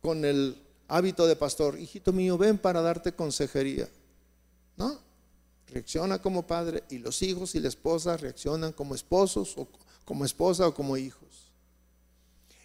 con 0.00 0.24
el 0.24 0.56
hábito 0.88 1.26
de 1.26 1.36
pastor, 1.36 1.78
hijito 1.78 2.12
mío, 2.12 2.38
ven 2.38 2.58
para 2.58 2.80
darte 2.82 3.12
consejería. 3.12 3.88
¿No? 4.76 4.98
Reacciona 5.68 6.20
como 6.20 6.46
padre 6.46 6.84
y 6.90 6.98
los 6.98 7.22
hijos 7.22 7.54
y 7.54 7.60
la 7.60 7.68
esposa 7.68 8.16
reaccionan 8.16 8.72
como 8.72 8.94
esposos 8.94 9.56
o 9.56 9.68
como 10.04 10.24
esposa 10.24 10.66
o 10.66 10.74
como 10.74 10.96
hijos 10.96 11.24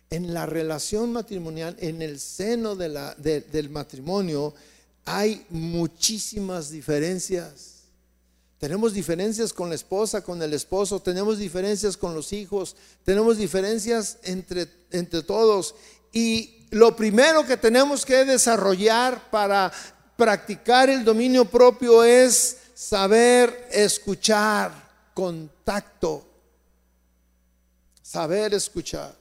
en 0.09 0.33
la 0.33 0.45
relación 0.45 1.13
matrimonial, 1.13 1.75
en 1.79 2.01
el 2.01 2.19
seno 2.19 2.75
del 2.75 3.69
matrimonio, 3.69 4.53
hay 5.05 5.45
muchísimas 5.49 6.71
diferencias. 6.71 7.78
Tenemos 8.60 8.93
diferencias 8.93 9.53
con 9.53 9.70
la 9.70 9.76
esposa, 9.76 10.22
con 10.22 10.41
el 10.41 10.53
esposo, 10.53 11.01
tenemos 11.01 11.38
diferencias 11.38 11.95
con 11.95 12.14
los 12.14 12.34
hijos, 12.34 12.76
tenemos 13.05 13.38
diferencias 13.38 14.18
entre, 14.24 14.68
entre 14.91 15.24
todos. 15.24 15.76
Y 16.12 16.66
lo 16.72 16.93
primero 16.93 17.45
que 17.45 17.55
tenemos 17.55 18.05
que 18.05 18.26
desarrollar 18.26 19.32
para 19.32 19.72
practicar 20.18 20.89
el 20.89 21.05
dominio 21.05 21.45
propio 21.45 22.03
es 22.03 22.57
saber 22.74 23.70
escuchar, 23.72 24.72
contacto, 25.14 26.28
saber 28.01 28.53
escuchar. 28.53 29.18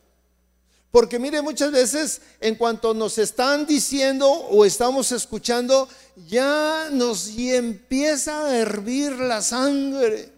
Porque 0.91 1.19
mire, 1.19 1.43
muchas 1.43 1.71
veces 1.71 2.23
en 2.41 2.55
cuanto 2.55 2.95
nos 2.95 3.19
están 3.19 3.67
diciendo 3.67 4.27
o 4.29 4.65
estamos 4.65 5.13
escuchando, 5.13 5.87
ya 6.27 6.89
nos 6.91 7.29
empieza 7.37 8.47
a 8.47 8.59
hervir 8.59 9.13
la 9.13 9.43
sangre. 9.43 10.33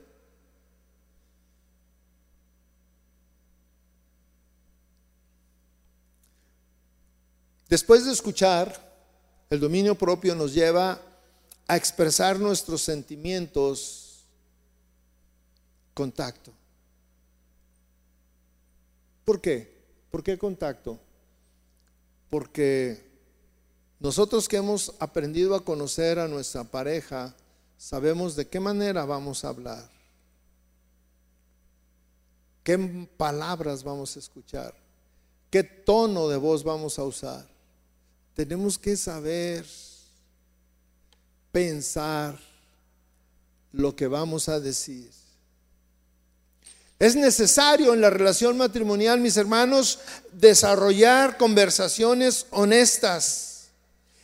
Después 7.68 8.04
de 8.04 8.12
escuchar, 8.12 8.90
el 9.48 9.60
dominio 9.60 9.94
propio 9.94 10.34
nos 10.34 10.52
lleva 10.52 11.00
a 11.68 11.76
expresar 11.76 12.40
nuestros 12.40 12.82
sentimientos 12.82 14.24
contacto. 15.94 16.52
¿Por 19.24 19.40
qué? 19.40 19.79
¿Por 20.10 20.22
qué 20.22 20.36
contacto? 20.36 20.98
Porque 22.28 23.08
nosotros 24.00 24.48
que 24.48 24.56
hemos 24.56 24.94
aprendido 24.98 25.54
a 25.54 25.64
conocer 25.64 26.18
a 26.18 26.26
nuestra 26.26 26.64
pareja, 26.64 27.34
sabemos 27.76 28.34
de 28.34 28.48
qué 28.48 28.58
manera 28.58 29.04
vamos 29.04 29.44
a 29.44 29.48
hablar, 29.48 29.90
qué 32.64 33.08
palabras 33.16 33.84
vamos 33.84 34.16
a 34.16 34.18
escuchar, 34.18 34.74
qué 35.50 35.62
tono 35.62 36.28
de 36.28 36.36
voz 36.36 36.64
vamos 36.64 36.98
a 36.98 37.04
usar. 37.04 37.46
Tenemos 38.34 38.78
que 38.78 38.96
saber 38.96 39.66
pensar 41.52 42.38
lo 43.72 43.94
que 43.94 44.06
vamos 44.06 44.48
a 44.48 44.60
decir. 44.60 45.10
Es 47.00 47.16
necesario 47.16 47.94
en 47.94 48.02
la 48.02 48.10
relación 48.10 48.58
matrimonial, 48.58 49.20
mis 49.20 49.38
hermanos, 49.38 50.00
desarrollar 50.32 51.38
conversaciones 51.38 52.44
honestas. 52.50 53.68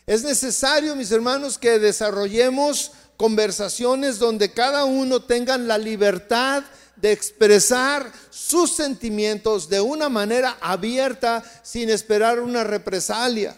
Es 0.07 0.23
necesario, 0.23 0.95
mis 0.95 1.11
hermanos, 1.11 1.57
que 1.57 1.79
desarrollemos 1.79 2.93
conversaciones 3.17 4.19
donde 4.19 4.53
cada 4.53 4.85
uno 4.85 5.23
tenga 5.23 5.57
la 5.57 5.79
libertad 5.79 6.65
de 6.97 7.13
expresar 7.13 8.13
sus 8.29 8.77
sentimientos 8.77 9.71
de 9.71 9.81
una 9.81 10.11
manera 10.11 10.59
abierta 10.61 11.43
sin 11.63 11.89
esperar 11.89 12.41
una 12.41 12.63
represalia. 12.63 13.57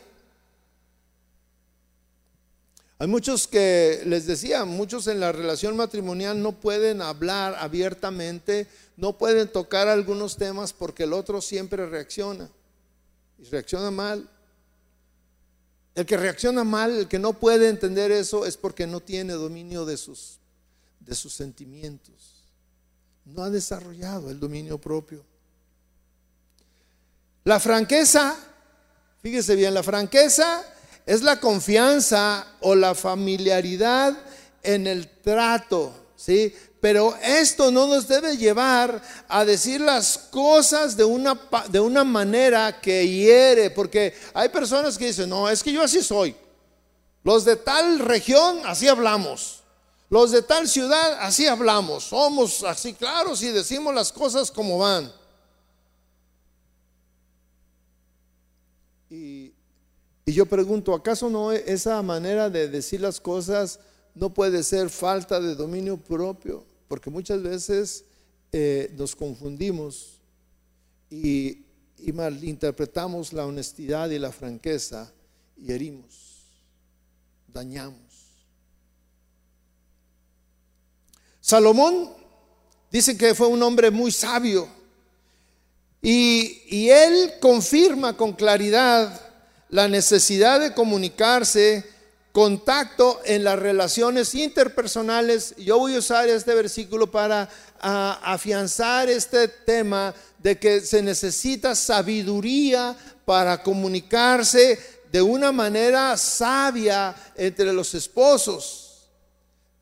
Hay 3.01 3.07
muchos 3.07 3.47
que, 3.47 4.03
les 4.07 4.27
decía, 4.27 4.65
muchos 4.65 5.07
en 5.07 5.21
la 5.21 5.31
relación 5.31 5.77
matrimonial 5.77 6.43
no 6.43 6.53
pueden 6.53 7.01
hablar 7.01 7.55
abiertamente 7.59 8.67
no 8.99 9.17
pueden 9.17 9.47
tocar 9.47 9.87
algunos 9.87 10.37
temas 10.37 10.73
porque 10.73 11.05
el 11.05 11.13
otro 11.13 11.41
siempre 11.41 11.87
reacciona 11.87 12.51
y 13.39 13.45
reacciona 13.45 13.93
mal. 13.93 14.29
El 15.95 16.05
que 16.05 16.17
reacciona 16.17 16.65
mal, 16.65 16.99
el 16.99 17.09
que 17.09 17.21
no 17.21 17.33
puede 17.33 17.69
entender 17.69 18.11
eso 18.11 18.45
es 18.45 18.57
porque 18.57 18.89
no 18.89 18.99
tiene 18.99 19.35
dominio 19.35 19.85
de 19.85 19.97
sus, 19.97 20.41
de 20.99 21.15
sus 21.15 21.33
sentimientos. 21.33 22.43
No 23.25 23.45
ha 23.45 23.51
desarrollado 23.51 24.31
el 24.31 24.41
dominio 24.41 24.79
propio. 24.79 25.25
La 27.45 27.61
franqueza, 27.61 28.37
fíjese 29.23 29.55
bien, 29.55 29.75
la 29.75 29.85
franqueza 29.85 30.65
es 31.09 31.23
la 31.23 31.41
confianza 31.41 32.47
o 32.61 32.75
la 32.75 32.95
familiaridad 32.95 34.15
en 34.63 34.87
el 34.87 35.09
trato, 35.23 35.91
¿sí? 36.15 36.55
Pero 36.83 37.17
esto 37.23 37.71
no 37.71 37.87
nos 37.87 38.07
debe 38.07 38.37
llevar 38.37 39.01
a 39.27 39.43
decir 39.47 39.81
las 39.81 40.19
cosas 40.19 40.99
de 40.99 41.05
una, 41.05 41.41
de 41.71 41.81
una 41.81 42.05
manera 42.05 42.79
que 42.79 43.09
hiere, 43.09 43.71
porque 43.71 44.15
hay 44.35 44.51
personas 44.51 44.99
que 44.99 45.07
dicen, 45.07 45.31
no, 45.31 45.49
es 45.49 45.63
que 45.63 45.73
yo 45.73 45.83
así 45.83 46.03
soy. 46.03 46.37
Los 47.25 47.47
de 47.47 47.57
tal 47.57 48.01
región, 48.01 48.61
así 48.67 48.87
hablamos. 48.87 49.63
Los 50.11 50.31
de 50.31 50.43
tal 50.43 50.69
ciudad, 50.69 51.21
así 51.23 51.47
hablamos. 51.47 52.05
Somos 52.05 52.63
así 52.65 52.93
claros 52.93 53.43
y 53.43 53.49
decimos 53.49 53.95
las 53.95 54.13
cosas 54.13 54.51
como 54.51 54.77
van. 54.77 55.11
Y, 59.09 59.55
y 60.29 60.33
yo 60.35 60.45
pregunto, 60.45 60.93
¿acaso 60.93 61.31
no 61.31 61.53
esa 61.53 62.03
manera 62.03 62.51
de 62.51 62.69
decir 62.69 63.01
las 63.01 63.19
cosas 63.19 63.81
no 64.15 64.35
puede 64.35 64.63
ser 64.63 64.91
falta 64.91 65.41
de 65.41 65.55
dominio 65.55 65.97
propio? 65.97 66.67
porque 66.89 67.11
muchas 67.11 67.43
veces 67.43 68.05
eh, 68.51 68.93
nos 68.97 69.15
confundimos 69.15 70.19
y, 71.11 71.65
y 71.99 72.13
malinterpretamos 72.13 73.33
la 73.33 73.47
honestidad 73.47 74.11
y 74.11 74.19
la 74.19 74.33
franqueza 74.33 75.13
y 75.57 75.73
herimos, 75.73 76.43
dañamos. 77.47 77.99
Salomón 81.41 82.11
dicen 82.91 83.17
que 83.17 83.35
fue 83.35 83.47
un 83.47 83.63
hombre 83.63 83.91
muy 83.91 84.11
sabio 84.11 84.69
y 86.01 86.89
él 86.89 87.35
confirma 87.41 88.17
con 88.17 88.33
claridad 88.33 89.28
la 89.71 89.89
necesidad 89.89 90.61
de 90.61 90.73
comunicarse, 90.75 91.85
contacto 92.33 93.21
en 93.25 93.45
las 93.45 93.59
relaciones 93.59 94.35
interpersonales. 94.35 95.55
Yo 95.57 95.79
voy 95.79 95.95
a 95.95 95.99
usar 95.99 96.29
este 96.29 96.55
versículo 96.55 97.11
para 97.11 97.49
afianzar 97.81 99.09
este 99.09 99.49
tema 99.49 100.15
de 100.39 100.59
que 100.59 100.81
se 100.81 101.03
necesita 101.03 101.75
sabiduría 101.75 102.97
para 103.25 103.63
comunicarse 103.63 104.79
de 105.11 105.23
una 105.23 105.53
manera 105.53 106.17
sabia 106.17 107.15
entre 107.37 107.73
los 107.73 107.95
esposos. 107.95 109.09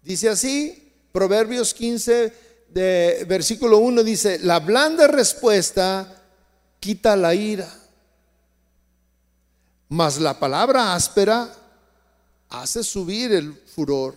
Dice 0.02 0.28
así, 0.28 0.92
Proverbios 1.12 1.74
15, 1.74 2.32
de, 2.68 3.24
versículo 3.28 3.78
1 3.78 4.02
dice, 4.02 4.38
la 4.40 4.60
blanda 4.60 5.06
respuesta 5.06 6.22
quita 6.78 7.16
la 7.16 7.34
ira, 7.34 7.68
mas 9.88 10.18
la 10.18 10.38
palabra 10.38 10.94
áspera 10.94 11.52
hace 12.48 12.82
subir 12.82 13.32
el 13.32 13.54
furor. 13.54 14.14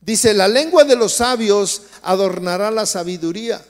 Dice, 0.00 0.32
la 0.34 0.48
lengua 0.48 0.84
de 0.84 0.96
los 0.96 1.14
sabios 1.14 1.82
adornará 2.02 2.70
la 2.70 2.86
sabiduría, 2.86 3.64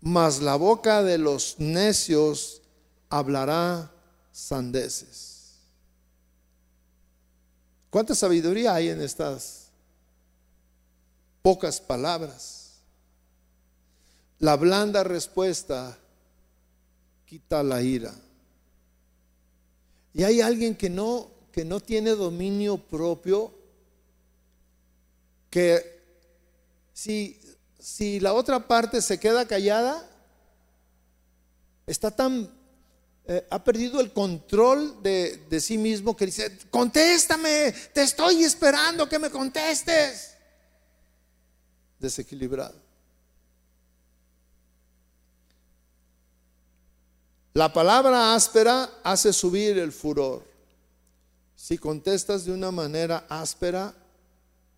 mas 0.00 0.40
la 0.40 0.56
boca 0.56 1.02
de 1.02 1.18
los 1.18 1.56
necios 1.58 2.60
hablará 3.08 3.90
sandeces. 4.32 5.34
¿Cuánta 7.88 8.14
sabiduría 8.14 8.74
hay 8.74 8.88
en 8.88 9.00
estas 9.00 9.68
pocas 11.42 11.80
palabras? 11.80 12.72
La 14.40 14.56
blanda 14.56 15.04
respuesta 15.04 15.96
quita 17.24 17.62
la 17.62 17.80
ira. 17.80 18.12
Y 20.14 20.22
hay 20.22 20.40
alguien 20.40 20.76
que 20.76 20.88
no, 20.88 21.28
que 21.50 21.64
no 21.64 21.80
tiene 21.80 22.10
dominio 22.10 22.78
propio, 22.78 23.52
que 25.50 26.00
si, 26.92 27.40
si 27.78 28.20
la 28.20 28.32
otra 28.32 28.66
parte 28.66 29.02
se 29.02 29.18
queda 29.18 29.46
callada, 29.46 30.08
está 31.86 32.12
tan 32.12 32.48
eh, 33.26 33.46
ha 33.50 33.64
perdido 33.64 34.00
el 34.00 34.12
control 34.12 35.02
de, 35.02 35.46
de, 35.48 35.60
sí 35.60 35.78
mismo 35.78 36.14
que 36.14 36.26
dice, 36.26 36.58
contéstame, 36.70 37.74
te 37.92 38.02
estoy 38.02 38.44
esperando 38.44 39.08
que 39.08 39.18
me 39.18 39.30
contestes. 39.30 40.36
Desequilibrado. 41.98 42.83
La 47.54 47.72
palabra 47.72 48.34
áspera 48.34 48.90
hace 49.04 49.32
subir 49.32 49.78
el 49.78 49.92
furor. 49.92 50.44
Si 51.54 51.78
contestas 51.78 52.44
de 52.44 52.50
una 52.50 52.72
manera 52.72 53.26
áspera, 53.28 53.94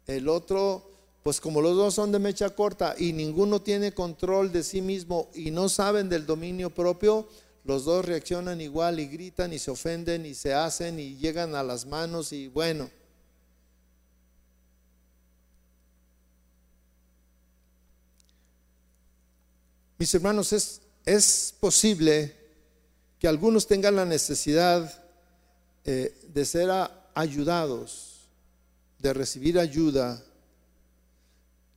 el 0.07 0.29
otro, 0.29 0.87
pues 1.22 1.41
como 1.41 1.62
los 1.62 1.74
dos 1.74 1.95
son 1.95 2.12
de 2.12 2.18
mecha 2.18 2.51
corta 2.51 2.95
y 2.99 3.14
ninguno 3.14 3.62
tiene 3.62 3.95
control 3.95 4.53
de 4.53 4.62
sí 4.62 4.83
mismo 4.83 5.31
y 5.35 5.51
no 5.51 5.70
saben 5.70 6.11
del 6.11 6.27
dominio 6.27 6.68
propio, 6.68 7.27
los 7.64 7.87
dos 7.87 8.05
reaccionan 8.05 8.61
igual 8.61 9.01
y 9.01 9.07
gritan 9.07 9.55
y 9.55 9.59
se 9.59 9.70
ofenden 9.70 10.27
y 10.27 10.35
se 10.35 10.53
hacen 10.53 11.01
y 11.01 11.16
llegan 11.16 11.55
a 11.55 11.62
las 11.62 11.87
manos 11.87 12.31
y 12.35 12.49
bueno. 12.49 12.91
Mis 19.97 20.14
hermanos, 20.14 20.53
es, 20.53 20.83
es 21.07 21.55
posible 21.59 22.46
que 23.19 23.29
algunos 23.29 23.67
tengan 23.67 23.97
la 23.97 24.05
necesidad 24.05 25.05
eh, 25.85 26.17
de 26.33 26.45
ser 26.45 26.71
ayudados, 27.14 28.29
de 28.99 29.12
recibir 29.12 29.59
ayuda 29.59 30.23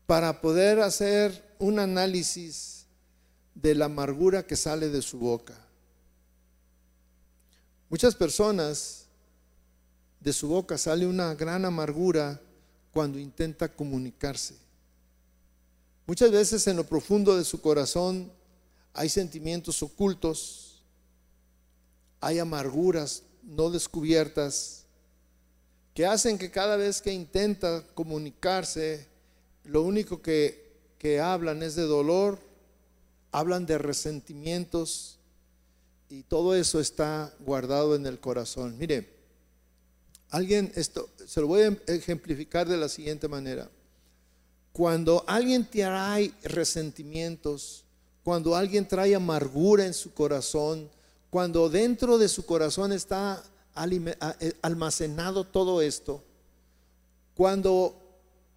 para 0.05 0.41
poder 0.41 0.79
hacer 0.79 1.55
un 1.59 1.79
análisis 1.79 2.85
de 3.53 3.75
la 3.75 3.85
amargura 3.85 4.45
que 4.45 4.55
sale 4.55 4.89
de 4.89 5.01
su 5.01 5.19
boca. 5.19 5.55
Muchas 7.89 8.15
personas 8.15 9.05
de 10.19 10.33
su 10.33 10.47
boca 10.47 10.77
sale 10.77 11.05
una 11.05 11.33
gran 11.35 11.65
amargura 11.65 12.41
cuando 12.91 13.19
intenta 13.19 13.73
comunicarse. 13.73 14.55
Muchas 16.05 16.31
veces 16.31 16.65
en 16.67 16.77
lo 16.77 16.83
profundo 16.85 17.37
de 17.37 17.45
su 17.45 17.61
corazón 17.61 18.31
hay 18.93 19.09
sentimientos 19.09 19.83
ocultos, 19.83 20.68
hay 22.19 22.39
amarguras 22.39 23.23
no 23.43 23.69
descubiertas 23.69 24.85
que 25.93 26.05
hacen 26.05 26.37
que 26.37 26.51
cada 26.51 26.77
vez 26.77 27.01
que 27.01 27.11
intenta 27.11 27.83
comunicarse, 27.93 29.07
lo 29.65 29.81
único 29.83 30.21
que, 30.21 30.71
que 30.97 31.19
hablan 31.19 31.61
es 31.63 31.75
de 31.75 31.83
dolor, 31.83 32.39
hablan 33.31 33.65
de 33.65 33.77
resentimientos, 33.77 35.19
y 36.09 36.23
todo 36.23 36.55
eso 36.55 36.79
está 36.79 37.33
guardado 37.39 37.95
en 37.95 38.05
el 38.05 38.19
corazón. 38.19 38.77
Mire, 38.77 39.09
alguien, 40.29 40.71
esto 40.75 41.09
se 41.25 41.39
lo 41.39 41.47
voy 41.47 41.61
a 41.61 41.77
ejemplificar 41.87 42.67
de 42.67 42.77
la 42.77 42.89
siguiente 42.89 43.27
manera. 43.27 43.69
Cuando 44.71 45.23
alguien 45.27 45.69
trae 45.69 46.33
resentimientos, 46.43 47.83
cuando 48.23 48.55
alguien 48.55 48.87
trae 48.87 49.13
amargura 49.13 49.85
en 49.85 49.93
su 49.93 50.13
corazón, 50.13 50.89
cuando 51.29 51.69
dentro 51.69 52.17
de 52.17 52.27
su 52.27 52.45
corazón 52.45 52.91
está 52.91 53.43
eh, 53.75 54.53
almacenado 54.61 55.43
todo 55.43 55.81
esto, 55.81 56.23
cuando 57.35 57.95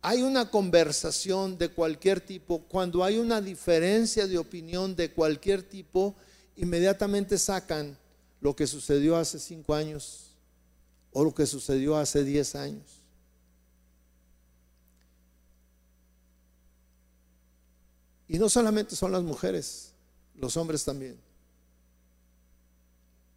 hay 0.01 0.23
una 0.23 0.51
conversación 0.51 1.57
de 1.59 1.69
cualquier 1.69 2.21
tipo, 2.21 2.63
cuando 2.63 3.05
hay 3.05 3.19
una 3.19 3.41
diferencia 3.41 4.27
de 4.27 4.39
opinión 4.39 4.97
de 4.97 5.13
cualquier 5.13 5.63
tipo, 5.63 6.17
inmediatamente 6.57 7.39
sacan 7.39 7.97
lo 8.41 8.57
que 8.57 8.67
sucedió 8.67 9.17
hace 9.17 9.39
cinco 9.39 9.75
años 9.75 10.33
o 11.13 11.23
lo 11.23 11.33
que 11.33 11.47
sucedió 11.47 11.97
hace 11.97 12.25
diez 12.25 12.57
años. 12.57 13.03
Y 18.27 18.39
no 18.39 18.49
solamente 18.49 18.97
son 18.97 19.13
las 19.13 19.23
mujeres, 19.23 19.93
los 20.35 20.57
hombres 20.57 20.83
también. 20.85 21.22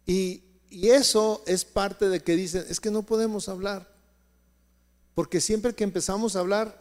Y, 0.06 0.42
eso 0.70 1.42
es 1.46 1.64
parte 1.64 2.08
de 2.08 2.22
que 2.22 2.36
dicen, 2.36 2.64
es 2.68 2.80
que 2.80 2.90
no 2.90 3.02
podemos 3.02 3.48
hablar. 3.48 3.88
Porque 5.14 5.40
siempre 5.40 5.74
que 5.74 5.84
empezamos 5.84 6.36
a 6.36 6.40
hablar, 6.40 6.78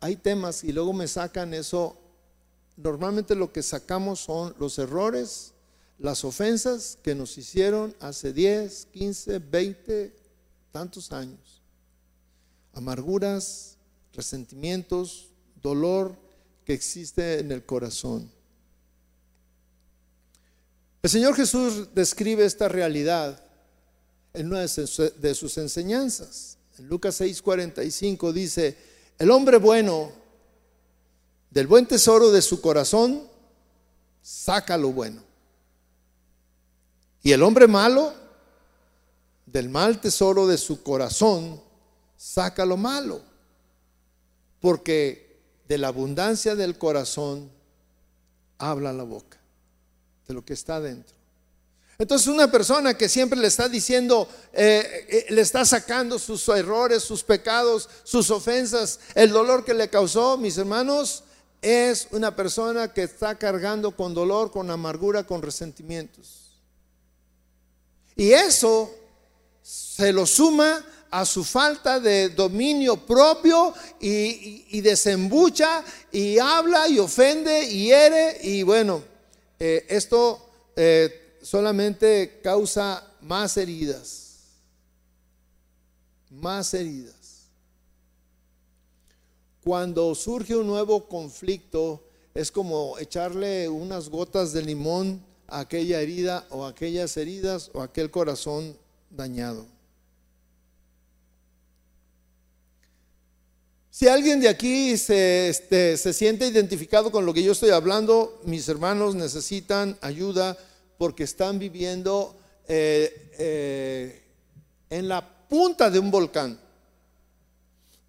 hay 0.00 0.16
temas 0.16 0.62
y 0.62 0.72
luego 0.72 0.92
me 0.92 1.08
sacan 1.08 1.52
eso. 1.52 1.96
Normalmente 2.76 3.34
lo 3.34 3.52
que 3.52 3.62
sacamos 3.62 4.20
son 4.20 4.54
los 4.58 4.78
errores, 4.78 5.52
las 5.98 6.24
ofensas 6.24 6.98
que 7.02 7.14
nos 7.14 7.36
hicieron 7.38 7.94
hace 8.00 8.32
10, 8.32 8.88
15, 8.92 9.38
20, 9.38 10.16
tantos 10.70 11.10
años. 11.10 11.62
Amarguras, 12.72 13.76
resentimientos, 14.12 15.28
dolor 15.60 16.14
que 16.64 16.74
existe 16.74 17.40
en 17.40 17.50
el 17.52 17.64
corazón. 17.64 18.30
El 21.04 21.10
Señor 21.10 21.36
Jesús 21.36 21.90
describe 21.94 22.46
esta 22.46 22.66
realidad 22.66 23.38
en 24.32 24.46
una 24.46 24.60
de 24.60 25.34
sus 25.34 25.58
enseñanzas. 25.58 26.56
En 26.78 26.88
Lucas 26.88 27.20
6:45 27.20 28.32
dice, 28.32 28.74
el 29.18 29.30
hombre 29.30 29.58
bueno 29.58 30.10
del 31.50 31.66
buen 31.66 31.84
tesoro 31.84 32.30
de 32.30 32.40
su 32.40 32.62
corazón 32.62 33.28
saca 34.22 34.78
lo 34.78 34.92
bueno 34.92 35.22
y 37.22 37.32
el 37.32 37.42
hombre 37.42 37.68
malo, 37.68 38.14
del 39.44 39.68
mal 39.68 40.00
tesoro 40.00 40.46
de 40.46 40.56
su 40.56 40.82
corazón, 40.82 41.60
saca 42.16 42.64
lo 42.64 42.78
malo. 42.78 43.20
Porque 44.58 45.42
de 45.68 45.76
la 45.76 45.88
abundancia 45.88 46.54
del 46.54 46.78
corazón 46.78 47.50
habla 48.56 48.90
la 48.94 49.02
boca, 49.02 49.38
de 50.26 50.34
lo 50.34 50.44
que 50.44 50.54
está 50.54 50.80
dentro. 50.80 51.14
Entonces 51.98 52.26
una 52.26 52.50
persona 52.50 52.94
que 52.94 53.08
siempre 53.08 53.38
le 53.38 53.46
está 53.46 53.68
diciendo, 53.68 54.28
eh, 54.52 55.06
eh, 55.08 55.26
le 55.30 55.40
está 55.40 55.64
sacando 55.64 56.18
sus 56.18 56.48
errores, 56.48 57.04
sus 57.04 57.22
pecados, 57.22 57.88
sus 58.02 58.30
ofensas, 58.30 58.98
el 59.14 59.30
dolor 59.30 59.64
que 59.64 59.74
le 59.74 59.88
causó, 59.88 60.36
mis 60.36 60.58
hermanos, 60.58 61.22
es 61.62 62.08
una 62.10 62.34
persona 62.34 62.92
que 62.92 63.04
está 63.04 63.38
cargando 63.38 63.92
con 63.92 64.12
dolor, 64.12 64.50
con 64.50 64.70
amargura, 64.70 65.24
con 65.24 65.40
resentimientos. 65.40 66.60
Y 68.16 68.32
eso 68.32 68.92
se 69.62 70.12
lo 70.12 70.26
suma 70.26 70.84
a 71.10 71.24
su 71.24 71.44
falta 71.44 72.00
de 72.00 72.30
dominio 72.30 72.96
propio 72.96 73.72
y, 74.00 74.80
desembucha 74.80 75.84
y 76.10 76.38
habla 76.38 76.88
y 76.88 76.98
ofende 76.98 77.64
y 77.64 77.86
hiere 77.86 78.40
y 78.42 78.62
bueno, 78.64 79.02
eh, 79.58 79.86
esto 79.88 80.50
eh, 80.76 81.38
solamente 81.42 82.40
causa 82.42 83.06
más 83.20 83.56
heridas, 83.56 84.40
más 86.30 86.74
heridas. 86.74 87.48
Cuando 89.62 90.14
surge 90.14 90.56
un 90.56 90.66
nuevo 90.66 91.08
conflicto, 91.08 92.04
es 92.34 92.50
como 92.50 92.98
echarle 92.98 93.68
unas 93.68 94.08
gotas 94.08 94.52
de 94.52 94.62
limón 94.62 95.24
a 95.46 95.60
aquella 95.60 96.00
herida 96.00 96.46
o 96.50 96.66
aquellas 96.66 97.16
heridas 97.16 97.70
o 97.72 97.80
aquel 97.80 98.10
corazón 98.10 98.76
dañado. 99.10 99.73
Si 103.94 104.08
alguien 104.08 104.40
de 104.40 104.48
aquí 104.48 104.98
se, 104.98 105.48
este, 105.48 105.96
se, 105.96 106.12
siente 106.12 106.48
identificado 106.48 107.12
con 107.12 107.24
lo 107.24 107.32
que 107.32 107.44
yo 107.44 107.52
estoy 107.52 107.70
hablando, 107.70 108.40
mis 108.42 108.68
hermanos 108.68 109.14
necesitan 109.14 109.96
ayuda 110.00 110.58
porque 110.98 111.22
están 111.22 111.60
viviendo 111.60 112.36
eh, 112.66 113.30
eh, 113.38 114.24
en 114.90 115.06
la 115.06 115.46
punta 115.48 115.90
de 115.90 116.00
un 116.00 116.10
volcán. 116.10 116.58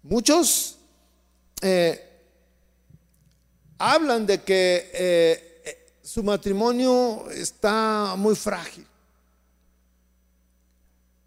Muchos 0.02 0.76
eh, 1.62 2.04
hablan 3.78 4.26
de 4.26 4.42
que 4.42 5.86
su 6.02 6.24
matrimonio 6.24 7.30
está 7.30 8.16
muy 8.18 8.34
frágil. 8.34 8.84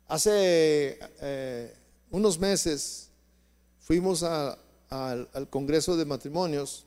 Hace 0.05 0.99
unos 2.12 2.38
meses 2.38 3.09
fuimos 3.89 4.21
al 4.21 5.49
Congreso 5.49 5.97
de 5.97 6.05
Matrimonios 6.05 6.85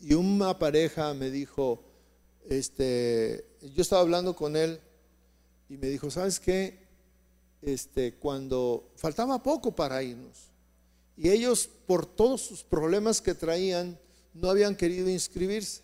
y 0.00 0.14
una 0.14 0.58
pareja 0.58 1.12
me 1.12 1.30
dijo, 1.30 1.84
este, 2.48 3.44
yo 3.74 3.82
estaba 3.82 4.00
hablando 4.00 4.34
con 4.34 4.56
él 4.56 4.80
y 5.68 5.76
me 5.76 5.88
dijo, 5.88 6.10
¿sabes 6.10 6.40
qué? 6.40 6.86
Este, 7.60 8.14
cuando 8.14 8.88
faltaba 8.96 9.42
poco 9.42 9.76
para 9.76 10.02
irnos 10.02 10.48
y 11.18 11.28
ellos 11.28 11.68
por 11.86 12.06
todos 12.06 12.40
sus 12.40 12.62
problemas 12.62 13.20
que 13.20 13.34
traían 13.34 13.98
no 14.32 14.48
habían 14.48 14.76
querido 14.76 15.10
inscribirse 15.10 15.82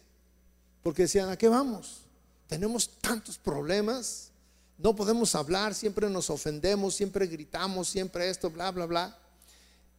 porque 0.83 1.03
decían, 1.03 1.29
¿a 1.29 1.37
qué 1.37 1.51
vamos? 1.51 2.07
Tenemos 2.47 2.89
tantos 3.03 3.37
problemas, 3.37 4.31
no 4.79 4.97
podemos 4.97 5.35
hablar, 5.35 5.75
siempre 5.75 6.09
nos 6.09 6.31
ofendemos, 6.31 6.95
siempre 6.95 7.27
gritamos, 7.27 7.87
siempre 7.87 8.31
esto, 8.31 8.49
bla, 8.49 8.71
bla, 8.71 8.87
bla. 8.87 9.26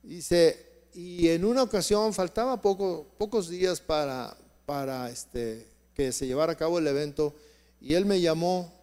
Dice, 0.07 0.87
y 0.93 1.27
en 1.27 1.43
una 1.43 1.63
ocasión 1.63 2.13
faltaba 2.13 2.61
poco, 2.61 3.05
pocos 3.17 3.49
días 3.49 3.81
para, 3.81 4.37
para 4.65 5.09
este, 5.09 5.67
que 5.93 6.13
se 6.13 6.25
llevara 6.25 6.53
a 6.53 6.57
cabo 6.57 6.79
el 6.79 6.87
evento 6.87 7.35
y 7.81 7.93
él 7.93 8.05
me 8.05 8.21
llamó 8.21 8.73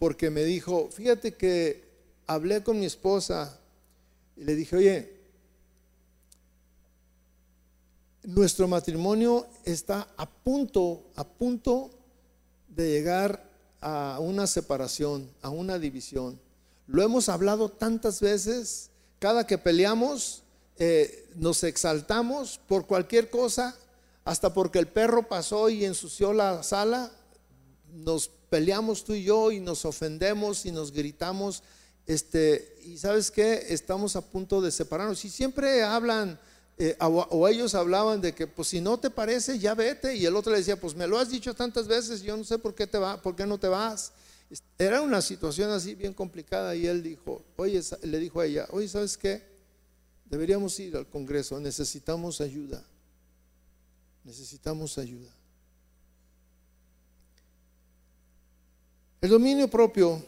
porque 0.00 0.30
me 0.30 0.42
dijo, 0.42 0.88
fíjate 0.90 1.34
que 1.34 1.84
hablé 2.26 2.64
con 2.64 2.80
mi 2.80 2.86
esposa 2.86 3.56
y 4.36 4.42
le 4.42 4.56
dije, 4.56 4.76
oye, 4.76 5.12
nuestro 8.24 8.66
matrimonio 8.66 9.46
está 9.64 10.08
a 10.16 10.28
punto, 10.28 11.04
a 11.14 11.22
punto 11.22 11.90
de 12.68 12.90
llegar 12.90 13.48
a 13.80 14.18
una 14.20 14.48
separación, 14.48 15.30
a 15.40 15.50
una 15.50 15.78
división. 15.78 16.40
Lo 16.88 17.04
hemos 17.04 17.28
hablado 17.28 17.68
tantas 17.68 18.20
veces 18.20 18.90
cada 19.20 19.46
que 19.46 19.56
peleamos, 19.56 20.42
eh, 20.78 21.28
nos 21.34 21.64
exaltamos 21.64 22.60
por 22.66 22.86
cualquier 22.86 23.30
cosa, 23.30 23.76
hasta 24.24 24.52
porque 24.52 24.78
el 24.78 24.88
perro 24.88 25.28
pasó 25.28 25.68
y 25.68 25.84
ensució 25.84 26.32
la 26.32 26.62
sala, 26.62 27.10
nos 27.92 28.28
peleamos 28.28 29.04
tú 29.04 29.14
y 29.14 29.24
yo 29.24 29.50
y 29.50 29.60
nos 29.60 29.84
ofendemos 29.84 30.66
y 30.66 30.72
nos 30.72 30.92
gritamos. 30.92 31.62
Este, 32.06 32.76
y 32.84 32.98
sabes 32.98 33.30
qué, 33.30 33.66
estamos 33.68 34.16
a 34.16 34.22
punto 34.22 34.60
de 34.60 34.70
separarnos. 34.70 35.24
Y 35.24 35.30
siempre 35.30 35.82
hablan, 35.82 36.38
eh, 36.78 36.96
o, 37.00 37.48
ellos 37.48 37.74
hablaban 37.74 38.20
de 38.20 38.34
que, 38.34 38.46
pues 38.46 38.68
si 38.68 38.80
no 38.80 38.98
te 38.98 39.10
parece, 39.10 39.58
ya 39.58 39.74
vete. 39.74 40.14
Y 40.14 40.26
el 40.26 40.36
otro 40.36 40.52
le 40.52 40.58
decía, 40.58 40.80
pues 40.80 40.94
me 40.94 41.06
lo 41.06 41.18
has 41.18 41.30
dicho 41.30 41.54
tantas 41.54 41.86
veces, 41.86 42.22
yo 42.22 42.36
no 42.36 42.44
sé 42.44 42.58
por 42.58 42.74
qué, 42.74 42.86
te 42.86 42.98
va, 42.98 43.20
por 43.20 43.36
qué 43.36 43.46
no 43.46 43.58
te 43.58 43.68
vas. 43.68 44.12
Era 44.78 45.02
una 45.02 45.20
situación 45.20 45.70
así 45.70 45.94
bien 45.94 46.14
complicada 46.14 46.74
y 46.74 46.86
él 46.86 47.02
dijo, 47.02 47.42
oye, 47.56 47.82
le 48.02 48.18
dijo 48.18 48.40
a 48.40 48.46
ella, 48.46 48.66
oye, 48.70 48.88
¿sabes 48.88 49.18
qué? 49.18 49.57
Deberíamos 50.30 50.78
ir 50.78 50.96
al 50.96 51.06
Congreso, 51.08 51.58
necesitamos 51.58 52.40
ayuda, 52.40 52.84
necesitamos 54.24 54.98
ayuda. 54.98 55.32
El 59.20 59.30
dominio 59.30 59.68
propio 59.68 60.24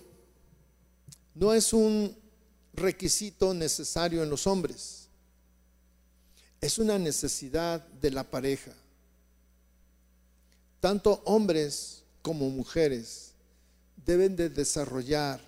no 1.35 1.53
es 1.53 1.73
un 1.73 2.17
requisito 2.73 3.53
necesario 3.53 4.23
en 4.23 4.31
los 4.31 4.47
hombres, 4.47 5.09
es 6.61 6.79
una 6.79 6.99
necesidad 6.99 7.87
de 7.87 8.11
la 8.11 8.25
pareja. 8.25 8.73
Tanto 10.81 11.23
hombres 11.27 12.03
como 12.23 12.49
mujeres 12.49 13.33
deben 14.05 14.35
de 14.35 14.49
desarrollar 14.49 15.41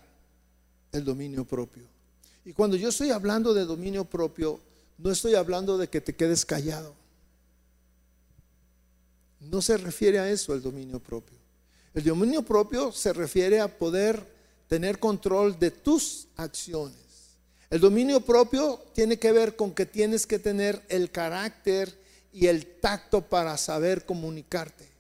el 0.93 1.05
dominio 1.05 1.45
propio. 1.47 1.92
Y 2.45 2.53
cuando 2.53 2.77
yo 2.77 2.89
estoy 2.89 3.11
hablando 3.11 3.55
de 3.55 3.65
dominio 3.65 4.05
propio, 4.05 4.61
no 4.99 5.11
estoy 5.11 5.35
hablando 5.35 5.79
de 5.79 5.89
que 5.89 6.01
te 6.01 6.15
quedes 6.15 6.45
callado. 6.45 6.95
No 9.41 9.61
se 9.61 9.77
refiere 9.77 10.19
a 10.19 10.31
eso 10.31 10.55
el 10.55 10.63
dominio 10.63 11.01
propio. 11.01 11.39
El 11.95 12.05
dominio 12.05 12.43
propio 12.43 12.93
se 12.93 13.13
refiere 13.13 13.61
a 13.61 13.69
poder 13.69 14.27
tener 14.69 14.99
control 14.99 15.59
de 15.59 15.71
tus 15.71 16.29
acciones. 16.37 16.97
El 17.69 17.81
dominio 17.81 18.21
propio 18.21 18.81
tiene 18.95 19.19
que 19.19 19.33
ver 19.33 19.57
con 19.57 19.75
que 19.75 19.87
tienes 19.87 20.27
que 20.27 20.39
tener 20.39 20.83
el 20.89 21.11
carácter 21.11 21.99
y 22.33 22.47
el 22.47 22.67
tacto 22.67 23.23
para 23.23 23.57
saber 23.57 24.07
comunicarte. 24.07 24.92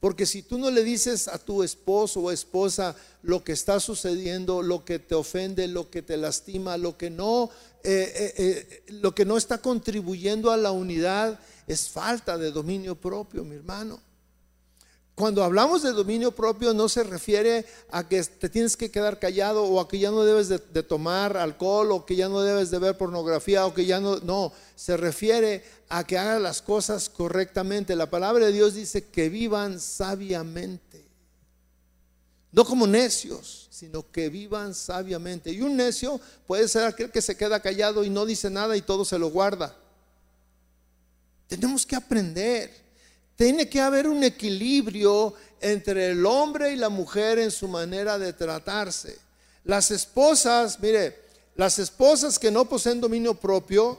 Porque 0.00 0.26
si 0.26 0.42
tú 0.42 0.58
no 0.58 0.70
le 0.70 0.84
dices 0.84 1.26
a 1.26 1.38
tu 1.38 1.62
esposo 1.62 2.20
o 2.20 2.30
esposa 2.30 2.94
lo 3.22 3.42
que 3.42 3.52
está 3.52 3.80
sucediendo, 3.80 4.62
lo 4.62 4.84
que 4.84 5.00
te 5.00 5.16
ofende, 5.16 5.66
lo 5.66 5.90
que 5.90 6.02
te 6.02 6.16
lastima, 6.16 6.76
lo 6.76 6.96
que 6.96 7.10
no, 7.10 7.50
eh, 7.82 8.12
eh, 8.14 8.34
eh, 8.36 8.82
lo 9.00 9.12
que 9.14 9.24
no 9.24 9.36
está 9.36 9.58
contribuyendo 9.58 10.52
a 10.52 10.56
la 10.56 10.70
unidad, 10.70 11.40
es 11.66 11.88
falta 11.88 12.38
de 12.38 12.52
dominio 12.52 12.94
propio, 12.94 13.44
mi 13.44 13.56
hermano. 13.56 14.00
Cuando 15.18 15.42
hablamos 15.42 15.82
de 15.82 15.90
dominio 15.90 16.30
propio 16.30 16.72
no 16.72 16.88
se 16.88 17.02
refiere 17.02 17.66
a 17.90 18.06
que 18.06 18.22
te 18.22 18.48
tienes 18.48 18.76
que 18.76 18.88
quedar 18.88 19.18
callado 19.18 19.64
o 19.64 19.80
a 19.80 19.88
que 19.88 19.98
ya 19.98 20.12
no 20.12 20.22
debes 20.22 20.48
de, 20.48 20.60
tomar 20.84 21.36
alcohol 21.36 21.90
o 21.90 22.06
que 22.06 22.14
ya 22.14 22.28
no 22.28 22.40
debes 22.40 22.70
de 22.70 22.78
ver 22.78 22.96
pornografía 22.96 23.66
o 23.66 23.74
que 23.74 23.84
ya 23.84 23.98
no, 23.98 24.18
no, 24.18 24.52
se 24.76 24.96
refiere 24.96 25.64
a 25.88 26.04
que 26.04 26.16
hagas 26.16 26.40
las 26.40 26.62
cosas 26.62 27.08
correctamente. 27.08 27.96
La 27.96 28.08
palabra 28.08 28.46
de 28.46 28.52
Dios 28.52 28.74
dice 28.74 29.06
que 29.06 29.28
vivan 29.28 29.80
sabiamente, 29.80 31.04
no 32.52 32.64
como 32.64 32.86
necios, 32.86 33.66
sino 33.72 34.08
que 34.12 34.28
vivan 34.28 34.72
sabiamente. 34.72 35.50
Y 35.50 35.62
un 35.62 35.76
necio 35.76 36.20
puede 36.46 36.68
ser 36.68 36.84
aquel 36.84 37.10
que 37.10 37.22
se 37.22 37.36
queda 37.36 37.58
callado 37.58 38.04
y 38.04 38.08
no 38.08 38.24
dice 38.24 38.50
nada 38.50 38.76
y 38.76 38.82
todo 38.82 39.04
se 39.04 39.18
lo 39.18 39.30
guarda. 39.30 39.76
Tenemos 41.48 41.84
que 41.84 41.96
aprender 41.96 42.87
tiene 43.38 43.68
que 43.68 43.80
haber 43.80 44.08
un 44.08 44.24
equilibrio 44.24 45.32
entre 45.60 46.10
el 46.10 46.26
hombre 46.26 46.72
y 46.72 46.76
la 46.76 46.88
mujer 46.88 47.38
en 47.38 47.52
su 47.52 47.68
manera 47.68 48.18
de 48.18 48.32
tratarse. 48.32 49.16
Las 49.62 49.92
esposas, 49.92 50.80
mire, 50.80 51.22
las 51.54 51.78
esposas 51.78 52.36
que 52.36 52.50
no 52.50 52.64
poseen 52.64 53.00
dominio 53.00 53.34
propio, 53.34 53.96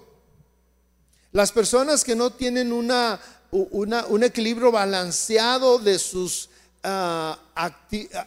las 1.31 1.53
personas 1.53 2.03
que 2.03 2.17
no 2.17 2.33
tienen 2.33 2.73
una, 2.73 3.17
un 3.51 4.23
equilibrio 4.23 4.73
balanceado 4.73 5.79
de 5.79 5.99
sus 5.99 6.49
ah, 6.83 7.39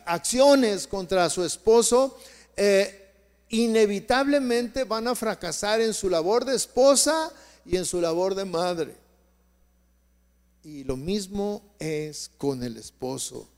acciones 0.07 0.87
contra 0.87 1.29
su 1.29 1.45
esposo, 1.45 2.17
eh, 2.57 3.13
inevitablemente 3.51 4.85
van 4.85 5.09
a 5.09 5.15
fracasar 5.15 5.83
en 5.83 5.93
su 5.93 6.09
labor 6.09 6.47
de 6.47 6.57
esposa 6.57 7.31
y 7.67 7.77
en 7.77 7.85
su 7.85 8.01
labor 8.01 8.35
de 8.35 8.47
madre. 8.47 9.02
Y 10.65 10.85
lo 10.85 10.97
mismo 10.97 11.63
es 11.79 12.31
con 12.39 12.63
el 12.63 12.77
esposo. 12.77 13.49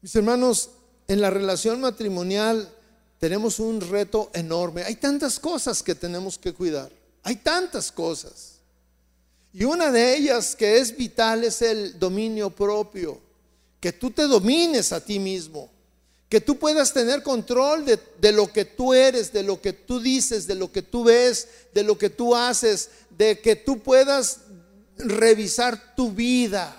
Mis 0.00 0.14
hermanos, 0.16 0.70
en 1.08 1.20
la 1.20 1.30
relación 1.30 1.80
matrimonial 1.80 2.68
tenemos 3.18 3.58
un 3.58 3.80
reto 3.80 4.30
enorme. 4.34 4.84
Hay 4.84 4.96
tantas 4.96 5.38
cosas 5.38 5.82
que 5.82 5.94
tenemos 5.94 6.38
que 6.38 6.52
cuidar. 6.52 6.90
Hay 7.22 7.36
tantas 7.36 7.92
cosas. 7.92 8.60
Y 9.52 9.64
una 9.64 9.90
de 9.90 10.16
ellas 10.16 10.56
que 10.56 10.78
es 10.78 10.96
vital 10.96 11.44
es 11.44 11.62
el 11.62 11.98
dominio 11.98 12.50
propio. 12.50 13.20
Que 13.80 13.92
tú 13.92 14.10
te 14.10 14.22
domines 14.22 14.92
a 14.92 15.00
ti 15.00 15.18
mismo 15.18 15.70
que 16.34 16.40
tú 16.40 16.58
puedas 16.58 16.92
tener 16.92 17.22
control 17.22 17.84
de, 17.84 18.32
lo 18.32 18.52
que 18.52 18.64
tú 18.64 18.92
eres, 18.92 19.32
de 19.32 19.44
lo 19.44 19.60
que 19.60 19.72
tú 19.72 20.00
dices, 20.00 20.48
de 20.48 20.56
lo 20.56 20.72
que 20.72 20.82
tú 20.82 21.04
ves, 21.04 21.46
de 21.72 21.84
lo 21.84 21.96
que 21.96 22.10
tú 22.10 22.34
haces, 22.34 22.90
de 23.16 23.40
que 23.40 23.56
tú 23.56 23.80
puedas 23.80 24.40
revisar 24.96 25.94
tu 25.94 26.10
vida 26.10 26.74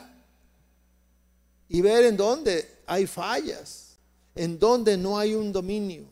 y 1.67 1.81
ver 1.81 2.05
en 2.05 2.17
dónde 2.17 2.83
hay 2.85 3.07
fallas, 3.07 3.97
en 4.35 4.59
dónde 4.59 4.97
no 4.97 5.17
hay 5.17 5.33
un 5.33 5.51
dominio. 5.51 6.05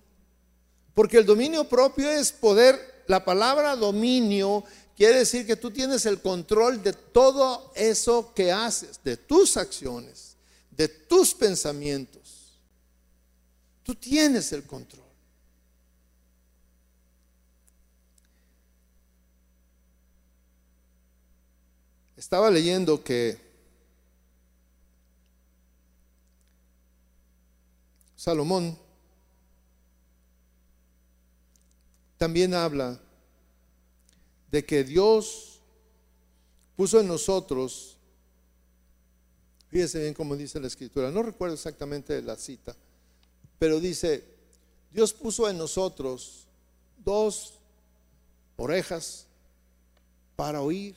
Porque 0.94 1.18
el 1.18 1.26
dominio 1.26 1.64
propio 1.64 2.10
es 2.10 2.32
poder, 2.32 3.04
la 3.08 3.24
palabra 3.24 3.76
dominio 3.76 4.64
quiere 4.96 5.20
decir 5.20 5.46
que 5.46 5.56
tú 5.56 5.72
tienes 5.72 6.06
el 6.06 6.22
control 6.22 6.82
de 6.84 6.94
todo 6.94 7.72
eso 7.76 8.34
que 8.34 8.52
haces, 8.52 9.00
de 9.04 9.18
tus 9.18 9.58
acciones, 9.58 10.38
de 10.72 10.88
tus 10.88 11.34
pensamientos. 11.34 12.60
Tú 13.84 13.96
tienes 13.96 14.52
el 14.54 14.64
control. 14.64 15.03
Estaba 22.24 22.50
leyendo 22.50 23.04
que 23.04 23.38
Salomón 28.16 28.80
también 32.18 32.54
habla 32.54 32.98
de 34.50 34.66
que 34.66 34.86
Dios 34.86 35.60
puso 36.78 37.02
en 37.02 37.10
nosotros, 37.10 37.98
fíjese 39.68 40.00
bien 40.00 40.14
cómo 40.14 40.38
dice 40.38 40.62
la 40.62 40.68
escritura, 40.68 41.12
no 41.12 41.24
recuerdo 41.24 41.56
exactamente 41.56 42.22
la 42.22 42.38
cita, 42.38 42.74
pero 43.60 43.82
dice, 43.82 44.24
Dios 44.92 45.12
puso 45.12 45.50
en 45.50 45.58
nosotros 45.58 46.48
dos 47.04 47.56
orejas 48.56 49.28
para 50.38 50.62
oír, 50.62 50.96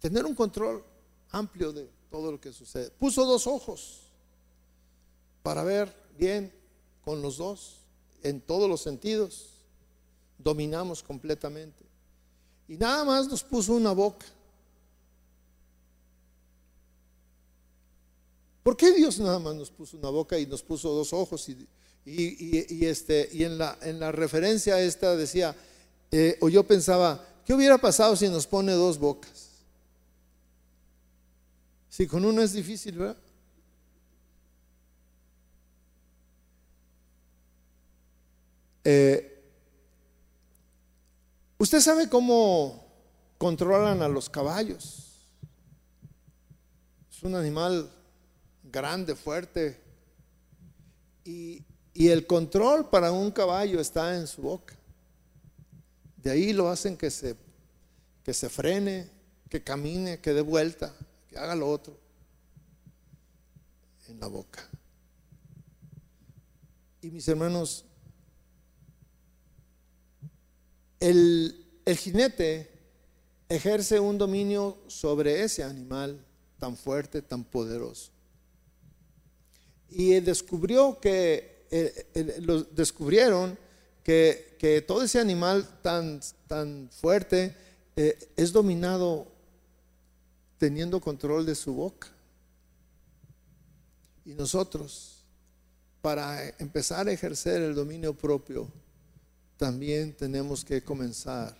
tener 0.00 0.24
un 0.24 0.34
control 0.34 0.84
amplio 1.30 1.72
de 1.72 1.88
todo 2.10 2.32
lo 2.32 2.40
que 2.40 2.52
sucede. 2.52 2.90
Puso 2.90 3.24
dos 3.24 3.46
ojos 3.46 4.00
para 5.42 5.62
ver 5.62 5.92
bien 6.16 6.52
con 7.02 7.22
los 7.22 7.38
dos, 7.38 7.78
en 8.22 8.40
todos 8.40 8.68
los 8.68 8.80
sentidos. 8.80 9.50
Dominamos 10.38 11.02
completamente. 11.02 11.84
Y 12.68 12.76
nada 12.76 13.04
más 13.04 13.28
nos 13.28 13.42
puso 13.42 13.74
una 13.74 13.92
boca. 13.92 14.26
¿Por 18.62 18.76
qué 18.76 18.92
Dios 18.92 19.18
nada 19.18 19.38
más 19.38 19.54
nos 19.54 19.70
puso 19.70 19.96
una 19.96 20.10
boca 20.10 20.38
y 20.38 20.46
nos 20.46 20.62
puso 20.62 20.90
dos 20.90 21.12
ojos? 21.14 21.48
Y, 22.04 22.84
este, 22.84 23.28
y 23.32 23.44
en, 23.44 23.56
la, 23.56 23.78
en 23.80 23.98
la 23.98 24.12
referencia 24.12 24.80
esta 24.80 25.16
decía, 25.16 25.56
eh, 26.10 26.36
o 26.40 26.48
yo 26.48 26.66
pensaba, 26.66 27.26
¿qué 27.46 27.54
hubiera 27.54 27.78
pasado 27.78 28.14
si 28.16 28.28
nos 28.28 28.46
pone 28.46 28.72
dos 28.72 28.98
bocas? 28.98 29.47
Si 31.88 32.06
con 32.06 32.24
uno 32.24 32.42
es 32.42 32.52
difícil, 32.52 32.98
¿verdad? 32.98 33.16
Eh, 38.84 39.34
Usted 41.60 41.80
sabe 41.80 42.08
cómo 42.08 42.86
controlan 43.36 44.00
a 44.00 44.08
los 44.08 44.30
caballos. 44.30 45.08
Es 47.10 47.20
un 47.24 47.34
animal 47.34 47.90
grande, 48.62 49.16
fuerte. 49.16 49.80
Y, 51.24 51.64
y, 51.92 52.08
el 52.08 52.28
control 52.28 52.88
para 52.88 53.10
un 53.10 53.32
caballo 53.32 53.80
está 53.80 54.16
en 54.16 54.28
su 54.28 54.42
boca. 54.42 54.76
De 56.16 56.30
ahí 56.30 56.52
lo 56.52 56.68
hacen 56.68 56.96
que 56.96 57.10
se, 57.10 57.34
que 58.22 58.32
se 58.32 58.48
frene, 58.48 59.10
que 59.50 59.62
camine, 59.62 60.20
que 60.20 60.32
dé 60.32 60.42
vuelta 60.42 60.94
que 61.28 61.38
haga 61.38 61.54
lo 61.54 61.70
otro 61.70 61.98
en 64.08 64.20
la 64.20 64.26
boca. 64.26 64.68
Y 67.00 67.10
mis 67.10 67.28
hermanos, 67.28 67.84
el, 71.00 71.80
el 71.84 71.96
jinete 71.96 72.70
ejerce 73.48 74.00
un 74.00 74.18
dominio 74.18 74.78
sobre 74.88 75.42
ese 75.42 75.62
animal 75.62 76.24
tan 76.58 76.76
fuerte, 76.76 77.22
tan 77.22 77.44
poderoso. 77.44 78.10
Y 79.90 80.12
él 80.12 80.24
descubrió 80.24 80.98
que, 81.00 81.66
eh, 81.70 82.38
lo 82.40 82.62
descubrieron 82.64 83.58
que, 84.02 84.56
que, 84.58 84.82
todo 84.82 85.02
ese 85.02 85.20
animal 85.20 85.80
tan, 85.82 86.20
tan 86.46 86.90
fuerte 86.90 87.54
eh, 87.96 88.18
es 88.36 88.52
dominado 88.52 89.37
teniendo 90.58 91.00
control 91.00 91.46
de 91.46 91.54
su 91.54 91.72
boca. 91.72 92.08
Y 94.24 94.34
nosotros, 94.34 95.24
para 96.02 96.48
empezar 96.58 97.08
a 97.08 97.12
ejercer 97.12 97.62
el 97.62 97.74
dominio 97.74 98.12
propio, 98.12 98.68
también 99.56 100.14
tenemos 100.14 100.64
que 100.64 100.82
comenzar 100.82 101.56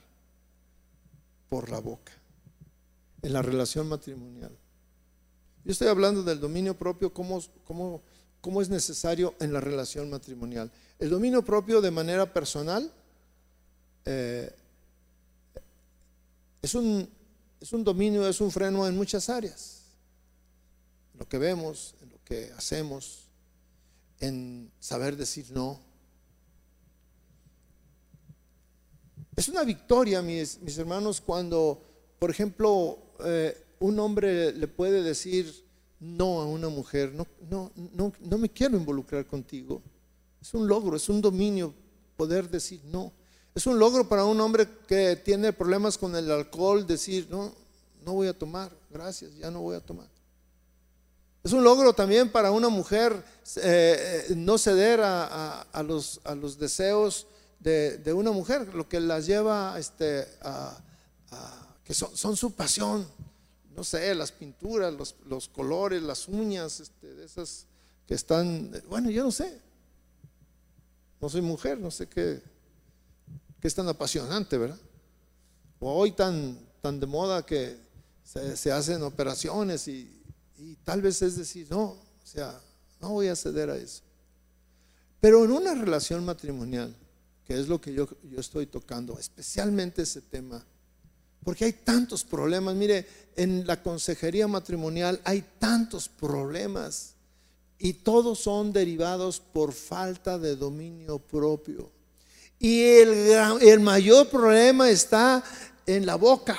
por 1.48 1.70
la 1.70 1.80
boca, 1.80 2.12
en 3.22 3.32
la 3.32 3.42
relación 3.42 3.88
matrimonial. 3.88 4.56
Yo 5.64 5.72
estoy 5.72 5.88
hablando 5.88 6.22
del 6.22 6.40
dominio 6.40 6.76
propio, 6.76 7.12
cómo, 7.12 7.42
cómo, 7.64 8.02
cómo 8.40 8.60
es 8.62 8.68
necesario 8.68 9.34
en 9.40 9.52
la 9.52 9.60
relación 9.60 10.10
matrimonial. 10.10 10.70
El 10.98 11.10
dominio 11.10 11.44
propio 11.44 11.80
de 11.80 11.90
manera 11.90 12.32
personal 12.32 12.92
eh, 14.04 14.50
es 16.62 16.74
un 16.74 17.08
es 17.60 17.72
un 17.72 17.84
dominio, 17.84 18.26
es 18.28 18.40
un 18.40 18.50
freno 18.50 18.86
en 18.86 18.96
muchas 18.96 19.28
áreas. 19.28 19.82
En 21.14 21.20
lo 21.20 21.28
que 21.28 21.38
vemos, 21.38 21.94
en 22.00 22.10
lo 22.10 22.22
que 22.24 22.52
hacemos, 22.56 23.28
en 24.20 24.70
saber 24.78 25.16
decir 25.16 25.50
no. 25.50 25.80
Es 29.36 29.48
una 29.48 29.62
victoria, 29.64 30.20
mis, 30.20 30.58
hermanos, 30.78 31.20
cuando, 31.20 31.82
por 32.18 32.30
ejemplo, 32.30 32.98
eh, 33.24 33.56
un 33.78 33.98
hombre 34.00 34.52
le 34.52 34.66
puede 34.66 35.02
decir 35.02 35.64
no 36.00 36.40
a 36.40 36.46
una 36.46 36.68
mujer, 36.68 37.12
no, 37.12 37.26
no, 37.48 37.72
no, 37.74 38.12
no 38.20 38.38
me 38.38 38.48
quiero 38.48 38.76
involucrar 38.76 39.26
contigo. 39.26 39.82
Es 40.40 40.54
un 40.54 40.66
logro, 40.66 40.96
es 40.96 41.08
un 41.08 41.20
dominio 41.20 41.74
poder 42.16 42.48
decir 42.48 42.80
no. 42.84 43.12
Es 43.58 43.66
un 43.66 43.76
logro 43.76 44.08
para 44.08 44.24
un 44.24 44.40
hombre 44.40 44.68
que 44.86 45.16
tiene 45.16 45.52
problemas 45.52 45.98
con 45.98 46.14
el 46.14 46.30
alcohol 46.30 46.86
decir, 46.86 47.26
no, 47.28 47.52
no 48.04 48.12
voy 48.12 48.28
a 48.28 48.32
tomar, 48.32 48.70
gracias, 48.88 49.34
ya 49.34 49.50
no 49.50 49.62
voy 49.62 49.74
a 49.74 49.80
tomar. 49.80 50.06
Es 51.42 51.50
un 51.52 51.64
logro 51.64 51.92
también 51.92 52.30
para 52.30 52.52
una 52.52 52.68
mujer 52.68 53.12
eh, 53.56 54.26
eh, 54.30 54.34
no 54.36 54.58
ceder 54.58 55.00
a, 55.02 55.66
los, 55.84 56.20
a, 56.22 56.36
los, 56.36 56.56
deseos 56.56 57.26
de, 57.58 58.12
una 58.14 58.30
mujer, 58.30 58.72
lo 58.74 58.88
que 58.88 59.00
las 59.00 59.26
lleva 59.26 59.76
este, 59.76 60.28
a, 60.40 60.78
que 61.82 61.94
son, 61.94 62.36
su 62.36 62.52
pasión. 62.52 63.08
No 63.74 63.82
sé, 63.82 64.14
las 64.14 64.30
pinturas, 64.30 64.94
los, 65.26 65.48
colores, 65.48 66.00
las 66.00 66.28
uñas, 66.28 66.78
este, 66.78 67.12
de 67.12 67.24
esas 67.24 67.66
que 68.06 68.14
están, 68.14 68.70
bueno, 68.88 69.10
yo 69.10 69.24
no 69.24 69.32
sé. 69.32 69.60
No 71.20 71.28
soy 71.28 71.40
mujer, 71.40 71.80
no 71.80 71.90
sé 71.90 72.08
qué, 72.08 72.40
que 73.60 73.68
es 73.68 73.74
tan 73.74 73.88
apasionante, 73.88 74.56
¿verdad? 74.56 74.78
O 75.80 75.92
hoy 75.92 76.12
tan, 76.12 76.58
tan 76.80 77.00
de 77.00 77.06
moda 77.06 77.44
que 77.44 77.76
se, 78.24 78.72
hacen 78.72 79.02
operaciones 79.02 79.88
y, 79.88 80.14
tal 80.84 81.02
vez 81.02 81.22
es 81.22 81.36
decir, 81.36 81.66
no, 81.70 81.82
o 81.82 81.98
sea, 82.24 82.60
no 83.00 83.10
voy 83.10 83.28
a 83.28 83.36
ceder 83.36 83.70
a 83.70 83.76
eso. 83.76 84.02
Pero 85.20 85.44
en 85.44 85.52
una 85.52 85.74
relación 85.74 86.24
matrimonial, 86.24 86.94
que 87.44 87.58
es 87.58 87.68
lo 87.68 87.80
que 87.80 87.92
yo, 87.92 88.08
yo 88.24 88.40
estoy 88.40 88.66
tocando, 88.66 89.18
especialmente 89.18 90.02
ese 90.02 90.20
tema, 90.20 90.64
porque 91.42 91.64
hay 91.64 91.72
tantos 91.72 92.24
problemas, 92.24 92.74
mire, 92.74 93.06
en 93.36 93.66
la 93.66 93.82
consejería 93.82 94.46
matrimonial 94.46 95.20
hay 95.24 95.42
tantos 95.58 96.08
problemas 96.08 97.14
y 97.78 97.94
todos 97.94 98.40
son 98.40 98.72
derivados 98.72 99.40
por 99.40 99.72
falta 99.72 100.38
de 100.38 100.56
dominio 100.56 101.18
propio. 101.18 101.90
Y 102.58 102.82
el, 102.82 103.80
mayor 103.80 104.28
problema 104.28 104.90
está 104.90 105.42
en 105.86 106.04
la 106.04 106.16
boca. 106.16 106.58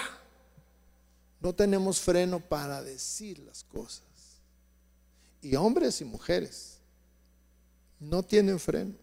No 1.41 1.53
tenemos 1.53 1.99
freno 1.99 2.39
para 2.39 2.81
decir 2.81 3.39
las 3.39 3.63
cosas. 3.63 4.03
Y 5.41 5.55
hombres 5.55 5.99
y 6.01 6.05
mujeres 6.05 6.77
no 7.99 8.23
tienen 8.23 8.59
freno. 8.59 8.93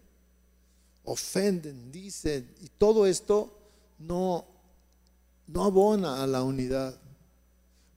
Ofenden, 1.05 1.93
dicen, 1.93 2.55
y 2.61 2.69
todo 2.69 3.07
esto 3.07 3.57
no, 3.99 4.45
no 5.47 5.65
abona 5.65 6.23
a 6.23 6.27
la 6.27 6.43
unidad. 6.43 6.99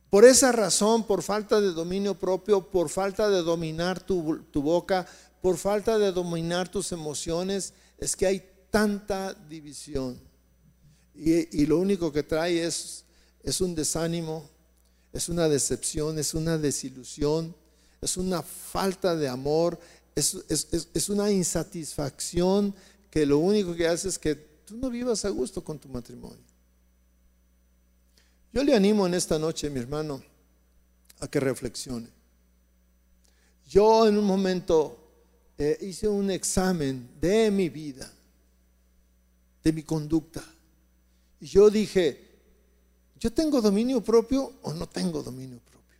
Por 0.09 0.25
esa 0.25 0.51
razón, 0.51 1.03
por 1.03 1.21
falta 1.21 1.61
de 1.61 1.71
dominio 1.71 2.15
propio, 2.15 2.61
por 2.69 2.89
falta 2.89 3.29
de 3.29 3.43
dominar 3.43 4.01
tu, 4.01 4.43
boca, 4.53 5.05
por 5.41 5.57
falta 5.57 5.99
de 5.99 6.11
dominar 6.11 6.69
tus 6.69 6.91
emociones, 6.91 7.73
es 7.99 8.15
que 8.15 8.25
hay 8.25 8.49
tanta 8.69 9.33
división. 9.33 10.19
Y, 11.15 11.65
lo 11.65 11.79
único 11.79 12.11
que 12.13 12.23
trae 12.23 12.63
es, 12.65 13.03
un 13.59 13.75
desánimo, 13.75 14.49
es 15.11 15.27
una 15.27 15.49
decepción, 15.49 16.17
es 16.17 16.33
una 16.33 16.57
desilusión, 16.57 17.53
es 18.01 18.15
una 18.15 18.41
falta 18.41 19.15
de 19.15 19.27
amor, 19.27 19.79
es, 20.15 20.37
es, 20.49 21.09
una 21.09 21.29
insatisfacción 21.29 22.73
que 23.11 23.25
lo 23.25 23.39
único 23.39 23.75
que 23.75 23.87
hace 23.87 24.07
es 24.07 24.17
que 24.17 24.35
tú 24.35 24.77
no 24.77 24.89
vivas 24.89 25.25
a 25.25 25.29
gusto 25.29 25.63
con 25.63 25.77
tu 25.77 25.89
matrimonio. 25.89 26.43
Yo 28.53 28.63
le 28.63 28.73
animo 28.73 29.05
en 29.05 29.13
esta 29.13 29.37
noche, 29.37 29.69
mi 29.69 29.79
hermano, 29.79 30.23
a 31.19 31.27
que 31.27 31.39
reflexione. 31.39 32.07
Yo 33.67 34.07
en 34.07 34.17
un 34.17 34.25
momento 34.25 34.97
eh, 35.57 35.77
hice 35.81 36.07
un 36.07 36.31
examen 36.31 37.09
de 37.19 37.51
mi 37.51 37.69
vida, 37.69 38.11
de 39.63 39.73
mi 39.73 39.83
conducta. 39.83 40.43
Y 41.39 41.47
yo 41.47 41.69
dije, 41.69 42.29
¿yo 43.19 43.31
tengo 43.31 43.61
dominio 43.61 44.01
propio 44.01 44.53
o 44.61 44.73
no 44.73 44.87
tengo 44.87 45.23
dominio 45.23 45.59
propio? 45.59 45.97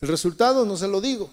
El 0.00 0.08
resultado 0.08 0.64
no 0.64 0.76
se 0.76 0.88
lo 0.88 1.00
digo. 1.00 1.30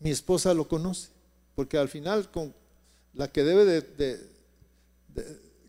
Mi 0.00 0.10
esposa 0.10 0.52
lo 0.54 0.68
conoce, 0.68 1.08
porque 1.54 1.78
al 1.78 1.88
final 1.88 2.30
con 2.30 2.54
la 3.14 3.30
que 3.30 3.42
debe 3.42 3.64
de 3.64 4.34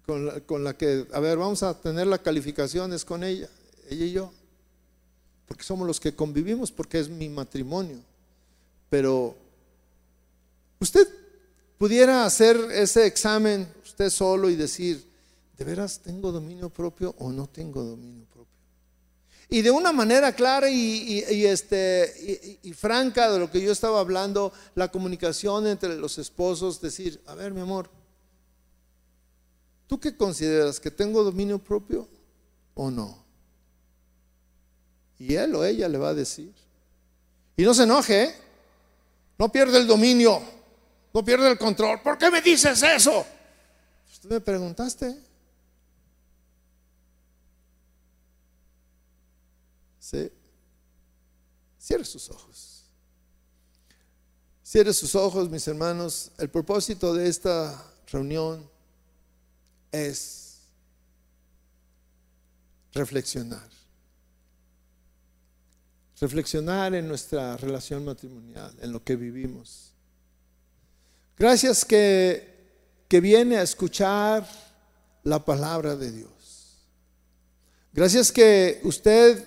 con 0.06 0.64
la, 0.64 0.78
que, 0.78 1.08
a 1.14 1.20
ver, 1.20 1.38
vamos 1.38 1.64
a 1.64 1.80
tener 1.80 2.06
la 2.08 2.20
calificaciones 2.20 3.04
con 3.04 3.24
ella, 3.24 3.50
ella 3.90 4.06
y 4.06 4.12
yo, 4.12 4.32
porque 5.48 5.64
somos 5.64 5.88
los 5.88 6.00
que 6.00 6.16
convivimos, 6.16 6.72
porque 6.72 7.00
es 7.00 7.10
mi 7.10 7.28
matrimonio. 7.28 7.98
Pero 8.90 9.36
usted 10.80 11.08
pudiera 11.78 12.26
hacer 12.26 12.58
ese 12.72 13.06
examen 13.06 13.68
usted 13.84 14.10
solo 14.10 14.50
y 14.50 14.56
decir, 14.56 15.06
¿de 15.58 15.66
veras 15.66 16.00
tengo 16.00 16.32
dominio 16.32 16.70
propio 16.70 17.16
o 17.20 17.32
no 17.32 17.48
tengo 17.48 17.84
dominio 17.84 18.26
propio? 18.26 18.54
Y 19.48 19.62
de 19.62 19.72
una 19.72 19.92
manera 19.92 20.34
clara 20.34 20.70
y, 20.70 21.24
este, 21.46 22.60
y, 22.64 22.74
franca 22.74 23.32
de 23.32 23.38
lo 23.38 23.52
que 23.52 23.62
yo 23.62 23.72
estaba 23.72 24.00
hablando, 24.00 24.52
la 24.74 24.92
comunicación 24.92 25.68
entre 25.68 25.96
los 25.98 26.18
esposos, 26.18 26.82
decir, 26.82 27.22
a 27.28 27.36
ver 27.36 27.54
mi 27.54 27.62
amor, 27.62 27.90
¿Tú 29.88 30.00
qué 30.00 30.16
consideras? 30.16 30.80
¿Que 30.80 30.92
tengo 30.92 31.24
dominio 31.24 31.60
propio 31.60 32.08
o 32.74 32.90
no? 32.90 33.24
Y 35.20 35.36
él 35.36 35.56
o 35.56 35.64
ella 35.64 35.88
le 35.88 35.98
va 35.98 36.10
a 36.10 36.14
decir. 36.14 36.54
Y 37.56 37.64
no 37.64 37.74
se 37.74 37.84
enoje, 37.84 38.24
¿eh? 38.24 38.36
no 39.38 39.52
pierde 39.52 39.78
el 39.78 39.88
dominio, 39.88 40.42
no 41.16 41.24
pierde 41.24 41.50
el 41.50 41.58
control. 41.58 42.02
¿Por 42.02 42.18
qué 42.18 42.30
me 42.30 42.42
dices 42.42 42.84
eso? 42.84 43.26
Tú 44.22 44.28
me 44.28 44.42
preguntaste. 44.42 45.18
Sí. 49.98 50.30
Cierre 51.80 52.04
sus 52.04 52.30
ojos. 52.30 52.84
Cierre 54.62 54.92
sus 54.92 55.16
ojos, 55.16 55.50
mis 55.50 55.66
hermanos. 55.70 56.34
El 56.38 56.50
propósito 56.50 57.14
de 57.14 57.30
esta 57.30 57.82
reunión 58.12 58.70
es 59.94 60.64
reflexionar. 62.92 63.70
Reflexionar 66.20 66.94
en 66.94 67.08
nuestra 67.08 67.56
relación 67.56 68.04
matrimonial, 68.04 68.76
en 68.82 68.92
lo 68.92 69.02
que 69.02 69.16
vivimos. 69.16 69.95
Gracias 71.38 71.84
que, 71.84 72.56
que 73.08 73.20
viene 73.20 73.58
a 73.58 73.64
escuchar 73.64 74.48
la 75.24 75.44
palabra 75.44 75.96
de 75.96 76.12
Dios. 76.12 76.32
Gracias 77.94 78.32
que 78.32 78.80
usted 78.84 79.44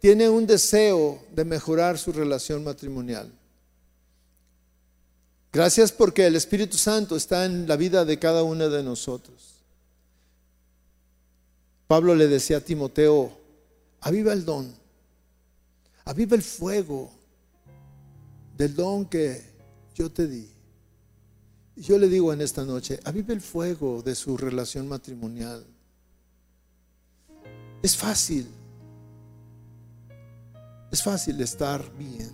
tiene 0.00 0.28
un 0.28 0.46
deseo 0.46 1.22
de 1.34 1.44
mejorar 1.44 1.98
su 1.98 2.12
relación 2.12 2.64
matrimonial. 2.64 3.32
Gracias 5.52 5.92
porque 5.92 6.26
el 6.26 6.36
Espíritu 6.36 6.76
Santo 6.76 7.16
está 7.16 7.44
en 7.44 7.66
la 7.66 7.76
vida 7.76 8.04
de 8.04 8.18
cada 8.18 8.42
uno 8.42 8.68
de 8.68 8.82
nosotros. 8.82 9.54
Pablo 11.86 12.14
le 12.14 12.28
decía 12.28 12.58
a 12.58 12.60
Timoteo, 12.60 13.36
aviva 14.00 14.32
el 14.32 14.44
don, 14.44 14.72
aviva 16.04 16.36
el 16.36 16.42
fuego 16.42 17.10
del 18.56 18.74
don 18.74 19.06
que 19.06 19.42
yo 19.94 20.10
te 20.10 20.26
di. 20.26 20.57
Yo 21.80 21.96
le 21.96 22.08
digo 22.08 22.32
en 22.32 22.40
esta 22.40 22.64
noche, 22.64 22.98
aviva 23.04 23.32
el 23.32 23.40
fuego 23.40 24.02
de 24.02 24.16
su 24.16 24.36
relación 24.36 24.88
matrimonial. 24.88 25.64
Es 27.80 27.96
fácil, 27.96 28.48
es 30.90 31.02
fácil 31.02 31.40
estar 31.40 31.88
bien. 31.96 32.32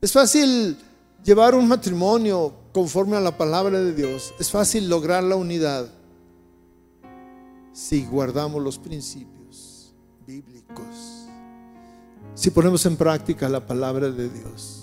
Es 0.00 0.10
fácil 0.10 0.78
llevar 1.22 1.54
un 1.54 1.68
matrimonio 1.68 2.54
conforme 2.72 3.16
a 3.16 3.20
la 3.20 3.36
palabra 3.36 3.78
de 3.78 3.92
Dios. 3.92 4.32
Es 4.40 4.50
fácil 4.50 4.88
lograr 4.88 5.22
la 5.22 5.36
unidad 5.36 5.92
si 7.74 8.06
guardamos 8.06 8.62
los 8.62 8.78
principios 8.78 9.94
bíblicos, 10.26 11.26
si 12.34 12.50
ponemos 12.50 12.86
en 12.86 12.96
práctica 12.96 13.48
la 13.50 13.66
palabra 13.66 14.10
de 14.10 14.30
Dios. 14.30 14.81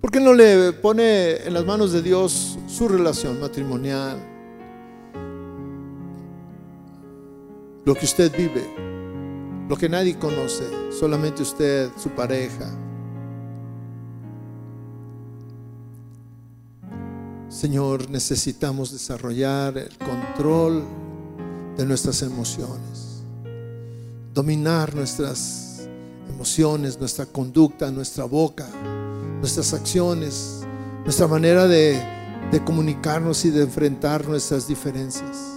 ¿Por 0.00 0.10
qué 0.10 0.18
no 0.18 0.32
le 0.32 0.72
pone 0.72 1.46
en 1.46 1.52
las 1.52 1.66
manos 1.66 1.92
de 1.92 2.00
Dios 2.00 2.58
su 2.66 2.88
relación 2.88 3.38
matrimonial? 3.38 4.18
Lo 7.84 7.94
que 7.94 8.06
usted 8.06 8.32
vive, 8.34 8.64
lo 9.68 9.76
que 9.76 9.90
nadie 9.90 10.18
conoce, 10.18 10.64
solamente 10.90 11.42
usted, 11.42 11.90
su 11.98 12.08
pareja. 12.10 12.70
Señor, 17.50 18.08
necesitamos 18.08 18.92
desarrollar 18.92 19.76
el 19.76 19.98
control 19.98 20.82
de 21.76 21.84
nuestras 21.84 22.22
emociones, 22.22 23.22
dominar 24.32 24.94
nuestras 24.94 25.86
emociones, 26.30 26.98
nuestra 26.98 27.26
conducta, 27.26 27.90
nuestra 27.90 28.24
boca, 28.24 28.66
nuestras 29.40 29.72
acciones, 29.72 30.60
nuestra 31.04 31.26
manera 31.26 31.66
de, 31.66 32.00
comunicarnos 32.64 33.44
y 33.44 33.50
de 33.50 33.62
enfrentar 33.62 34.28
nuestras 34.28 34.68
diferencias. 34.68 35.56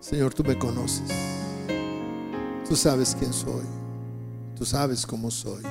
Señor, 0.00 0.34
tú 0.34 0.42
me 0.44 0.58
conoces. 0.58 1.10
Tú 2.68 2.74
sabes 2.74 3.14
quién 3.18 3.32
soy. 3.32 3.64
Tú 4.56 4.64
sabes 4.64 5.06
cómo 5.06 5.30
soy. 5.30 5.62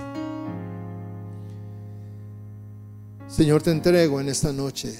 Señor, 3.28 3.62
te 3.62 3.72
entrego 3.72 4.20
en 4.20 4.30
esta 4.30 4.52
noche 4.52 5.00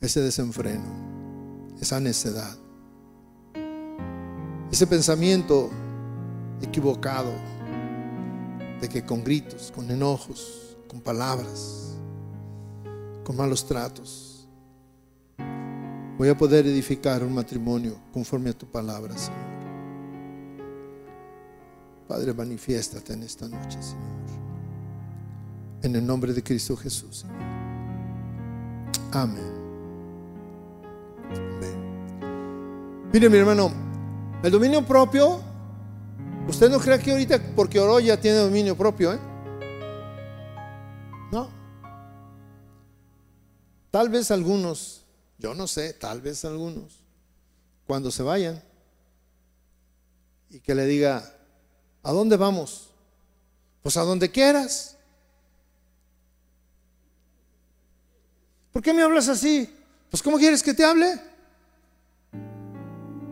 ese 0.00 0.20
desenfreno, 0.20 0.84
esa 1.80 2.00
necedad, 2.00 2.56
ese 4.70 4.86
pensamiento 4.86 5.70
equivocado 6.62 7.32
de 8.80 8.88
que 8.88 9.04
con 9.04 9.24
gritos, 9.24 9.72
con 9.74 9.90
enojos, 9.90 10.76
con 10.88 11.00
palabras, 11.00 11.96
con 13.24 13.36
malos 13.36 13.66
tratos, 13.66 14.48
voy 16.18 16.28
a 16.28 16.36
poder 16.36 16.66
edificar 16.66 17.22
un 17.22 17.34
matrimonio 17.34 17.96
conforme 18.12 18.50
a 18.50 18.52
tu 18.52 18.66
palabra, 18.66 19.16
Señor. 19.16 19.56
Padre, 22.08 22.32
manifiéstate 22.32 23.14
en 23.14 23.22
esta 23.24 23.48
noche, 23.48 23.82
Señor. 23.82 24.16
En 25.82 25.96
el 25.96 26.06
nombre 26.06 26.32
de 26.32 26.42
Cristo 26.42 26.76
Jesús. 26.76 27.24
Amén. 29.12 29.52
Amén. 31.30 33.06
Mire, 33.12 33.28
mi 33.28 33.38
hermano, 33.38 33.70
el 34.42 34.50
dominio 34.50 34.84
propio, 34.84 35.40
usted 36.48 36.70
no 36.70 36.78
cree 36.78 36.98
que 36.98 37.12
ahorita 37.12 37.40
porque 37.54 37.78
oró 37.80 38.00
ya 38.00 38.20
tiene 38.20 38.38
dominio 38.38 38.76
propio, 38.76 39.12
¿eh? 39.12 39.18
No. 41.32 41.50
Tal 43.90 44.08
vez 44.08 44.30
algunos, 44.30 45.04
yo 45.38 45.54
no 45.54 45.66
sé, 45.66 45.92
tal 45.94 46.20
vez 46.20 46.44
algunos, 46.44 47.00
cuando 47.86 48.10
se 48.10 48.22
vayan 48.22 48.62
y 50.50 50.60
que 50.60 50.74
le 50.74 50.86
diga, 50.86 51.34
¿a 52.02 52.12
dónde 52.12 52.36
vamos? 52.36 52.90
Pues 53.82 53.96
a 53.96 54.02
donde 54.02 54.30
quieras. 54.30 54.96
¿Por 58.72 58.82
qué 58.82 58.92
me 58.92 59.02
hablas 59.02 59.28
así? 59.28 59.72
Pues 60.10 60.22
¿cómo 60.22 60.38
quieres 60.38 60.62
que 60.62 60.74
te 60.74 60.84
hable? 60.84 61.20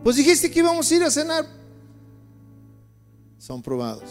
Pues 0.03 0.15
dijiste 0.15 0.51
que 0.51 0.59
íbamos 0.59 0.89
a 0.89 0.95
ir 0.95 1.03
a 1.03 1.11
cenar. 1.11 1.54
Son 3.45 3.61
probados. 3.61 4.09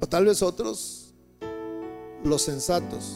O 0.00 0.06
tal 0.06 0.24
vez 0.24 0.40
otros, 0.40 1.12
los 2.24 2.40
sensatos, 2.40 3.14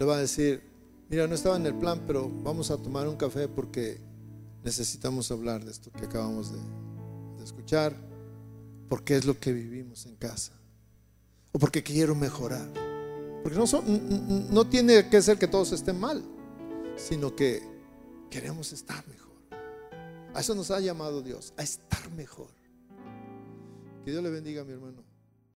le 0.00 0.04
va 0.04 0.16
a 0.16 0.18
decir, 0.18 0.64
mira, 1.08 1.28
no 1.28 1.36
estaba 1.36 1.54
en 1.54 1.66
el 1.66 1.76
plan, 1.76 2.02
pero 2.08 2.28
vamos 2.42 2.72
a 2.72 2.76
tomar 2.76 3.06
un 3.06 3.14
café 3.14 3.46
porque 3.46 4.00
necesitamos 4.64 5.30
hablar 5.30 5.64
de 5.64 5.70
esto 5.70 5.92
que 5.92 6.06
acabamos 6.06 6.52
de, 6.52 6.58
escuchar, 7.44 7.94
porque 8.88 9.14
es 9.14 9.24
lo 9.26 9.38
que 9.38 9.52
vivimos 9.52 10.06
en 10.06 10.16
casa 10.16 10.52
o 11.52 11.58
porque 11.60 11.84
quiero 11.84 12.16
mejorar. 12.16 12.68
Porque 13.44 13.56
no, 13.56 13.64
no 14.50 14.66
tiene 14.66 15.08
que 15.08 15.22
ser 15.22 15.38
que 15.38 15.46
todos 15.46 15.70
estén 15.70 16.00
mal, 16.00 16.20
sino 16.96 17.36
que 17.36 17.69
queremos 18.30 18.72
estar 18.72 19.06
mejor. 19.08 19.30
A 20.34 20.40
eso 20.40 20.54
nos 20.54 20.70
ha 20.70 20.80
llamado 20.80 21.22
Dios, 21.22 21.52
a 21.56 21.62
estar 21.62 22.10
mejor. 22.12 22.50
Que 24.04 24.12
Dios 24.12 24.22
le 24.22 24.30
bendiga, 24.30 24.64
mi 24.64 24.72
hermano. 24.72 25.09